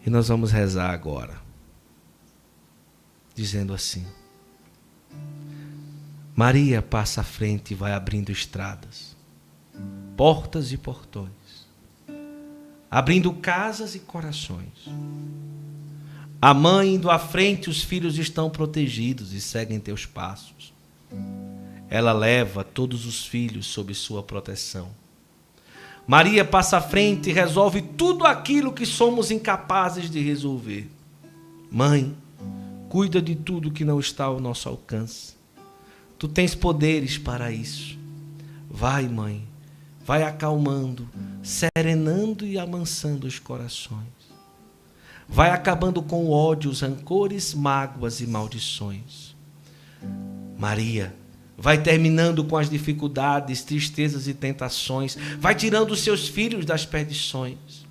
E 0.05 0.09
nós 0.09 0.27
vamos 0.29 0.51
rezar 0.51 0.89
agora, 0.91 1.39
dizendo 3.35 3.73
assim: 3.73 4.05
Maria 6.35 6.81
passa 6.81 7.21
à 7.21 7.23
frente 7.23 7.71
e 7.71 7.75
vai 7.75 7.93
abrindo 7.93 8.31
estradas, 8.31 9.15
portas 10.17 10.71
e 10.71 10.77
portões, 10.77 11.67
abrindo 12.89 13.31
casas 13.33 13.93
e 13.93 13.99
corações. 13.99 14.89
A 16.41 16.55
mãe 16.55 16.95
indo 16.95 17.11
à 17.11 17.19
frente, 17.19 17.69
os 17.69 17.83
filhos 17.83 18.17
estão 18.17 18.49
protegidos 18.49 19.31
e 19.31 19.39
seguem 19.39 19.79
teus 19.79 20.07
passos. 20.07 20.73
Ela 21.87 22.11
leva 22.11 22.63
todos 22.63 23.05
os 23.05 23.23
filhos 23.23 23.67
sob 23.67 23.93
sua 23.93 24.23
proteção. 24.23 24.89
Maria 26.11 26.43
passa 26.43 26.75
à 26.75 26.81
frente 26.81 27.29
e 27.29 27.33
resolve 27.33 27.81
tudo 27.81 28.25
aquilo 28.25 28.73
que 28.73 28.85
somos 28.85 29.31
incapazes 29.31 30.11
de 30.11 30.19
resolver. 30.19 30.91
Mãe, 31.71 32.13
cuida 32.89 33.21
de 33.21 33.33
tudo 33.33 33.71
que 33.71 33.85
não 33.85 33.97
está 33.97 34.25
ao 34.25 34.37
nosso 34.37 34.67
alcance. 34.67 35.35
Tu 36.19 36.27
tens 36.27 36.53
poderes 36.53 37.17
para 37.17 37.49
isso. 37.49 37.97
Vai, 38.69 39.07
mãe, 39.07 39.47
vai 40.05 40.23
acalmando, 40.23 41.07
serenando 41.41 42.45
e 42.45 42.59
amansando 42.59 43.25
os 43.25 43.39
corações. 43.39 44.03
Vai 45.29 45.51
acabando 45.51 46.01
com 46.01 46.29
ódios, 46.29 46.81
rancores, 46.81 47.53
mágoas 47.53 48.19
e 48.19 48.27
maldições. 48.27 49.33
Maria, 50.59 51.15
vai 51.61 51.81
terminando 51.81 52.43
com 52.43 52.57
as 52.57 52.67
dificuldades, 52.69 53.63
tristezas 53.63 54.27
e 54.27 54.33
tentações, 54.33 55.15
vai 55.39 55.53
tirando 55.53 55.91
os 55.91 56.01
seus 56.01 56.27
filhos 56.27 56.65
das 56.65 56.85
perdições. 56.85 57.85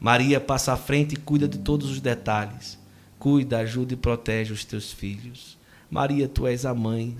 Maria 0.00 0.40
passa 0.40 0.72
à 0.72 0.76
frente 0.76 1.12
e 1.12 1.18
cuida 1.18 1.46
de 1.46 1.58
todos 1.58 1.90
os 1.90 2.00
detalhes. 2.00 2.78
Cuida, 3.18 3.58
ajuda 3.58 3.92
e 3.92 3.96
protege 3.96 4.52
os 4.54 4.64
teus 4.64 4.90
filhos. 4.90 5.56
Maria, 5.90 6.26
tu 6.26 6.46
és 6.46 6.64
a 6.64 6.74
mãe, 6.74 7.16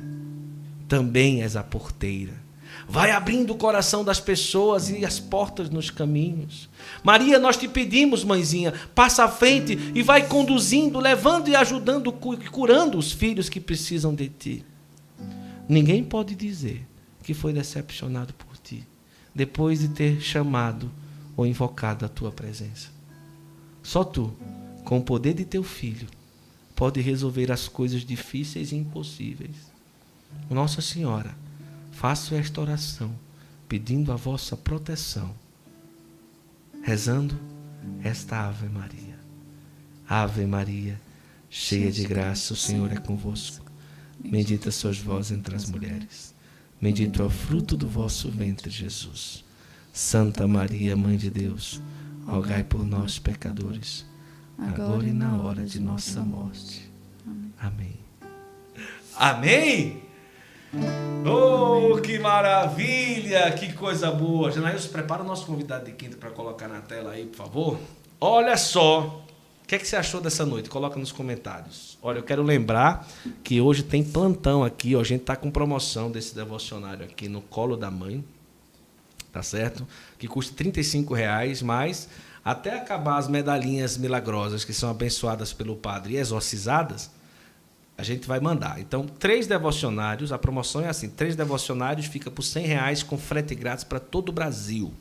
também 0.89 1.43
és 1.43 1.55
a 1.55 1.63
porteira. 1.63 2.33
Vai 2.89 3.11
abrindo 3.11 3.53
o 3.53 3.57
coração 3.57 4.03
das 4.03 4.21
pessoas 4.21 4.91
e 4.91 5.05
as 5.05 5.21
portas 5.21 5.71
nos 5.71 5.91
caminhos. 5.91 6.69
Maria, 7.03 7.39
nós 7.39 7.57
te 7.57 7.69
pedimos, 7.69 8.25
mãezinha, 8.25 8.73
passa 8.95 9.25
à 9.25 9.29
frente 9.29 9.79
e 9.95 10.03
vai 10.03 10.27
conduzindo, 10.27 10.99
levando 10.99 11.49
e 11.49 11.55
ajudando, 11.57 12.11
cu- 12.11 12.37
curando 12.51 12.99
os 12.99 13.13
filhos 13.13 13.49
que 13.49 13.61
precisam 13.61 14.15
de 14.15 14.29
ti. 14.29 14.65
Ninguém 15.69 16.05
pode 16.05 16.35
dizer 16.35 16.87
que 17.23 17.33
foi 17.33 17.53
decepcionado 17.53 18.35
por 18.35 18.57
ti, 18.59 18.87
depois 19.35 19.81
de 19.81 19.89
ter 19.89 20.21
chamado 20.21 20.91
ou 21.37 21.47
invocado 21.47 22.05
a 22.05 22.09
tua 22.09 22.31
presença. 22.31 22.89
Só 23.83 24.05
tu, 24.05 24.35
com 24.85 24.99
o 24.99 25.03
poder 25.03 25.35
de 25.35 25.45
teu 25.45 25.63
filho, 25.63 26.07
pode 26.77 27.01
resolver 27.01 27.51
as 27.51 27.69
coisas 27.69 28.05
difíceis 28.05 28.73
e 28.73 28.77
impossíveis. 28.77 29.57
Nossa 30.51 30.81
Senhora, 30.81 31.35
faço 31.93 32.35
esta 32.35 32.61
oração, 32.61 33.15
pedindo 33.69 34.13
a 34.13 34.17
vossa 34.17 34.57
proteção, 34.57 35.35
rezando 36.83 37.39
esta 38.03 38.49
Ave 38.49 38.69
Maria. 38.69 39.19
Ave 40.07 40.45
Maria, 40.45 41.01
cheia 41.49 41.91
de 41.91 42.05
graça, 42.05 42.53
o 42.53 42.57
Senhor 42.57 42.93
é 42.93 42.97
convosco. 42.97 43.64
Bendita 44.25 44.71
sois 44.71 44.99
vós 44.99 45.31
entre 45.31 45.55
as 45.55 45.69
mulheres. 45.71 46.35
Bendito 46.81 47.23
é 47.23 47.25
o 47.25 47.31
fruto 47.31 47.77
do 47.77 47.89
vosso 47.89 48.31
ventre, 48.31 48.71
Jesus. 48.71 49.45
Santa 49.93 50.47
Maria, 50.49 50.97
Mãe 50.97 51.17
de 51.17 51.31
Deus, 51.31 51.81
rogai 52.27 52.65
por 52.65 52.85
nós, 52.85 53.19
pecadores, 53.19 54.05
agora 54.59 55.07
e 55.07 55.13
na 55.13 55.37
hora 55.41 55.65
de 55.65 55.81
nossa 55.81 56.21
morte. 56.21 56.91
Amém. 57.59 57.95
Amém? 59.17 60.03
Oh, 61.25 62.01
que 62.01 62.19
maravilha! 62.19 63.53
Que 63.53 63.73
coisa 63.73 64.11
boa! 64.11 64.51
Janaílson, 64.51 64.89
prepara 64.89 65.23
o 65.23 65.27
nosso 65.27 65.47
convidado 65.47 65.85
de 65.85 65.93
quinta 65.93 66.17
para 66.17 66.31
colocar 66.31 66.67
na 66.67 66.81
tela 66.81 67.13
aí, 67.13 67.27
por 67.27 67.37
favor. 67.37 67.81
Olha 68.21 68.57
só! 68.57 69.24
O 69.65 69.67
que, 69.67 69.77
é 69.77 69.79
que 69.79 69.89
você 69.89 69.97
achou 69.97 70.21
dessa 70.21 70.45
noite? 70.45 70.69
Coloca 70.69 70.99
nos 70.99 71.11
comentários. 71.11 71.97
Olha, 72.03 72.19
eu 72.19 72.23
quero 72.23 72.43
lembrar 72.43 73.09
que 73.43 73.63
hoje 73.63 73.83
tem 73.83 74.05
plantão 74.05 74.63
aqui, 74.63 74.95
ó. 74.95 75.01
A 75.01 75.05
gente 75.05 75.25
tá 75.25 75.35
com 75.35 75.51
promoção 75.51 76.11
desse 76.11 76.35
devocionário 76.35 77.03
aqui 77.03 77.31
no 77.31 77.41
Colo 77.41 77.75
da 77.75 77.91
Mãe. 77.91 78.23
Tá 79.33 79.43
certo? 79.43 79.89
Que 80.19 80.29
custa 80.29 80.55
35 80.55 81.15
reais, 81.15 81.63
mas 81.63 82.11
até 82.45 82.77
acabar 82.77 83.17
as 83.17 83.27
medalhinhas 83.27 83.97
milagrosas 83.97 84.67
que 84.67 84.75
são 84.75 84.91
abençoadas 84.91 85.55
pelo 85.55 85.75
padre 85.75 86.13
e 86.13 86.17
exorcizadas, 86.19 87.11
a 87.97 88.03
gente 88.03 88.29
vai 88.29 88.41
mandar. 88.41 88.79
Então, 88.81 89.07
três 89.07 89.47
devocionários, 89.47 90.31
a 90.31 90.39
promoção 90.39 90.83
é 90.83 90.89
assim: 90.89 91.09
três 91.09 91.35
devocionários 91.37 92.07
fica 92.07 92.31
por 92.31 92.43
100 92.43 92.67
reais 92.67 93.03
com 93.03 93.17
frete 93.17 93.55
grátis 93.55 93.83
para 93.83 93.99
todo 93.99 94.29
o 94.29 94.33
Brasil. 94.33 94.93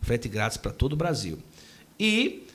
Frete 0.00 0.28
grátis 0.28 0.56
para 0.56 0.70
todo 0.70 0.92
o 0.92 0.96
Brasil. 0.96 1.36
E 1.98 2.46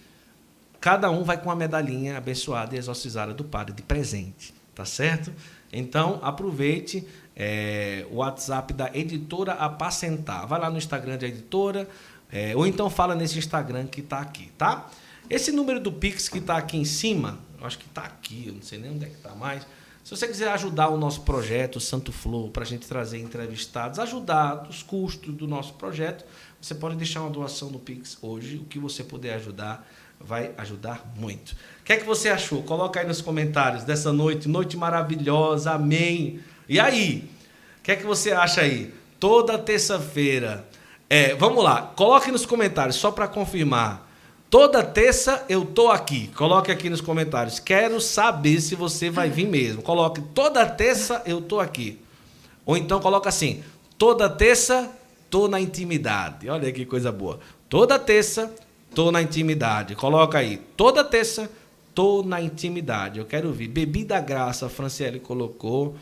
cada 0.79 1.09
um 1.09 1.23
vai 1.23 1.37
com 1.37 1.49
uma 1.49 1.55
medalhinha 1.55 2.17
abençoada 2.17 2.75
e 2.75 2.77
exorcizada 2.79 3.33
do 3.33 3.43
padre 3.43 3.73
de 3.73 3.81
presente, 3.81 4.53
tá 4.73 4.85
certo? 4.85 5.33
Então, 5.71 6.19
aproveite 6.21 7.07
é, 7.35 8.05
o 8.11 8.17
WhatsApp 8.17 8.73
da 8.73 8.89
editora 8.93 9.53
Apacentar. 9.53 10.47
Vai 10.47 10.59
lá 10.59 10.69
no 10.69 10.77
Instagram 10.77 11.17
da 11.17 11.27
editora, 11.27 11.87
é, 12.31 12.55
ou 12.55 12.65
então 12.65 12.89
fala 12.89 13.15
nesse 13.15 13.37
Instagram 13.37 13.87
que 13.87 14.01
está 14.01 14.19
aqui, 14.19 14.51
tá? 14.57 14.89
Esse 15.29 15.51
número 15.51 15.79
do 15.79 15.91
Pix 15.91 16.27
que 16.27 16.39
está 16.39 16.57
aqui 16.57 16.77
em 16.77 16.85
cima, 16.85 17.37
eu 17.59 17.65
acho 17.65 17.77
que 17.77 17.85
está 17.85 18.01
aqui, 18.01 18.45
eu 18.47 18.55
não 18.55 18.61
sei 18.61 18.79
nem 18.79 18.91
onde 18.91 19.05
é 19.05 19.09
que 19.09 19.15
está 19.15 19.35
mais. 19.35 19.65
Se 20.03 20.15
você 20.15 20.27
quiser 20.27 20.49
ajudar 20.53 20.89
o 20.89 20.97
nosso 20.97 21.21
projeto 21.21 21.79
Santo 21.79 22.11
Flow, 22.11 22.49
para 22.49 22.63
a 22.63 22.65
gente 22.65 22.87
trazer 22.87 23.19
entrevistados, 23.19 23.99
ajudar 23.99 24.67
os 24.67 24.81
custos 24.81 25.35
do 25.35 25.47
nosso 25.47 25.73
projeto, 25.73 26.25
você 26.59 26.73
pode 26.73 26.95
deixar 26.95 27.21
uma 27.21 27.29
doação 27.29 27.69
no 27.69 27.77
Pix 27.77 28.17
hoje. 28.21 28.57
O 28.57 28.65
que 28.65 28.79
você 28.79 29.03
puder 29.03 29.35
ajudar 29.35 29.87
vai 30.19 30.51
ajudar 30.57 31.11
muito. 31.15 31.51
O 31.81 31.83
que 31.85 31.93
é 31.93 31.97
que 31.97 32.05
você 32.05 32.29
achou? 32.29 32.61
Coloca 32.63 32.99
aí 32.99 33.07
nos 33.07 33.21
comentários 33.21 33.83
dessa 33.83 34.11
noite, 34.11 34.47
noite 34.47 34.77
maravilhosa, 34.77 35.71
amém. 35.71 36.39
E 36.67 36.79
aí? 36.79 37.29
O 37.79 37.83
que 37.83 37.91
é 37.91 37.95
que 37.95 38.05
você 38.05 38.31
acha 38.31 38.61
aí? 38.61 38.93
Toda 39.19 39.57
terça-feira. 39.57 40.67
É, 41.09 41.33
vamos 41.33 41.63
lá, 41.63 41.93
coloque 41.95 42.31
nos 42.31 42.45
comentários, 42.45 42.95
só 42.95 43.11
para 43.11 43.27
confirmar. 43.27 44.07
Toda 44.49 44.83
terça 44.83 45.45
eu 45.47 45.63
tô 45.63 45.89
aqui. 45.89 46.27
Coloque 46.35 46.71
aqui 46.71 46.89
nos 46.89 47.01
comentários. 47.01 47.59
Quero 47.59 48.01
saber 48.01 48.59
se 48.61 48.73
você 48.73 49.09
vai 49.09 49.29
vir 49.29 49.47
mesmo. 49.47 49.81
Coloque 49.81 50.21
toda 50.21 50.65
terça 50.65 51.21
eu 51.25 51.39
tô 51.39 51.59
aqui. 51.59 51.99
Ou 52.65 52.75
então 52.75 52.99
coloca 52.99 53.29
assim: 53.29 53.63
toda 53.97 54.27
terça 54.27 54.91
tô 55.29 55.47
na 55.47 55.59
intimidade. 55.59 56.49
Olha 56.49 56.71
que 56.71 56.83
coisa 56.83 57.11
boa. 57.11 57.39
Toda 57.67 57.99
terça 57.99 58.51
tô 58.93 59.11
na 59.11 59.21
intimidade. 59.21 59.95
Coloca 59.95 60.37
aí. 60.37 60.57
Toda 60.75 61.03
terça 61.03 61.49
tô 61.93 62.23
na 62.23 62.41
intimidade. 62.41 63.19
Eu 63.19 63.25
quero 63.25 63.51
ver. 63.51 63.67
Bebida 63.67 64.19
graça, 64.19 64.67
a 64.67 64.69
Franciele 64.69 65.19
colocou. 65.19 65.95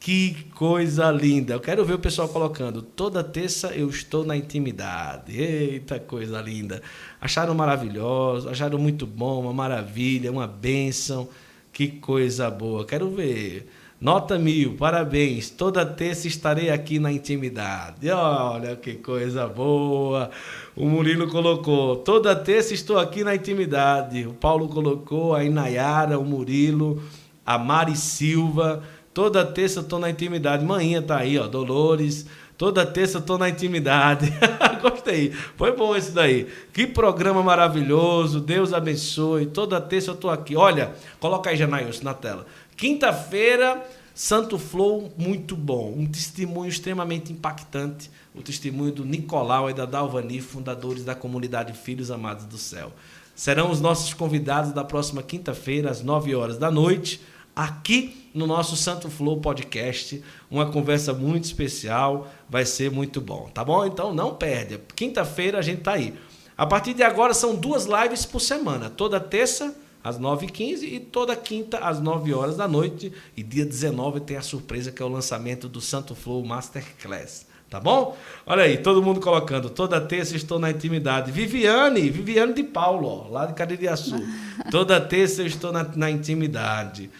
Que 0.00 0.46
coisa 0.56 1.10
linda. 1.12 1.54
Eu 1.54 1.60
quero 1.60 1.84
ver 1.84 1.94
o 1.94 1.98
pessoal 1.98 2.28
colocando. 2.28 2.82
Toda 2.82 3.22
terça 3.22 3.68
eu 3.68 3.88
estou 3.88 4.24
na 4.24 4.36
intimidade. 4.36 5.40
Eita, 5.40 6.00
coisa 6.00 6.40
linda. 6.40 6.82
Acharam 7.20 7.54
maravilhoso, 7.54 8.48
acharam 8.48 8.78
muito 8.78 9.06
bom, 9.06 9.42
uma 9.42 9.52
maravilha, 9.52 10.32
uma 10.32 10.46
bênção. 10.46 11.28
Que 11.72 11.86
coisa 11.86 12.50
boa. 12.50 12.84
Quero 12.84 13.10
ver. 13.10 13.68
Nota 14.02 14.36
mil, 14.36 14.74
parabéns. 14.74 15.48
Toda 15.48 15.86
terça 15.86 16.26
estarei 16.26 16.70
aqui 16.70 16.98
na 16.98 17.12
intimidade. 17.12 18.10
Olha 18.10 18.74
que 18.74 18.94
coisa 18.94 19.46
boa. 19.46 20.28
O 20.74 20.86
Murilo 20.88 21.30
colocou. 21.30 21.94
Toda 21.94 22.34
terça 22.34 22.74
estou 22.74 22.98
aqui 22.98 23.22
na 23.22 23.32
intimidade. 23.32 24.26
O 24.26 24.32
Paulo 24.32 24.68
colocou, 24.68 25.36
a 25.36 25.44
Inayara, 25.44 26.18
o 26.18 26.24
Murilo, 26.24 27.00
a 27.46 27.56
Mari 27.56 27.94
Silva. 27.94 28.82
Toda 29.14 29.46
terça 29.46 29.78
estou 29.78 30.00
na 30.00 30.10
intimidade. 30.10 30.64
Manhã 30.64 31.00
tá 31.00 31.18
aí, 31.18 31.38
ó, 31.38 31.46
Dolores. 31.46 32.26
Toda 32.58 32.84
terça 32.84 33.18
estou 33.18 33.38
na 33.38 33.48
intimidade. 33.48 34.32
Gostei. 34.82 35.30
Foi 35.56 35.76
bom 35.76 35.94
esse 35.94 36.10
daí. 36.10 36.46
Que 36.72 36.86
programa 36.86 37.42
maravilhoso. 37.42 38.40
Deus 38.40 38.72
abençoe. 38.72 39.46
Toda 39.46 39.80
terça 39.80 40.10
eu 40.10 40.14
estou 40.14 40.30
aqui. 40.30 40.56
Olha, 40.56 40.92
coloca 41.18 41.50
aí, 41.50 41.56
Janailson, 41.56 42.04
na 42.04 42.14
tela. 42.14 42.46
Quinta-feira, 42.82 43.80
Santo 44.12 44.58
Flow, 44.58 45.12
muito 45.16 45.54
bom. 45.54 45.94
Um 45.96 46.04
testemunho 46.04 46.68
extremamente 46.68 47.32
impactante. 47.32 48.10
O 48.34 48.42
testemunho 48.42 48.90
do 48.90 49.04
Nicolau 49.04 49.70
e 49.70 49.72
da 49.72 49.86
Dalvani, 49.86 50.40
fundadores 50.40 51.04
da 51.04 51.14
comunidade 51.14 51.74
Filhos 51.74 52.10
Amados 52.10 52.44
do 52.44 52.58
Céu. 52.58 52.92
Serão 53.36 53.70
os 53.70 53.80
nossos 53.80 54.12
convidados 54.12 54.72
da 54.72 54.82
próxima 54.82 55.22
quinta-feira, 55.22 55.92
às 55.92 56.02
9 56.02 56.34
horas 56.34 56.58
da 56.58 56.72
noite 56.72 57.20
aqui 57.54 58.28
no 58.34 58.48
nosso 58.48 58.76
Santo 58.76 59.08
Flow 59.08 59.40
Podcast. 59.40 60.20
Uma 60.50 60.66
conversa 60.66 61.12
muito 61.12 61.44
especial, 61.44 62.32
vai 62.50 62.66
ser 62.66 62.90
muito 62.90 63.20
bom, 63.20 63.48
tá 63.54 63.64
bom? 63.64 63.86
Então 63.86 64.12
não 64.12 64.34
perde. 64.34 64.80
Quinta-feira 64.96 65.60
a 65.60 65.62
gente 65.62 65.82
tá 65.82 65.92
aí. 65.92 66.14
A 66.58 66.66
partir 66.66 66.94
de 66.94 67.04
agora 67.04 67.32
são 67.32 67.54
duas 67.54 67.86
lives 67.86 68.26
por 68.26 68.40
semana, 68.40 68.90
toda 68.90 69.20
terça 69.20 69.72
às 70.02 70.18
9h15 70.18 70.82
e 70.82 71.00
toda 71.00 71.34
quinta 71.36 71.78
às 71.78 72.00
9 72.00 72.32
horas 72.34 72.56
da 72.56 72.66
noite. 72.66 73.12
E 73.36 73.42
dia 73.42 73.64
19 73.64 74.20
tem 74.20 74.36
a 74.36 74.42
surpresa 74.42 74.90
que 74.90 75.02
é 75.02 75.04
o 75.04 75.08
lançamento 75.08 75.68
do 75.68 75.80
Santo 75.80 76.14
Flow 76.14 76.44
Masterclass. 76.44 77.46
Tá 77.72 77.80
bom? 77.80 78.14
Olha 78.44 78.64
aí, 78.64 78.76
todo 78.76 79.02
mundo 79.02 79.18
colocando. 79.18 79.70
Toda 79.70 79.98
terça 79.98 80.36
estou 80.36 80.58
na 80.58 80.70
intimidade. 80.70 81.32
Viviane, 81.32 82.10
Viviane 82.10 82.52
de 82.52 82.62
Paulo, 82.62 83.08
ó, 83.08 83.28
lá 83.30 83.46
de 83.46 83.54
Caririaçu. 83.54 84.22
Toda 84.70 85.00
terça 85.00 85.40
eu 85.40 85.46
estou 85.46 85.72
na, 85.72 85.82
na 85.96 86.10
intimidade. 86.10 87.10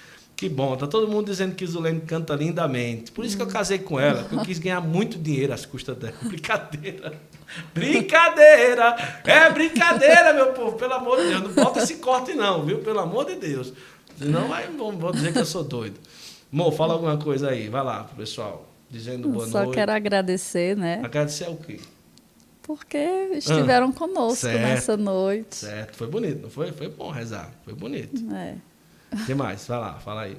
Que 0.43 0.49
bom, 0.49 0.77
tá 0.77 0.89
todo 0.89 1.07
mundo 1.07 1.27
dizendo 1.27 1.55
que 1.55 1.65
Zulene 1.65 2.01
canta 2.01 2.35
lindamente. 2.35 3.13
Por 3.13 3.25
isso 3.25 3.37
que 3.37 3.43
eu 3.45 3.47
casei 3.47 3.79
com 3.79 4.01
ela, 4.01 4.23
porque 4.23 4.35
eu 4.35 4.41
quis 4.41 4.59
ganhar 4.59 4.81
muito 4.81 5.17
dinheiro 5.17 5.53
às 5.53 5.65
custas 5.65 5.97
dela. 5.97 6.17
Brincadeira. 6.21 7.13
Brincadeira! 7.73 9.21
É 9.25 9.49
brincadeira, 9.51 10.33
meu 10.33 10.53
povo, 10.53 10.77
pelo 10.77 10.95
amor 10.95 11.19
de 11.19 11.29
Deus. 11.29 11.43
Não 11.43 11.53
bota 11.53 11.79
esse 11.79 11.95
corte, 11.99 12.35
não, 12.35 12.65
viu? 12.65 12.79
Pelo 12.79 12.99
amor 12.99 13.27
de 13.27 13.37
Deus. 13.37 13.73
Senão 14.19 14.49
vai, 14.49 14.67
vão 14.67 15.13
dizer 15.13 15.33
que 15.33 15.39
eu 15.39 15.47
sou 15.47 15.63
doido. 15.63 16.01
Mo, 16.51 16.73
fala 16.73 16.95
alguma 16.95 17.17
coisa 17.17 17.51
aí. 17.51 17.69
Vai 17.69 17.85
lá, 17.85 18.03
pessoal. 18.17 18.69
Dizendo 18.91 19.29
boa 19.29 19.47
Só 19.47 19.59
noite. 19.59 19.69
Só 19.69 19.75
quero 19.75 19.93
agradecer, 19.93 20.77
né? 20.77 21.03
Agradecer 21.05 21.49
o 21.49 21.57
quê? 21.57 21.79
Porque 22.65 22.99
estiveram 23.35 23.91
ah, 23.91 23.93
conosco 23.93 24.41
certo, 24.41 24.61
nessa 24.61 24.97
noite. 24.97 25.55
Certo, 25.55 25.97
foi 25.97 26.09
bonito, 26.09 26.43
não 26.43 26.51
foi? 26.51 26.73
Foi 26.73 26.89
bom 26.89 27.13
rezar, 27.13 27.49
foi 27.65 27.75
bonito. 27.75 28.21
É. 28.35 28.57
O 29.13 29.27
que 29.27 29.35
mais? 29.35 29.67
Vai 29.67 29.79
lá, 29.79 29.95
fala 29.95 30.23
aí. 30.23 30.37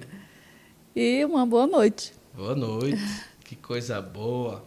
E 0.96 1.24
uma 1.26 1.46
boa 1.46 1.68
noite. 1.68 2.14
Boa 2.34 2.56
noite. 2.56 3.02
Que 3.44 3.56
coisa 3.56 4.02
boa. 4.02 4.64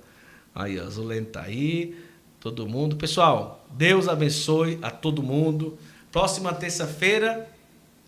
Aí, 0.54 0.78
a 0.78 0.84
Zulene 0.84 1.26
tá 1.26 1.42
aí. 1.42 1.96
Todo 2.40 2.68
mundo. 2.68 2.96
Pessoal, 2.96 3.66
Deus 3.72 4.08
abençoe 4.08 4.78
a 4.80 4.90
todo 4.90 5.22
mundo. 5.22 5.76
Próxima 6.12 6.52
terça-feira, 6.52 7.48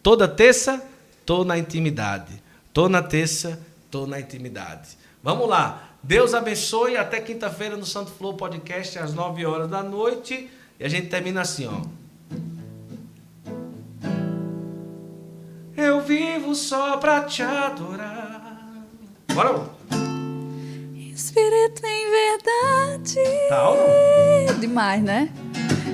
toda 0.02 0.28
terça, 0.28 0.82
tô 1.26 1.44
na 1.44 1.58
intimidade. 1.58 2.42
Tô 2.72 2.88
na 2.88 3.02
terça, 3.02 3.60
tô 3.90 4.06
na 4.06 4.20
intimidade. 4.20 4.96
Vamos 5.22 5.48
lá. 5.48 5.90
Deus 6.02 6.32
abençoe. 6.32 6.96
Até 6.96 7.20
quinta-feira 7.20 7.76
no 7.76 7.84
Santo 7.84 8.10
Flow 8.12 8.34
Podcast, 8.34 8.98
às 8.98 9.12
9 9.12 9.44
horas 9.44 9.68
da 9.68 9.82
noite. 9.82 10.48
E 10.78 10.84
a 10.84 10.88
gente 10.88 11.08
termina 11.08 11.40
assim, 11.40 11.66
ó. 11.66 11.82
Eu 15.80 16.00
vivo 16.00 16.56
só 16.56 16.96
pra 16.96 17.22
te 17.22 17.40
adorar. 17.40 18.58
Bora! 19.32 19.60
Espírito 21.14 21.86
em 21.86 22.10
verdade. 22.10 23.20
Tá 23.48 23.62
não? 23.62 24.58
Demais, 24.58 25.00
né? 25.04 25.32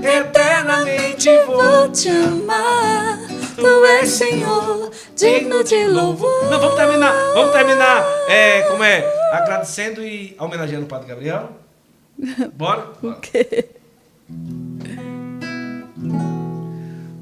Eternamente 0.02 1.28
vou 1.44 1.92
te 1.92 2.08
amar. 2.08 3.18
Tu 3.54 3.84
és 4.00 4.08
Senhor, 4.08 4.90
digno 5.14 5.62
de 5.62 5.86
louvor. 5.86 6.44
Não, 6.50 6.58
vamos 6.58 6.76
terminar. 6.76 7.12
Vamos 7.34 7.52
terminar. 7.52 8.02
É, 8.26 8.62
como 8.62 8.82
é? 8.82 9.04
Agradecendo 9.32 10.02
e 10.02 10.34
homenageando 10.40 10.86
o 10.86 10.88
Padre 10.88 11.08
Gabriel. 11.08 11.50
Bora? 12.54 12.86
Bora. 13.02 13.16
O 13.16 13.20
quê? 13.20 13.68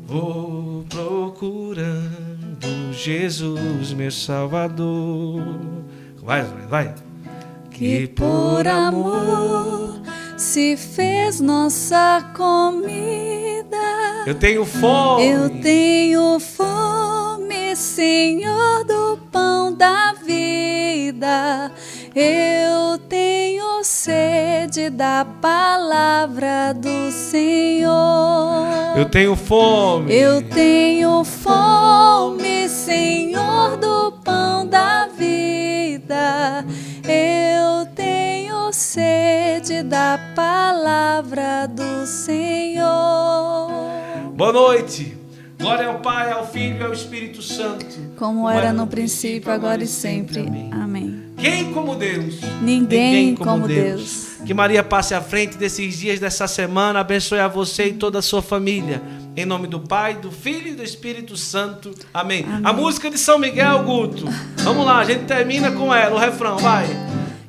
Vou 0.06 0.86
procurando 0.88 2.31
Jesus, 2.92 3.92
meu 3.92 4.10
Salvador. 4.10 5.42
Vai, 6.22 6.44
vai. 6.68 6.94
Que 7.70 8.06
por 8.06 8.66
amor 8.68 10.00
se 10.36 10.76
fez 10.76 11.40
nossa 11.40 12.32
comida. 12.36 13.76
Eu 14.26 14.34
tenho 14.34 14.64
fome. 14.64 15.26
Eu 15.26 15.50
tenho 15.60 16.38
fome, 16.38 17.74
Senhor 17.74 18.84
do 18.84 19.18
pão 19.30 19.72
da 19.72 20.14
vida. 20.24 21.72
Eu 22.14 22.98
tenho 23.08 23.82
sede 23.82 24.90
da 24.90 25.24
palavra 25.40 26.74
do 26.74 27.10
Senhor. 27.10 28.66
Eu 28.94 29.08
tenho 29.08 29.34
fome. 29.34 30.12
Eu 30.12 30.42
tenho 30.42 31.24
fome, 31.24 32.68
Senhor 32.68 33.78
do 33.78 34.12
pão 34.22 34.66
da 34.66 35.08
vida. 35.08 36.66
Eu 37.04 37.86
tenho 37.94 38.70
sede 38.72 39.82
da 39.82 40.18
palavra 40.36 41.66
do 41.66 42.06
Senhor. 42.06 43.70
Boa 44.34 44.52
noite. 44.52 45.16
Glória 45.58 45.86
ao 45.86 46.00
Pai, 46.00 46.30
ao 46.30 46.46
Filho 46.46 46.78
e 46.78 46.82
ao 46.82 46.92
Espírito 46.92 47.40
Santo. 47.40 47.86
Como, 48.18 48.42
como 48.42 48.50
era 48.50 48.70
no 48.70 48.86
princípio, 48.86 49.50
agora 49.50 49.82
e 49.82 49.86
sempre. 49.86 50.40
Amém. 50.40 50.70
Amém. 50.72 51.21
Quem 51.42 51.72
como 51.72 51.96
Deus? 51.96 52.36
Ninguém, 52.62 53.14
Ninguém 53.14 53.34
como, 53.34 53.50
como 53.50 53.66
Deus. 53.66 53.84
Deus. 53.84 54.28
Que 54.46 54.54
Maria 54.54 54.80
passe 54.84 55.12
à 55.12 55.20
frente 55.20 55.56
desses 55.56 55.98
dias 55.98 56.20
dessa 56.20 56.46
semana, 56.46 57.00
abençoe 57.00 57.40
a 57.40 57.48
você 57.48 57.86
e 57.86 57.92
toda 57.94 58.20
a 58.20 58.22
sua 58.22 58.40
família. 58.40 59.02
Em 59.36 59.44
nome 59.44 59.66
do 59.66 59.80
Pai, 59.80 60.14
do 60.14 60.30
Filho 60.30 60.68
e 60.68 60.74
do 60.74 60.84
Espírito 60.84 61.36
Santo. 61.36 61.92
Amém. 62.14 62.44
Amém. 62.46 62.60
A 62.62 62.72
música 62.72 63.10
de 63.10 63.18
São 63.18 63.40
Miguel, 63.40 63.82
Guto. 63.82 64.24
Vamos 64.58 64.86
lá, 64.86 64.98
a 64.98 65.04
gente 65.04 65.24
termina 65.24 65.72
com 65.72 65.92
ela, 65.92 66.14
o 66.14 66.18
refrão, 66.18 66.58
vai. 66.58 66.86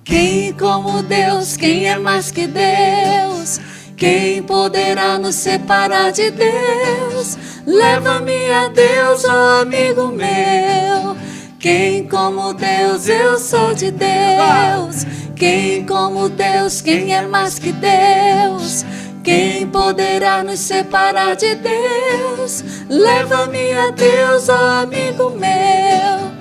Quem 0.03 0.53
como 0.53 1.03
Deus, 1.03 1.55
quem 1.55 1.87
é 1.87 1.99
mais 1.99 2.31
que 2.31 2.47
Deus? 2.47 3.59
Quem 3.95 4.41
poderá 4.41 5.19
nos 5.19 5.35
separar 5.35 6.11
de 6.11 6.31
Deus? 6.31 7.37
Leva-me 7.67 8.49
a 8.49 8.69
Deus, 8.69 9.23
ó 9.23 9.59
oh 9.59 9.61
amigo 9.61 10.07
meu. 10.07 11.15
Quem 11.63 12.05
como 12.09 12.53
Deus, 12.53 13.07
eu 13.07 13.39
sou 13.39 13.73
de 13.73 13.89
Deus. 13.89 15.05
Quem 15.33 15.85
como 15.85 16.27
Deus, 16.27 16.81
quem 16.81 17.15
é 17.15 17.25
mais 17.25 17.57
que 17.57 17.71
Deus? 17.71 18.83
Quem 19.23 19.65
poderá 19.69 20.43
nos 20.43 20.59
separar 20.59 21.37
de 21.37 21.55
Deus? 21.55 22.65
Leva-me 22.89 23.71
a 23.71 23.91
Deus, 23.91 24.49
ó 24.49 24.81
amigo 24.81 25.29
meu. 25.29 26.33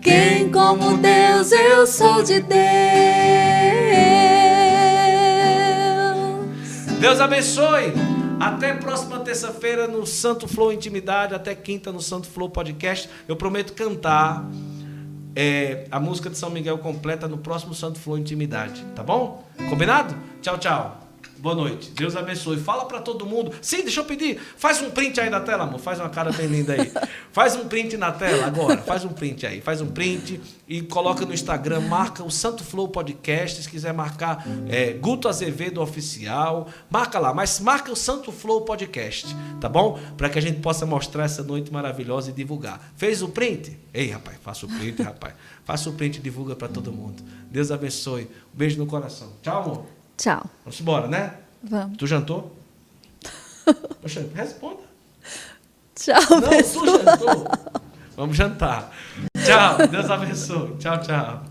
Quem 0.00 0.50
como 0.50 0.96
Deus, 0.96 1.52
eu 1.52 1.86
sou 1.86 2.22
de 2.22 2.40
Deus. 2.40 2.56
Deus 6.98 7.20
abençoe. 7.20 7.92
Até 8.40 8.72
próxima 8.72 9.18
terça-feira 9.20 9.86
no 9.86 10.06
Santo 10.06 10.48
Flow 10.48 10.72
Intimidade, 10.72 11.34
até 11.34 11.54
quinta 11.54 11.92
no 11.92 12.00
Santo 12.00 12.26
Flow 12.26 12.48
Podcast. 12.48 13.10
Eu 13.28 13.36
prometo 13.36 13.74
cantar 13.74 14.48
é, 15.34 15.86
a 15.90 16.00
música 16.00 16.28
de 16.30 16.36
São 16.36 16.50
Miguel 16.50 16.78
completa 16.78 17.28
no 17.28 17.38
próximo 17.38 17.74
Santo 17.74 17.98
Flow 17.98 18.18
Intimidade, 18.18 18.84
tá 18.94 19.02
bom? 19.02 19.44
Combinado? 19.68 20.14
Tchau, 20.42 20.58
tchau. 20.58 20.99
Boa 21.40 21.54
noite. 21.54 21.90
Deus 21.92 22.14
abençoe. 22.16 22.58
Fala 22.58 22.84
para 22.84 23.00
todo 23.00 23.24
mundo. 23.24 23.50
Sim, 23.62 23.78
deixa 23.78 24.00
eu 24.00 24.04
pedir. 24.04 24.38
Faz 24.58 24.82
um 24.82 24.90
print 24.90 25.18
aí 25.18 25.30
da 25.30 25.40
tela, 25.40 25.64
amor. 25.64 25.80
Faz 25.80 25.98
uma 25.98 26.10
cara 26.10 26.30
bem 26.32 26.46
linda 26.46 26.74
aí. 26.74 26.92
Faz 27.32 27.56
um 27.56 27.66
print 27.66 27.96
na 27.96 28.12
tela 28.12 28.46
agora. 28.46 28.76
Faz 28.76 29.06
um 29.06 29.08
print 29.08 29.46
aí. 29.46 29.62
Faz 29.62 29.80
um 29.80 29.86
print 29.86 30.38
e 30.68 30.82
coloca 30.82 31.24
no 31.24 31.32
Instagram. 31.32 31.80
Marca 31.80 32.22
o 32.22 32.30
Santo 32.30 32.62
Flow 32.62 32.88
Podcast. 32.88 33.62
Se 33.62 33.70
quiser 33.70 33.94
marcar 33.94 34.46
é, 34.68 34.92
Guto 34.92 35.28
Azevedo 35.28 35.80
Oficial, 35.80 36.68
marca 36.90 37.18
lá. 37.18 37.32
Mas 37.32 37.58
marca 37.58 37.90
o 37.90 37.96
Santo 37.96 38.30
Flow 38.30 38.60
Podcast, 38.60 39.34
tá 39.60 39.68
bom? 39.68 39.98
Para 40.18 40.28
que 40.28 40.38
a 40.38 40.42
gente 40.42 40.60
possa 40.60 40.84
mostrar 40.84 41.24
essa 41.24 41.42
noite 41.42 41.72
maravilhosa 41.72 42.30
e 42.30 42.34
divulgar. 42.34 42.92
Fez 42.96 43.22
o 43.22 43.28
print? 43.28 43.78
Ei, 43.94 44.10
rapaz, 44.10 44.36
faça 44.42 44.66
o 44.66 44.68
print, 44.68 45.00
rapaz. 45.02 45.32
Faça 45.64 45.88
o 45.88 45.94
print 45.94 46.16
e 46.16 46.20
divulga 46.20 46.54
para 46.54 46.68
todo 46.68 46.92
mundo. 46.92 47.22
Deus 47.50 47.70
abençoe. 47.70 48.24
Um 48.54 48.58
beijo 48.58 48.78
no 48.78 48.86
coração. 48.86 49.32
Tchau, 49.42 49.62
amor. 49.62 49.99
Tchau. 50.20 50.44
Vamos 50.64 50.78
embora, 50.78 51.06
né? 51.08 51.32
Vamos. 51.62 51.96
Tu 51.96 52.06
jantou? 52.06 52.54
Poxa, 54.02 54.28
responda. 54.34 54.82
Tchau, 55.94 56.20
Não, 56.40 56.48
pessoal. 56.50 56.84
tu 56.84 57.04
jantou. 57.04 57.44
Vamos 58.16 58.36
jantar. 58.36 58.92
Tchau. 59.42 59.88
Deus 59.88 60.10
abençoe. 60.10 60.76
Tchau, 60.76 61.00
tchau. 61.00 61.42